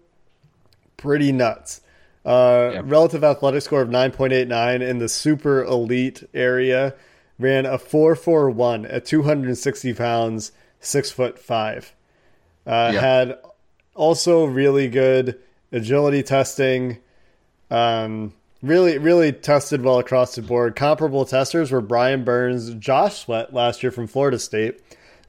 pretty 0.97 1.31
nuts. 1.31 1.81
Uh, 2.27 2.83
Relative 2.85 3.23
athletic 3.23 3.63
score 3.63 3.83
of 3.83 3.89
9.89 3.89 4.81
in 4.83 4.99
the 4.99 5.09
super 5.09 5.63
elite 5.65 6.25
area. 6.35 6.95
Ran 7.39 7.67
a 7.67 7.79
4.41 7.79 8.93
at 8.93 9.05
260 9.07 9.95
pounds, 9.95 10.53
six 10.81 11.11
foot 11.11 11.39
five. 11.39 11.93
Uh, 12.67 12.91
Yep. 12.95 13.03
Had 13.03 13.39
also 13.95 14.45
really 14.45 14.89
good 14.89 15.39
agility 15.71 16.23
testing. 16.23 16.99
Um, 17.71 18.33
really, 18.63 18.99
really 18.99 19.33
tested 19.33 19.83
well 19.83 19.99
across 19.99 20.35
the 20.35 20.43
board. 20.43 20.75
Comparable 20.75 21.25
testers 21.25 21.71
were 21.71 21.81
Brian 21.81 22.25
Burns, 22.25 22.75
Josh 22.75 23.21
Sweat 23.21 23.55
last 23.55 23.83
year 23.83 23.93
from 23.93 24.07
Florida 24.07 24.39
State. 24.39 24.81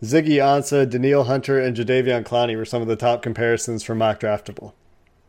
Ziggy 0.04 0.36
Ansah, 0.38 0.90
Danielle 0.90 1.24
Hunter, 1.26 1.60
and 1.60 1.76
Jadeveon 1.76 2.24
Clowney 2.24 2.56
were 2.56 2.66
some 2.66 2.82
of 2.82 2.88
the 2.88 2.96
top 2.96 3.22
comparisons 3.22 3.84
for 3.84 3.96
mock 3.96 4.20
draftable. 4.20 4.74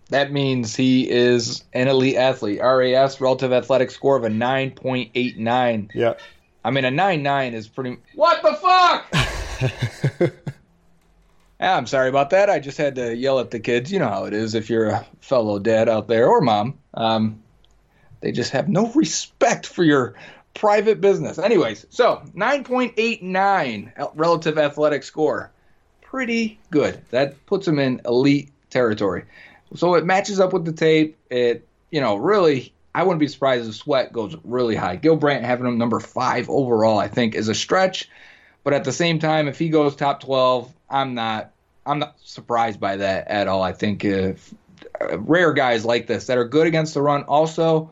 That 0.09 0.33
means 0.33 0.75
he 0.75 1.09
is 1.09 1.65
an 1.75 1.89
elite 1.89 2.17
athlete. 2.17 2.61
RAS 2.63 3.21
relative 3.21 3.53
athletic 3.53 3.91
score 3.91 4.17
of 4.17 4.25
a 4.25 4.31
nine 4.31 4.71
point 4.71 5.11
eight 5.15 5.39
nine. 5.39 5.91
Yeah. 5.95 6.15
I 6.65 6.71
mean 6.71 6.85
a 6.85 6.91
nine 6.91 7.23
nine 7.23 7.55
is 7.55 7.69
pretty. 7.69 7.99
What 8.15 8.43
the 8.43 8.55
fuck? 8.55 9.07
Yeah, 11.61 11.77
I'm 11.77 11.87
sorry 11.87 12.09
about 12.09 12.31
that. 12.31 12.49
I 12.49 12.59
just 12.59 12.79
had 12.79 12.95
to 12.95 13.15
yell 13.15 13.39
at 13.39 13.51
the 13.51 13.61
kids. 13.61 13.93
You 13.93 13.99
know 13.99 14.09
how 14.09 14.25
it 14.25 14.33
is 14.33 14.55
if 14.55 14.71
you're 14.71 14.89
a 14.89 15.07
fellow 15.21 15.59
dad 15.59 15.89
out 15.89 16.09
there 16.09 16.27
or 16.27 16.41
mom. 16.41 16.79
Um, 16.95 17.43
they 18.21 18.33
just 18.33 18.51
have 18.53 18.69
no 18.69 18.91
respect 18.93 19.67
for 19.67 19.85
your 19.85 20.15
private 20.55 21.01
business. 21.01 21.39
Anyways, 21.39 21.87
so 21.91 22.23
9.89 22.35 24.11
relative 24.15 24.59
athletic 24.59 25.03
score. 25.03 25.53
Pretty 26.01 26.59
good. 26.71 27.03
That 27.11 27.45
puts 27.47 27.69
him 27.69 27.79
in 27.79 28.01
elite 28.05 28.51
territory. 28.71 29.25
So 29.75 29.95
it 29.95 30.05
matches 30.05 30.41
up 30.41 30.53
with 30.53 30.65
the 30.65 30.73
tape. 30.73 31.17
It 31.31 31.67
you 31.91 32.01
know, 32.01 32.17
really, 32.17 32.73
I 32.95 33.03
wouldn't 33.03 33.21
be 33.21 33.29
surprised 33.29 33.69
if 33.69 33.75
Sweat 33.75 34.13
goes 34.13 34.37
really 34.45 34.77
high. 34.77 34.97
Gil 34.97 35.17
Brandt 35.17 35.45
having 35.45 35.67
him 35.67 35.79
number 35.79 36.01
five 36.01 36.49
overall, 36.51 36.99
I 36.99 37.09
think, 37.09 37.35
is 37.35 37.49
a 37.49 37.55
stretch. 37.55 38.09
But 38.65 38.75
at 38.75 38.85
the 38.85 38.93
same 38.93 39.19
time, 39.19 39.49
if 39.49 39.59
he 39.59 39.69
goes 39.69 39.97
top 39.97 40.21
twelve, 40.21 40.73
I'm 40.91 41.15
not 41.15 41.53
I'm 41.87 41.99
not 41.99 42.17
surprised 42.23 42.81
by 42.81 42.97
that 42.97 43.29
at 43.29 43.49
all. 43.49 43.63
I 43.63 43.73
think 43.73 44.05
if 44.05 44.53
uh, 45.01 45.19
rare 45.19 45.53
guys 45.53 45.85
like 45.85 46.07
this 46.07 46.27
that 46.27 46.39
are 46.39 46.47
good 46.47 46.67
against 46.67 46.95
the 46.95 47.03
run, 47.03 47.23
also 47.25 47.91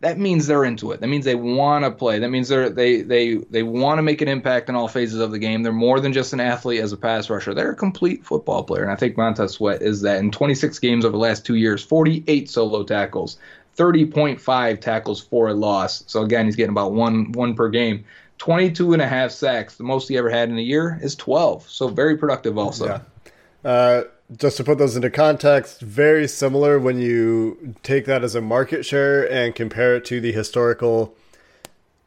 that 0.00 0.18
means 0.18 0.46
they're 0.46 0.64
into 0.64 0.92
it. 0.92 1.00
That 1.00 1.08
means 1.08 1.26
they 1.26 1.34
want 1.34 1.84
to 1.84 1.90
play. 1.90 2.18
That 2.18 2.30
means 2.30 2.48
they're 2.48 2.70
they 2.70 3.02
they 3.02 3.34
they 3.34 3.62
want 3.62 3.98
to 3.98 4.02
make 4.02 4.22
an 4.22 4.28
impact 4.28 4.68
in 4.68 4.74
all 4.74 4.88
phases 4.88 5.20
of 5.20 5.30
the 5.30 5.38
game. 5.38 5.62
They're 5.62 5.72
more 5.72 6.00
than 6.00 6.12
just 6.12 6.32
an 6.32 6.40
athlete 6.40 6.80
as 6.80 6.92
a 6.92 6.96
pass 6.96 7.28
rusher. 7.28 7.52
They're 7.52 7.72
a 7.72 7.76
complete 7.76 8.24
football 8.24 8.64
player, 8.64 8.82
and 8.82 8.90
I 8.90 8.96
think 8.96 9.18
Montez 9.18 9.52
Sweat 9.52 9.82
is 9.82 10.00
that. 10.02 10.18
In 10.18 10.30
26 10.30 10.78
games 10.78 11.04
over 11.04 11.12
the 11.12 11.18
last 11.18 11.44
two 11.44 11.54
years, 11.54 11.82
48 11.82 12.48
solo 12.48 12.82
tackles, 12.82 13.36
30.5 13.76 14.80
tackles 14.80 15.20
for 15.20 15.48
a 15.48 15.54
loss. 15.54 16.02
So 16.06 16.22
again, 16.22 16.46
he's 16.46 16.56
getting 16.56 16.70
about 16.70 16.92
one 16.92 17.32
one 17.32 17.54
per 17.54 17.68
game. 17.68 18.04
22 18.38 18.94
and 18.94 19.02
a 19.02 19.06
half 19.06 19.30
sacks. 19.32 19.76
The 19.76 19.84
most 19.84 20.08
he 20.08 20.16
ever 20.16 20.30
had 20.30 20.48
in 20.48 20.56
a 20.56 20.62
year 20.62 20.98
is 21.02 21.14
12. 21.14 21.68
So 21.68 21.88
very 21.88 22.16
productive 22.16 22.56
also. 22.56 22.86
Yeah. 22.86 23.70
Uh, 23.70 24.04
just 24.36 24.56
to 24.56 24.64
put 24.64 24.78
those 24.78 24.96
into 24.96 25.10
context, 25.10 25.80
very 25.80 26.28
similar 26.28 26.78
when 26.78 26.98
you 26.98 27.74
take 27.82 28.06
that 28.06 28.22
as 28.22 28.34
a 28.34 28.40
market 28.40 28.84
share 28.84 29.30
and 29.30 29.54
compare 29.54 29.96
it 29.96 30.04
to 30.06 30.20
the 30.20 30.32
historical 30.32 31.14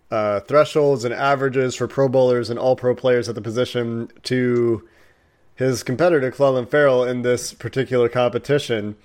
uh, 0.09 0.39
thresholds 0.41 1.03
and 1.03 1.13
averages 1.13 1.75
for 1.75 1.87
Pro 1.87 2.07
Bowlers 2.07 2.49
and 2.49 2.57
All 2.57 2.75
Pro 2.75 2.95
players 2.95 3.27
at 3.27 3.35
the 3.35 3.41
position 3.41 4.09
to 4.23 4.87
his 5.55 5.83
competitor 5.83 6.31
Clelin 6.31 6.69
Ferrell 6.69 7.03
in 7.03 7.23
this 7.23 7.53
particular 7.53 8.07
competition. 8.07 8.95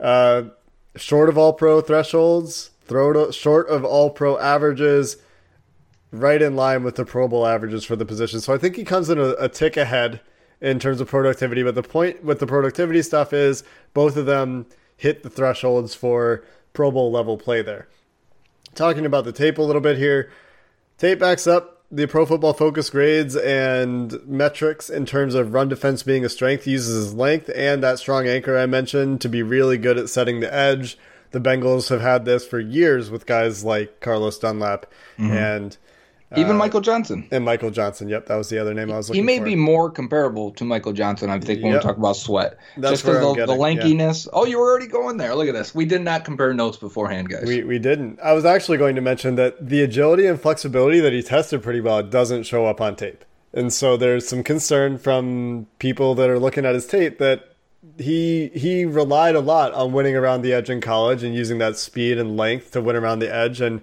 Uh, 0.00 0.44
short 0.96 1.28
of 1.28 1.38
All 1.38 1.52
Pro 1.52 1.80
thresholds, 1.80 2.70
short 2.88 3.68
of 3.68 3.84
All 3.84 4.10
Pro 4.10 4.38
averages, 4.38 5.18
right 6.10 6.40
in 6.42 6.56
line 6.56 6.82
with 6.82 6.96
the 6.96 7.04
Pro 7.04 7.28
Bowl 7.28 7.46
averages 7.46 7.84
for 7.84 7.94
the 7.94 8.04
position. 8.04 8.40
So 8.40 8.54
I 8.54 8.58
think 8.58 8.76
he 8.76 8.84
comes 8.84 9.08
in 9.08 9.18
a, 9.18 9.34
a 9.38 9.48
tick 9.48 9.76
ahead 9.76 10.20
in 10.60 10.78
terms 10.78 11.00
of 11.00 11.08
productivity. 11.08 11.62
But 11.62 11.74
the 11.74 11.82
point 11.82 12.24
with 12.24 12.38
the 12.38 12.46
productivity 12.46 13.02
stuff 13.02 13.32
is 13.32 13.62
both 13.94 14.16
of 14.16 14.26
them 14.26 14.66
hit 14.96 15.22
the 15.22 15.30
thresholds 15.30 15.94
for 15.94 16.42
Pro 16.72 16.90
Bowl 16.90 17.10
level 17.10 17.36
play 17.36 17.62
there. 17.62 17.86
Talking 18.74 19.06
about 19.06 19.24
the 19.24 19.32
tape 19.32 19.58
a 19.58 19.62
little 19.62 19.80
bit 19.80 19.96
here, 19.96 20.30
tape 20.98 21.18
backs 21.18 21.46
up 21.46 21.72
the 21.90 22.06
Pro 22.06 22.26
Football 22.26 22.52
Focus 22.52 22.90
grades 22.90 23.36
and 23.36 24.18
metrics 24.26 24.90
in 24.90 25.06
terms 25.06 25.34
of 25.34 25.54
run 25.54 25.68
defense 25.68 26.02
being 26.02 26.24
a 26.24 26.28
strength. 26.28 26.64
He 26.64 26.72
uses 26.72 26.94
his 27.06 27.14
length 27.14 27.48
and 27.54 27.82
that 27.82 27.98
strong 27.98 28.26
anchor 28.26 28.56
I 28.58 28.66
mentioned 28.66 29.20
to 29.20 29.28
be 29.28 29.42
really 29.42 29.78
good 29.78 29.96
at 29.96 30.08
setting 30.10 30.40
the 30.40 30.52
edge. 30.52 30.98
The 31.30 31.40
Bengals 31.40 31.88
have 31.90 32.00
had 32.00 32.24
this 32.24 32.46
for 32.46 32.58
years 32.58 33.10
with 33.10 33.24
guys 33.26 33.64
like 33.64 34.00
Carlos 34.00 34.38
Dunlap 34.38 34.86
Mhm. 35.18 35.30
and 35.30 35.76
Even 36.34 36.52
uh, 36.56 36.58
Michael 36.58 36.80
Johnson. 36.80 37.28
and 37.30 37.44
Michael 37.44 37.70
Johnson. 37.70 38.08
Yep, 38.08 38.26
that 38.26 38.34
was 38.36 38.48
the 38.48 38.58
other 38.58 38.74
name 38.74 38.90
I 38.90 38.96
was 38.96 39.08
looking 39.08 39.22
He 39.22 39.26
may 39.26 39.38
for. 39.38 39.44
be 39.44 39.54
more 39.54 39.90
comparable 39.90 40.50
to 40.52 40.64
Michael 40.64 40.92
Johnson, 40.92 41.30
I 41.30 41.38
think, 41.38 41.62
when 41.62 41.72
Yep. 41.72 41.82
we 41.82 41.86
talk 41.88 41.96
about 41.98 42.16
sweat. 42.16 42.58
That's 42.76 42.94
Just 42.94 43.04
because 43.04 43.20
the, 43.20 43.46
the 43.46 43.54
getting, 43.56 43.60
yeah. 43.60 44.06
lankiness. 44.06 44.28
Oh, 44.32 44.44
you 44.44 44.58
were 44.58 44.68
already 44.68 44.88
going 44.88 45.18
there. 45.18 45.34
Look 45.36 45.46
at 45.46 45.54
this. 45.54 45.72
We 45.74 45.84
did 45.84 46.02
not 46.02 46.24
compare 46.24 46.52
notes 46.52 46.78
beforehand, 46.78 47.28
guys. 47.28 47.44
We, 47.46 47.62
we 47.62 47.78
didn't. 47.78 48.18
I 48.20 48.32
was 48.32 48.44
actually 48.44 48.78
going 48.78 48.96
to 48.96 49.00
mention 49.00 49.36
that 49.36 49.68
the 49.68 49.82
agility 49.82 50.26
and 50.26 50.40
flexibility 50.40 50.98
that 50.98 51.12
he 51.12 51.22
tested 51.22 51.62
pretty 51.62 51.80
well 51.80 52.02
doesn't 52.02 52.42
show 52.42 52.66
up 52.66 52.80
on 52.80 52.96
tape. 52.96 53.24
And 53.54 53.72
so 53.72 53.96
there's 53.96 54.26
some 54.28 54.42
concern 54.42 54.98
from 54.98 55.68
people 55.78 56.16
that 56.16 56.28
are 56.28 56.38
looking 56.40 56.66
at 56.66 56.74
his 56.74 56.86
tape 56.86 57.18
that 57.18 57.52
he 57.98 58.48
he 58.48 58.84
relied 58.84 59.36
a 59.36 59.40
lot 59.40 59.72
on 59.74 59.92
winning 59.92 60.16
around 60.16 60.42
the 60.42 60.52
edge 60.52 60.68
in 60.68 60.80
college 60.80 61.22
and 61.22 61.34
using 61.36 61.58
that 61.58 61.76
speed 61.78 62.18
and 62.18 62.36
length 62.36 62.72
to 62.72 62.80
win 62.80 62.96
around 62.96 63.20
the 63.20 63.32
edge 63.32 63.60
and 63.60 63.80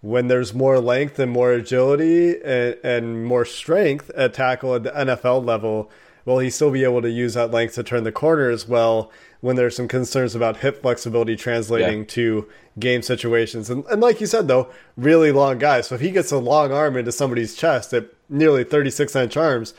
when 0.00 0.28
there's 0.28 0.54
more 0.54 0.78
length 0.78 1.18
and 1.18 1.30
more 1.32 1.52
agility 1.52 2.40
and, 2.42 2.76
and 2.84 3.24
more 3.26 3.44
strength 3.44 4.10
at 4.10 4.34
tackle 4.34 4.74
at 4.74 4.82
the 4.84 4.90
NFL 4.90 5.44
level, 5.44 5.90
will 6.24 6.38
he 6.38 6.50
still 6.50 6.70
be 6.70 6.84
able 6.84 7.02
to 7.02 7.10
use 7.10 7.34
that 7.34 7.50
length 7.50 7.74
to 7.74 7.82
turn 7.82 8.04
the 8.04 8.12
corner 8.12 8.48
as 8.50 8.68
well 8.68 9.10
when 9.40 9.56
there's 9.56 9.74
some 9.76 9.88
concerns 9.88 10.34
about 10.34 10.58
hip 10.58 10.82
flexibility 10.82 11.34
translating 11.36 12.00
Yeah. 12.00 12.04
to 12.08 12.48
game 12.78 13.02
situations? 13.02 13.70
And, 13.70 13.84
and 13.86 14.00
like 14.00 14.20
you 14.20 14.26
said, 14.26 14.46
though, 14.46 14.68
really 14.96 15.32
long 15.32 15.58
guy. 15.58 15.80
So 15.80 15.94
if 15.96 16.00
he 16.00 16.10
gets 16.10 16.30
a 16.30 16.38
long 16.38 16.70
arm 16.72 16.96
into 16.96 17.10
somebody's 17.12 17.54
chest 17.54 17.92
at 17.92 18.06
nearly 18.28 18.62
36 18.62 19.16
inch 19.16 19.36
arms, 19.36 19.74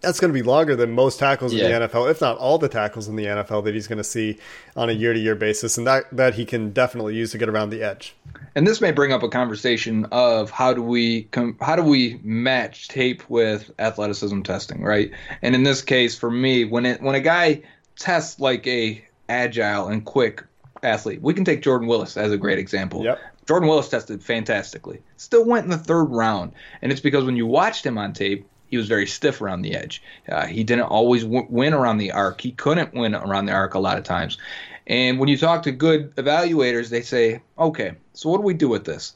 that's 0.00 0.18
going 0.18 0.32
to 0.32 0.34
be 0.34 0.42
longer 0.42 0.74
than 0.74 0.92
most 0.92 1.18
tackles 1.18 1.52
in 1.52 1.58
the 1.58 1.64
NFL, 1.64 2.10
if 2.10 2.20
not 2.20 2.38
all 2.38 2.58
the 2.58 2.68
tackles 2.68 3.08
in 3.08 3.16
the 3.16 3.24
NFL 3.26 3.64
that 3.64 3.74
he's 3.74 3.86
going 3.86 3.98
to 3.98 4.04
see 4.04 4.38
on 4.76 4.88
a 4.88 4.92
year 4.92 5.12
to 5.12 5.18
year 5.18 5.34
basis. 5.34 5.76
And 5.76 5.86
that, 5.86 6.04
that 6.10 6.34
he 6.34 6.44
can 6.44 6.72
definitely 6.72 7.14
use 7.14 7.32
to 7.32 7.38
get 7.38 7.48
around 7.48 7.70
the 7.70 7.82
edge. 7.82 8.14
and 8.54 8.66
this 8.66 8.80
may 8.80 8.92
bring 8.92 9.12
up 9.12 9.22
a 9.22 9.28
conversation 9.28 10.06
of 10.10 10.50
how 10.50 10.72
do 10.72 10.82
we 10.82 11.24
com- 11.24 11.56
how 11.60 11.76
do 11.76 11.82
we 11.82 12.18
match 12.22 12.88
tape 12.88 13.28
with 13.28 13.70
athleticism 13.78 14.42
testing, 14.42 14.82
right? 14.82 15.10
And 15.42 15.54
in 15.54 15.62
this 15.64 15.82
case, 15.82 16.16
for 16.16 16.30
me, 16.30 16.64
when 16.64 16.86
it 16.86 17.02
when 17.02 17.14
a 17.14 17.20
guy 17.20 17.62
tests 17.98 18.40
like 18.40 18.66
a 18.66 19.04
agile 19.28 19.88
and 19.88 20.04
quick 20.04 20.42
athlete, 20.82 21.20
we 21.20 21.34
can 21.34 21.44
take 21.44 21.62
Jordan 21.62 21.86
Willis 21.88 22.16
as 22.16 22.32
a 22.32 22.38
great 22.38 22.58
example. 22.58 23.04
Yep. 23.04 23.20
Jordan 23.46 23.68
Willis 23.68 23.88
tested 23.88 24.22
fantastically. 24.22 25.02
Still 25.16 25.44
went 25.44 25.64
in 25.64 25.70
the 25.70 25.78
third 25.78 26.04
round, 26.04 26.52
and 26.82 26.92
it's 26.92 27.00
because 27.00 27.24
when 27.24 27.36
you 27.36 27.46
watched 27.46 27.84
him 27.84 27.98
on 27.98 28.12
tape, 28.12 28.46
he 28.70 28.76
was 28.76 28.88
very 28.88 29.06
stiff 29.06 29.40
around 29.40 29.62
the 29.62 29.74
edge. 29.74 30.02
Uh, 30.28 30.46
he 30.46 30.64
didn't 30.64 30.84
always 30.84 31.24
w- 31.24 31.46
win 31.50 31.74
around 31.74 31.98
the 31.98 32.12
arc. 32.12 32.40
He 32.40 32.52
couldn't 32.52 32.94
win 32.94 33.14
around 33.14 33.46
the 33.46 33.52
arc 33.52 33.74
a 33.74 33.80
lot 33.80 33.98
of 33.98 34.04
times. 34.04 34.38
And 34.86 35.18
when 35.18 35.28
you 35.28 35.36
talk 35.36 35.62
to 35.64 35.72
good 35.72 36.14
evaluators, 36.16 36.88
they 36.88 37.02
say, 37.02 37.42
okay, 37.58 37.92
so 38.12 38.28
what 38.30 38.38
do 38.38 38.42
we 38.42 38.54
do 38.54 38.68
with 38.68 38.84
this? 38.84 39.14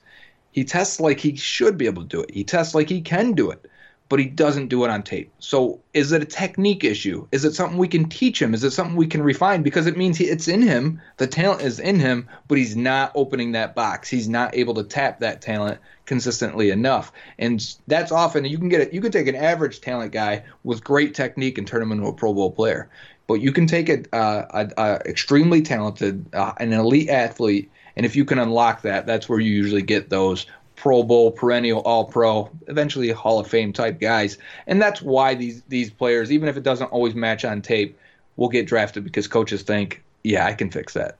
He 0.53 0.65
tests 0.65 1.01
like 1.01 1.19
he 1.19 1.35
should 1.35 1.77
be 1.77 1.87
able 1.87 2.03
to 2.03 2.09
do 2.09 2.21
it. 2.21 2.31
He 2.33 2.45
tests 2.45 2.75
like 2.75 2.89
he 2.89 3.01
can 3.01 3.33
do 3.33 3.51
it, 3.51 3.69
but 4.09 4.21
he 4.21 4.27
doesn't 4.27 4.69
do 4.69 4.85
it 4.85 4.91
on 4.91 5.03
tape. 5.03 5.33
So 5.41 5.81
is 5.93 6.13
it 6.13 6.23
a 6.23 6.27
technique 6.27 6.85
issue? 6.85 7.27
Is 7.33 7.45
it 7.45 7.55
something 7.55 7.77
we 7.77 7.89
can 7.89 8.09
teach 8.09 8.41
him? 8.41 8.55
Is 8.55 8.63
it 8.63 8.71
something 8.71 8.97
we 8.97 9.09
can 9.09 9.23
refine? 9.23 9.65
Because 9.65 9.89
it 9.89 9.97
means 9.97 10.17
he, 10.17 10.27
it's 10.27 10.47
in 10.47 10.63
him. 10.63 11.01
The 11.17 11.27
talent 11.27 11.63
is 11.63 11.81
in 11.81 11.99
him, 11.99 12.29
but 12.47 12.59
he's 12.59 12.77
not 12.77 13.11
opening 13.17 13.51
that 13.53 13.75
box. 13.75 14.09
He's 14.09 14.29
not 14.29 14.55
able 14.55 14.75
to 14.75 14.85
tap 14.85 15.19
that 15.21 15.41
talent 15.41 15.81
consistently 16.07 16.71
enough. 16.71 17.13
And 17.39 17.77
that's 17.87 18.13
often 18.13 18.45
you 18.45 18.59
can 18.59 18.69
get 18.69 18.81
it. 18.81 18.93
You 18.93 19.01
can 19.01 19.13
take 19.13 19.27
an 19.27 19.35
average 19.35 19.81
talent 19.81 20.13
guy 20.13 20.45
with 20.63 20.85
great 20.85 21.15
technique 21.15 21.59
and 21.59 21.67
turn 21.67 21.83
him 21.83 21.93
into 21.93 22.07
a 22.07 22.13
Pro 22.13 22.35
Bowl 22.35 22.51
player. 22.51 22.89
But 23.27 23.41
you 23.41 23.53
can 23.53 23.67
take 23.67 23.89
a, 23.89 24.03
uh, 24.15 24.67
a, 24.77 24.83
a 24.83 24.95
extremely 25.09 25.63
talented, 25.63 26.27
uh, 26.35 26.53
an 26.59 26.73
elite 26.73 27.09
athlete, 27.09 27.71
and 27.97 28.05
if 28.05 28.17
you 28.17 28.25
can 28.25 28.39
unlock 28.39 28.83
that, 28.83 29.07
that's 29.07 29.29
where 29.29 29.41
you 29.41 29.53
usually 29.53 29.83
get 29.83 30.11
those 30.11 30.47
Pro 30.77 31.03
Bowl, 31.03 31.31
perennial 31.31 31.81
All 31.83 32.05
Pro, 32.05 32.51
eventually 32.67 33.11
Hall 33.11 33.39
of 33.39 33.47
Fame 33.47 33.73
type 33.73 34.01
guys. 34.01 34.37
And 34.67 34.83
that's 34.83 35.01
why 35.01 35.35
these 35.35 35.63
these 35.69 35.91
players, 35.91 36.31
even 36.33 36.49
if 36.49 36.57
it 36.57 36.63
doesn't 36.65 36.89
always 36.89 37.15
match 37.15 37.45
on 37.45 37.63
tape, 37.63 37.97
will 38.37 38.49
get 38.49 38.67
drafted 38.67 39.05
because 39.05 39.29
coaches 39.29 39.63
think, 39.63 40.03
yeah, 40.23 40.45
I 40.45 40.53
can 40.53 40.71
fix 40.71 40.93
that. 40.95 41.17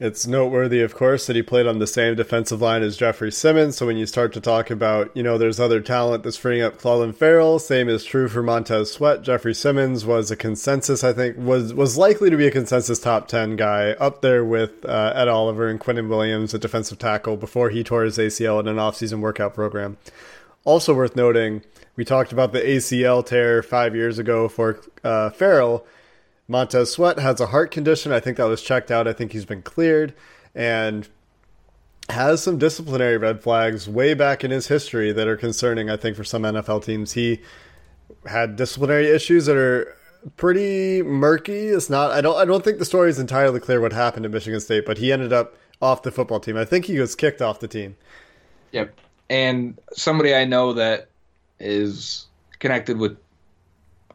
It's 0.00 0.28
noteworthy, 0.28 0.80
of 0.80 0.94
course, 0.94 1.26
that 1.26 1.34
he 1.34 1.42
played 1.42 1.66
on 1.66 1.80
the 1.80 1.86
same 1.88 2.14
defensive 2.14 2.62
line 2.62 2.84
as 2.84 2.96
Jeffrey 2.96 3.32
Simmons. 3.32 3.76
So 3.76 3.86
when 3.86 3.96
you 3.96 4.06
start 4.06 4.32
to 4.34 4.40
talk 4.40 4.70
about, 4.70 5.10
you 5.16 5.24
know, 5.24 5.36
there's 5.36 5.58
other 5.58 5.80
talent 5.80 6.22
that's 6.22 6.36
freeing 6.36 6.62
up 6.62 6.78
Clelin 6.80 7.12
Ferrell, 7.12 7.58
same 7.58 7.88
is 7.88 8.04
true 8.04 8.28
for 8.28 8.40
Montez 8.40 8.92
Sweat. 8.92 9.22
Jeffrey 9.22 9.52
Simmons 9.52 10.06
was 10.06 10.30
a 10.30 10.36
consensus, 10.36 11.02
I 11.02 11.12
think, 11.12 11.36
was 11.36 11.74
was 11.74 11.98
likely 11.98 12.30
to 12.30 12.36
be 12.36 12.46
a 12.46 12.52
consensus 12.52 13.00
top 13.00 13.26
ten 13.26 13.56
guy, 13.56 13.90
up 13.94 14.22
there 14.22 14.44
with 14.44 14.84
uh, 14.84 15.14
Ed 15.16 15.26
Oliver 15.26 15.66
and 15.66 15.80
Quinnen 15.80 16.08
Williams, 16.08 16.54
a 16.54 16.60
defensive 16.60 17.00
tackle, 17.00 17.36
before 17.36 17.70
he 17.70 17.82
tore 17.82 18.04
his 18.04 18.18
ACL 18.18 18.60
in 18.60 18.68
an 18.68 18.76
offseason 18.76 19.18
workout 19.18 19.52
program. 19.52 19.96
Also 20.64 20.94
worth 20.94 21.16
noting, 21.16 21.64
we 21.96 22.04
talked 22.04 22.30
about 22.30 22.52
the 22.52 22.60
ACL 22.60 23.26
tear 23.26 23.64
five 23.64 23.96
years 23.96 24.20
ago 24.20 24.48
for 24.48 24.78
uh, 25.02 25.30
Ferrell. 25.30 25.84
Montez 26.48 26.90
Sweat 26.90 27.18
has 27.18 27.40
a 27.40 27.46
heart 27.46 27.70
condition. 27.70 28.10
I 28.10 28.20
think 28.20 28.38
that 28.38 28.44
was 28.44 28.62
checked 28.62 28.90
out. 28.90 29.06
I 29.06 29.12
think 29.12 29.32
he's 29.32 29.44
been 29.44 29.62
cleared 29.62 30.14
and 30.54 31.06
has 32.08 32.42
some 32.42 32.58
disciplinary 32.58 33.18
red 33.18 33.42
flags 33.42 33.86
way 33.86 34.14
back 34.14 34.42
in 34.42 34.50
his 34.50 34.68
history 34.68 35.12
that 35.12 35.28
are 35.28 35.36
concerning, 35.36 35.90
I 35.90 35.96
think, 35.96 36.16
for 36.16 36.24
some 36.24 36.42
NFL 36.42 36.84
teams. 36.84 37.12
He 37.12 37.40
had 38.26 38.56
disciplinary 38.56 39.08
issues 39.08 39.46
that 39.46 39.56
are 39.56 39.94
pretty 40.36 41.02
murky. 41.02 41.68
It's 41.68 41.90
not 41.90 42.10
I 42.10 42.20
don't 42.20 42.36
I 42.36 42.44
don't 42.44 42.64
think 42.64 42.78
the 42.78 42.84
story 42.84 43.10
is 43.10 43.18
entirely 43.18 43.60
clear 43.60 43.80
what 43.80 43.92
happened 43.92 44.24
at 44.24 44.30
Michigan 44.30 44.60
State, 44.60 44.86
but 44.86 44.98
he 44.98 45.12
ended 45.12 45.32
up 45.32 45.54
off 45.80 46.02
the 46.02 46.10
football 46.10 46.40
team. 46.40 46.56
I 46.56 46.64
think 46.64 46.86
he 46.86 46.98
was 46.98 47.14
kicked 47.14 47.42
off 47.42 47.60
the 47.60 47.68
team. 47.68 47.96
Yep. 48.72 48.98
And 49.30 49.78
somebody 49.92 50.34
I 50.34 50.44
know 50.44 50.72
that 50.72 51.08
is 51.60 52.26
connected 52.58 52.98
with 52.98 53.16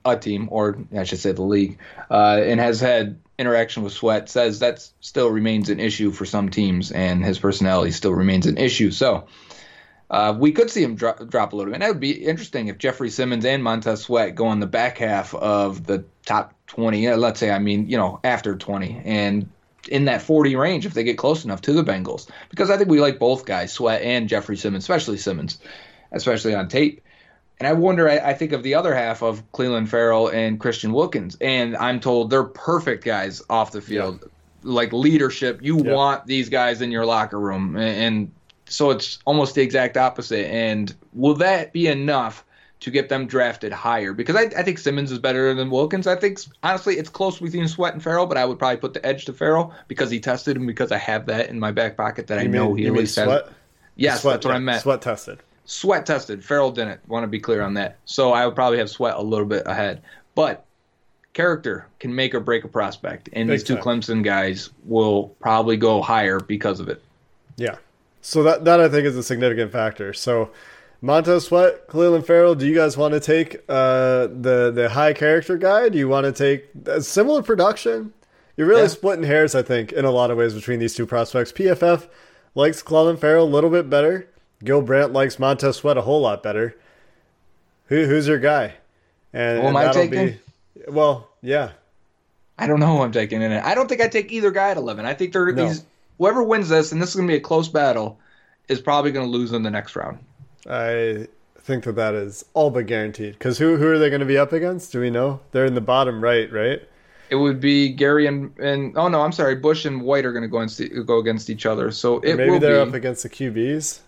a 0.06 0.18
team, 0.18 0.48
or 0.52 0.78
I 0.96 1.04
should 1.04 1.20
say 1.20 1.32
the 1.32 1.42
league, 1.42 1.78
uh, 2.10 2.42
and 2.44 2.60
has 2.60 2.80
had 2.80 3.20
interaction 3.38 3.84
with 3.84 3.94
Sweat, 3.94 4.30
says 4.30 4.60
that 4.60 4.88
still 5.02 5.30
remains 5.30 5.70
an 5.70 5.80
issue 5.80 6.12
for 6.12 6.26
some 6.26 6.50
teams, 6.50 6.92
and 6.92 7.24
his 7.24 7.40
personality 7.40 7.92
still 7.92 8.14
remains 8.14 8.46
an 8.46 8.58
issue. 8.58 8.92
So 8.92 9.28
uh, 10.10 10.36
we 10.38 10.52
could 10.52 10.70
see 10.70 10.84
him 10.84 10.96
drop, 10.96 11.28
drop 11.28 11.54
a 11.54 11.56
little 11.56 11.72
bit. 11.72 11.76
And 11.76 11.84
that 11.84 11.90
would 11.90 12.00
be 12.00 12.12
interesting 12.12 12.68
if 12.68 12.78
Jeffrey 12.78 13.10
Simmons 13.10 13.46
and 13.46 13.64
Montez 13.64 14.04
Sweat 14.04 14.36
go 14.36 14.52
in 14.52 14.60
the 14.60 14.68
back 14.68 14.98
half 15.00 15.34
of 15.34 15.86
the 15.86 16.06
top 16.26 16.54
20. 16.68 17.08
uh, 17.08 17.18
Let's 17.18 17.40
say, 17.40 17.52
I 17.52 17.60
mean, 17.60 17.90
you 17.90 17.98
know, 17.98 18.20
after 18.24 18.56
20, 18.56 19.02
and 19.06 19.50
in 19.90 20.06
that 20.06 20.22
40 20.22 20.56
range 20.56 20.86
if 20.86 20.94
they 20.94 21.04
get 21.04 21.18
close 21.18 21.44
enough 21.44 21.62
to 21.62 21.74
the 21.74 21.84
Bengals. 21.84 22.30
Because 22.50 22.70
I 22.70 22.78
think 22.78 22.90
we 22.90 23.02
like 23.02 23.20
both 23.20 23.46
guys, 23.46 23.74
Sweat 23.74 24.02
and 24.02 24.30
Jeffrey 24.30 24.56
Simmons, 24.56 24.84
especially 24.84 25.18
Simmons, 25.18 25.60
especially 26.12 26.54
on 26.56 26.68
tape. 26.68 27.02
And 27.60 27.68
I 27.68 27.74
wonder, 27.74 28.10
I, 28.10 28.18
I 28.18 28.34
think 28.34 28.52
of 28.52 28.64
the 28.64 28.76
other 28.76 28.94
half 28.94 29.22
of 29.22 29.50
Cleveland 29.52 29.90
Ferrell 29.90 30.28
and 30.28 30.60
Christian 30.60 30.92
Wilkins, 30.92 31.38
and 31.40 31.78
I'm 31.78 32.00
told 32.00 32.30
they're 32.30 32.44
perfect 32.44 33.06
guys 33.06 33.42
off 33.50 33.72
the 33.72 33.82
field, 33.82 34.30
like 34.64 34.92
leadership. 34.92 35.60
You 35.62 35.78
Yeah. 35.84 35.94
want 35.94 36.26
these 36.26 36.50
guys 36.50 36.82
in 36.82 36.92
your 36.92 37.06
locker 37.06 37.40
room, 37.40 37.76
and, 37.78 37.96
and 37.98 38.32
so 38.66 38.90
it's 38.90 39.20
almost 39.26 39.56
the 39.56 39.62
exact 39.62 39.98
opposite. 39.98 40.48
And 40.48 40.94
will 41.14 41.36
that 41.36 41.72
be 41.74 41.88
enough 41.88 42.44
to 42.82 42.92
get 42.92 43.08
them 43.08 43.28
drafted 43.28 43.72
higher? 43.72 44.12
Because 44.14 44.36
I, 44.36 44.42
I 44.58 44.64
think 44.64 44.78
Simmons 44.80 45.12
is 45.12 45.20
better 45.20 45.54
than 45.54 45.70
Wilkins. 45.70 46.06
I 46.08 46.16
think 46.18 46.40
honestly, 46.64 46.96
it's 46.98 47.10
close 47.10 47.40
between 47.40 47.68
Sweat 47.70 47.94
and 47.94 48.04
Ferrell, 48.04 48.26
but 48.26 48.36
I 48.38 48.44
would 48.46 48.58
probably 48.60 48.78
put 48.78 48.94
the 48.94 49.06
edge 49.06 49.24
to 49.26 49.34
Ferrell 49.34 49.74
because 49.88 50.10
he 50.10 50.20
tested 50.20 50.58
and 50.58 50.68
because 50.68 50.92
I 50.92 50.98
have 50.98 51.28
that 51.28 51.50
in 51.50 51.60
my 51.60 51.72
back 51.72 51.96
pocket 51.96 52.28
that 52.28 52.40
I 52.40 52.42
You 52.42 52.50
know 52.50 52.68
mean- 52.70 52.78
he 52.78 52.88
at 52.88 52.94
least 52.94 53.16
has. 53.16 53.26
Sweat? 53.26 53.48
Yes, 53.96 54.22
Sweat, 54.22 54.34
that's 54.34 54.46
what 54.48 54.56
I 54.56 54.60
meant. 54.60 54.82
Sweat 54.82 55.02
tested. 55.02 55.40
Sweat 55.66 56.06
tested. 56.06 56.44
Ferrell 56.44 56.72
didn't. 56.72 57.00
Want 57.08 57.24
to 57.24 57.28
be 57.28 57.40
clear 57.40 57.62
on 57.62 57.74
that. 57.76 57.98
So 58.06 58.34
I 58.34 58.46
would 58.46 58.56
probably 58.56 58.78
have 58.80 58.90
Sweat 58.90 59.16
a 59.16 59.22
little 59.22 59.46
bit 59.46 59.64
ahead. 59.66 60.02
But 60.36 60.66
character 61.34 61.88
can 62.00 62.14
make 62.14 62.36
or 62.36 62.40
break 62.40 62.64
a 62.64 62.68
prospect, 62.68 63.30
and 63.34 63.48
Big 63.48 63.56
these 63.60 63.64
two 63.64 63.76
time. 63.76 63.84
Clemson 63.84 64.24
guys 64.24 64.70
will 64.86 65.30
probably 65.40 65.78
go 65.78 66.02
higher 66.02 66.40
because 66.40 66.80
of 66.80 66.90
it. 66.90 67.02
Yeah. 67.58 67.78
So 68.22 68.44
that 68.44 68.66
that 68.66 68.80
I 68.80 68.90
think 68.90 69.06
is 69.06 69.16
a 69.18 69.24
significant 69.24 69.72
factor. 69.72 70.14
So 70.14 70.50
Montez 71.02 71.46
Sweat, 71.48 71.88
Cleveland 71.88 72.26
Ferrell, 72.26 72.56
do 72.56 72.66
you 72.66 72.74
guys 72.76 72.96
want 72.98 73.14
to 73.14 73.20
take 73.20 73.56
uh, 73.68 74.28
the 74.28 74.72
the 74.74 74.90
high 74.90 75.14
character 75.14 75.58
guy? 75.58 75.90
Do 75.90 75.98
you 75.98 76.08
want 76.08 76.26
to 76.26 76.32
take 76.32 76.70
a 76.86 77.02
similar 77.02 77.42
production? 77.42 78.14
You're 78.56 78.68
really 78.68 78.82
Yeah. 78.84 78.88
splitting 78.88 79.24
hairs, 79.26 79.56
I 79.56 79.64
think, 79.64 79.92
in 79.92 80.06
a 80.06 80.12
lot 80.12 80.30
of 80.30 80.38
ways 80.38 80.54
between 80.54 80.80
these 80.80 80.94
two 80.94 81.06
prospects. 81.08 81.52
PFF 81.52 82.08
likes 82.54 82.82
Cleveland 82.84 83.20
Ferrell 83.20 83.46
a 83.46 83.50
little 83.50 83.72
bit 83.72 83.90
better. 83.90 84.28
Gil 84.64 84.82
Brandt 84.82 85.14
likes 85.14 85.40
Montez 85.40 85.78
Sweat 85.78 85.98
a 85.98 86.02
whole 86.02 86.22
lot 86.22 86.44
better. 86.44 86.76
Who 87.88 88.06
who's 88.06 88.28
your 88.28 88.40
guy? 88.40 88.76
And, 89.34 89.62
Who 89.62 89.68
am 89.68 89.76
I 89.76 89.92
taking? 89.92 90.28
Be, 90.28 90.40
well, 90.88 91.30
yeah. 91.42 91.72
I 92.58 92.68
don't 92.68 92.80
know 92.80 92.98
who 92.98 93.04
I'm 93.04 93.12
taking 93.12 93.42
in 93.42 93.52
it. 93.52 93.64
I 93.64 93.74
don't 93.74 93.90
think 93.90 94.00
I 94.00 94.08
take 94.08 94.32
either 94.32 94.52
guy 94.52 94.70
at 94.70 94.78
11. 94.78 95.06
I 95.06 95.16
think 95.16 95.34
they're 95.34 95.52
No. 95.52 95.68
these 95.68 95.84
whoever 96.20 96.44
wins 96.44 96.70
this, 96.70 96.92
and 96.92 97.02
this 97.02 97.10
is 97.10 97.16
going 97.16 97.28
to 97.28 97.32
be 97.32 97.38
a 97.38 97.42
close 97.42 97.68
battle, 97.68 98.20
is 98.68 98.80
probably 98.80 99.12
going 99.12 99.26
to 99.26 99.32
lose 99.32 99.52
in 99.52 99.64
the 99.64 99.72
next 99.72 99.96
round. 99.96 100.20
I 100.70 101.28
think 101.60 101.84
that 101.86 101.96
that 101.96 102.14
is 102.14 102.46
all 102.54 102.70
but 102.70 102.86
guaranteed. 102.86 103.34
Because 103.34 103.58
who 103.58 103.78
who 103.78 103.88
are 103.88 103.98
they 103.98 104.10
going 104.10 104.20
to 104.20 104.26
be 104.26 104.38
up 104.38 104.54
against? 104.54 104.92
Do 104.92 105.00
we 105.02 105.10
know? 105.10 105.40
They're 105.52 105.66
in 105.66 105.74
the 105.76 105.82
bottom 105.82 106.24
right, 106.24 106.52
right? 106.52 106.82
It 107.30 107.36
would 107.36 107.60
be 107.60 107.90
Gary 107.90 108.28
and 108.28 108.56
and 108.60 108.96
oh 108.98 109.08
no, 109.08 109.22
I'm 109.22 109.32
sorry, 109.32 109.56
Bush 109.56 109.86
and 109.86 110.04
White 110.04 110.26
are 110.26 110.32
going 110.32 110.44
to 110.44 110.48
go 110.48 110.58
against 110.60 110.82
go 111.08 111.18
against 111.18 111.50
each 111.50 111.66
other. 111.66 111.90
So 111.92 112.20
it 112.20 112.36
Maybe 112.36 112.60
they're 112.60 112.84
be. 112.86 112.90
up 112.90 112.94
against 112.94 113.24
the 113.24 113.30
QBs. 113.30 114.00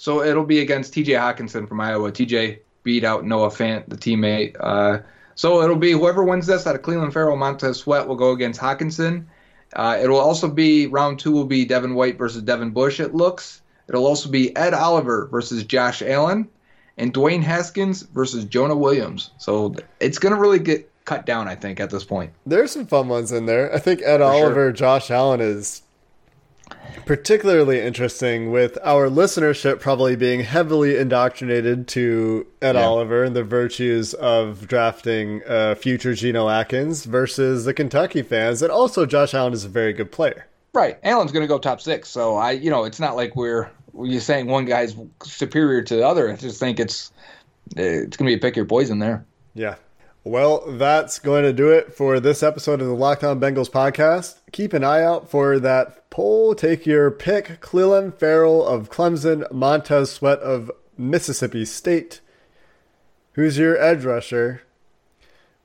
So 0.00 0.22
it'll 0.22 0.46
be 0.46 0.60
against 0.60 0.94
T.J. 0.94 1.12
Hockenson 1.12 1.68
from 1.68 1.78
Iowa. 1.78 2.10
T.J. 2.10 2.60
beat 2.84 3.04
out 3.04 3.26
Noah 3.26 3.50
Fant, 3.50 3.86
the 3.86 3.98
teammate. 3.98 4.56
Uh, 4.58 5.00
so 5.34 5.60
it'll 5.60 5.76
be 5.76 5.92
whoever 5.92 6.24
wins 6.24 6.46
this 6.46 6.66
out 6.66 6.74
of 6.74 6.80
Cleveland 6.80 7.12
Ferrell, 7.12 7.36
Montez 7.36 7.80
Sweat 7.80 8.08
will 8.08 8.16
go 8.16 8.30
against 8.30 8.58
Hockenson. 8.58 9.26
Uh, 9.74 9.98
it'll 10.02 10.18
also 10.18 10.48
be 10.48 10.86
round 10.86 11.18
two 11.18 11.32
will 11.32 11.44
be 11.44 11.66
Devin 11.66 11.94
White 11.94 12.16
versus 12.16 12.40
Devin 12.40 12.70
Bush. 12.70 12.98
It 12.98 13.14
looks. 13.14 13.60
It'll 13.90 14.06
also 14.06 14.30
be 14.30 14.56
Ed 14.56 14.72
Oliver 14.72 15.28
versus 15.30 15.64
Josh 15.64 16.00
Allen, 16.00 16.48
and 16.96 17.12
Dwayne 17.12 17.42
Haskins 17.42 18.00
versus 18.00 18.46
Jonah 18.46 18.76
Williams. 18.76 19.32
So 19.36 19.74
it's 20.00 20.18
going 20.18 20.34
to 20.34 20.40
really 20.40 20.60
get 20.60 20.90
cut 21.04 21.26
down, 21.26 21.46
I 21.46 21.56
think, 21.56 21.78
at 21.78 21.90
this 21.90 22.04
point. 22.04 22.32
There's 22.46 22.70
some 22.70 22.86
fun 22.86 23.08
ones 23.08 23.32
in 23.32 23.44
there. 23.44 23.70
I 23.74 23.78
think 23.78 24.00
Ed 24.00 24.16
For 24.16 24.22
sure. 24.22 24.32
Oliver, 24.32 24.72
Josh 24.72 25.10
Allen 25.10 25.42
is 25.42 25.82
particularly 27.06 27.80
interesting 27.80 28.50
with 28.50 28.78
our 28.82 29.08
listenership 29.08 29.80
probably 29.80 30.16
being 30.16 30.40
heavily 30.40 30.96
indoctrinated 30.96 31.88
to 31.88 32.46
Ed 32.62 32.74
Yeah. 32.74 32.84
Oliver 32.86 33.24
and 33.24 33.34
the 33.34 33.44
virtues 33.44 34.14
of 34.14 34.66
drafting 34.68 35.42
uh, 35.46 35.74
future 35.74 36.14
Geno 36.14 36.48
Atkins 36.48 37.04
versus 37.04 37.64
the 37.64 37.74
Kentucky 37.74 38.22
fans. 38.22 38.62
And 38.62 38.70
also, 38.70 39.06
Josh 39.06 39.34
Allen 39.34 39.52
is 39.52 39.64
a 39.64 39.68
very 39.68 39.92
good 39.92 40.12
player. 40.12 40.46
Right. 40.72 40.98
Allen's 41.02 41.32
going 41.32 41.42
to 41.42 41.48
go 41.48 41.58
top 41.58 41.80
six. 41.80 42.08
So 42.08 42.36
I, 42.36 42.52
you 42.52 42.70
know, 42.70 42.84
it's 42.84 43.00
not 43.00 43.16
like 43.16 43.34
we're 43.34 43.70
we're 43.92 44.20
saying 44.20 44.46
one 44.46 44.66
guy's 44.66 44.94
superior 45.24 45.82
to 45.82 45.96
the 45.96 46.06
other. 46.06 46.30
I 46.30 46.36
just 46.36 46.60
think 46.60 46.78
it's 46.78 47.10
it's 47.76 48.16
going 48.16 48.30
to 48.30 48.30
be 48.30 48.34
a 48.34 48.38
pick 48.38 48.56
your 48.56 48.66
poison 48.66 48.98
there. 49.00 49.24
Yeah. 49.54 49.74
Well, 50.30 50.62
that's 50.64 51.18
going 51.18 51.42
to 51.42 51.52
do 51.52 51.70
it 51.70 51.92
for 51.92 52.20
this 52.20 52.44
episode 52.44 52.80
of 52.80 52.86
the 52.86 52.94
Locked 52.94 53.24
On 53.24 53.40
Bengals 53.40 53.68
podcast. 53.68 54.38
Keep 54.52 54.74
an 54.74 54.84
eye 54.84 55.02
out 55.02 55.28
for 55.28 55.58
that 55.58 56.08
poll. 56.08 56.54
Take 56.54 56.86
your 56.86 57.10
pick 57.10 57.60
Cleveland 57.60 58.14
Ferrell 58.14 58.64
of 58.64 58.90
Clemson, 58.90 59.50
Montez 59.50 60.12
Sweat 60.12 60.38
of 60.38 60.70
Mississippi 60.96 61.64
State. 61.64 62.20
Who's 63.32 63.58
your 63.58 63.76
edge 63.76 64.04
rusher? 64.04 64.62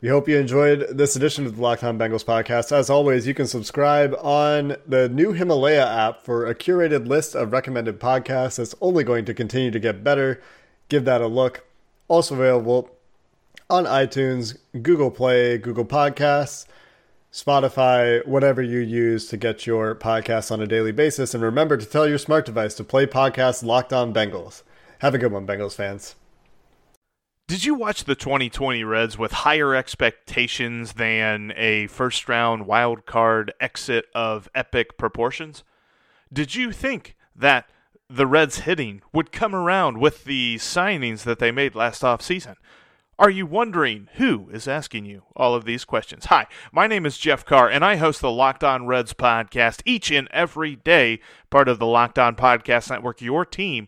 We 0.01 0.09
hope 0.09 0.27
you 0.27 0.39
enjoyed 0.39 0.87
this 0.89 1.15
edition 1.15 1.45
of 1.45 1.57
the 1.57 1.61
Locked 1.61 1.83
On 1.83 1.99
Bengals 1.99 2.25
podcast. 2.25 2.71
As 2.71 2.89
always, 2.89 3.27
you 3.27 3.35
can 3.35 3.45
subscribe 3.45 4.15
on 4.19 4.77
the 4.87 5.07
new 5.07 5.33
Himalaya 5.33 5.85
app 5.85 6.23
for 6.23 6.47
a 6.47 6.55
curated 6.55 7.05
list 7.05 7.35
of 7.35 7.53
recommended 7.53 7.99
podcasts 7.99 8.55
that's 8.55 8.73
only 8.81 9.03
going 9.03 9.25
to 9.25 9.33
continue 9.35 9.69
to 9.69 9.79
get 9.79 10.03
better. 10.03 10.41
Give 10.89 11.05
that 11.05 11.21
a 11.21 11.27
look. 11.27 11.67
Also 12.07 12.33
available 12.33 12.94
on 13.69 13.85
iTunes, 13.85 14.57
Google 14.81 15.11
Play, 15.11 15.57
Google 15.57 15.85
Podcasts, 15.85 16.65
Spotify, 17.31 18.25
whatever 18.25 18.61
you 18.61 18.79
use 18.79 19.27
to 19.27 19.37
get 19.37 19.67
your 19.67 19.93
podcasts 19.93 20.51
on 20.51 20.61
a 20.61 20.67
daily 20.67 20.91
basis. 20.91 21.33
And 21.33 21.43
remember 21.43 21.75
to 21.75 21.85
tell 21.85 22.07
your 22.07 22.17
smart 22.17 22.45
device 22.45 22.75
to 22.75 22.83
play 22.83 23.05
podcast 23.05 23.63
Locked 23.63 23.91
On 23.91 24.13
Bengals. 24.13 24.63
Have 24.99 25.13
a 25.13 25.17
good 25.17 25.31
one, 25.31 25.45
Bengals 25.45 25.75
fans. 25.75 26.15
Did 27.47 27.63
you 27.63 27.75
watch 27.75 28.05
the 28.05 28.15
2020 28.15 28.83
Reds 28.83 29.19
with 29.19 29.31
higher 29.31 29.75
expectations 29.75 30.93
than 30.93 31.53
a 31.55 31.85
first 31.87 32.27
round 32.27 32.65
wild 32.65 33.05
card 33.05 33.53
exit 33.59 34.05
of 34.15 34.49
epic 34.55 34.97
proportions? 34.97 35.63
Did 36.33 36.55
you 36.55 36.71
think 36.71 37.15
that 37.35 37.69
the 38.09 38.25
Reds 38.25 38.59
hitting 38.59 39.01
would 39.13 39.31
come 39.31 39.53
around 39.53 39.99
with 39.99 40.23
the 40.23 40.55
signings 40.55 41.23
that 41.23 41.39
they 41.39 41.51
made 41.51 41.75
last 41.75 42.01
offseason? 42.01 42.55
Are 43.17 43.29
you 43.29 43.45
wondering 43.45 44.09
who 44.15 44.49
is 44.51 44.67
asking 44.67 45.05
you 45.05 45.23
all 45.37 45.55
of 45.55 45.63
these 45.63 45.85
questions? 45.85 46.25
Hi, 46.25 46.47
my 46.73 46.85
name 46.85 47.05
is 47.05 47.17
Jeff 47.17 47.45
Carr, 47.45 47.69
and 47.69 47.85
I 47.85 47.95
host 47.95 48.19
the 48.19 48.29
Locked 48.29 48.61
On 48.61 48.87
Reds 48.87 49.13
podcast 49.13 49.81
each 49.85 50.11
and 50.11 50.27
every 50.31 50.75
day, 50.75 51.21
part 51.49 51.69
of 51.69 51.79
the 51.79 51.85
Locked 51.85 52.19
On 52.19 52.35
Podcast 52.35 52.89
Network, 52.89 53.21
your 53.21 53.45
team 53.45 53.87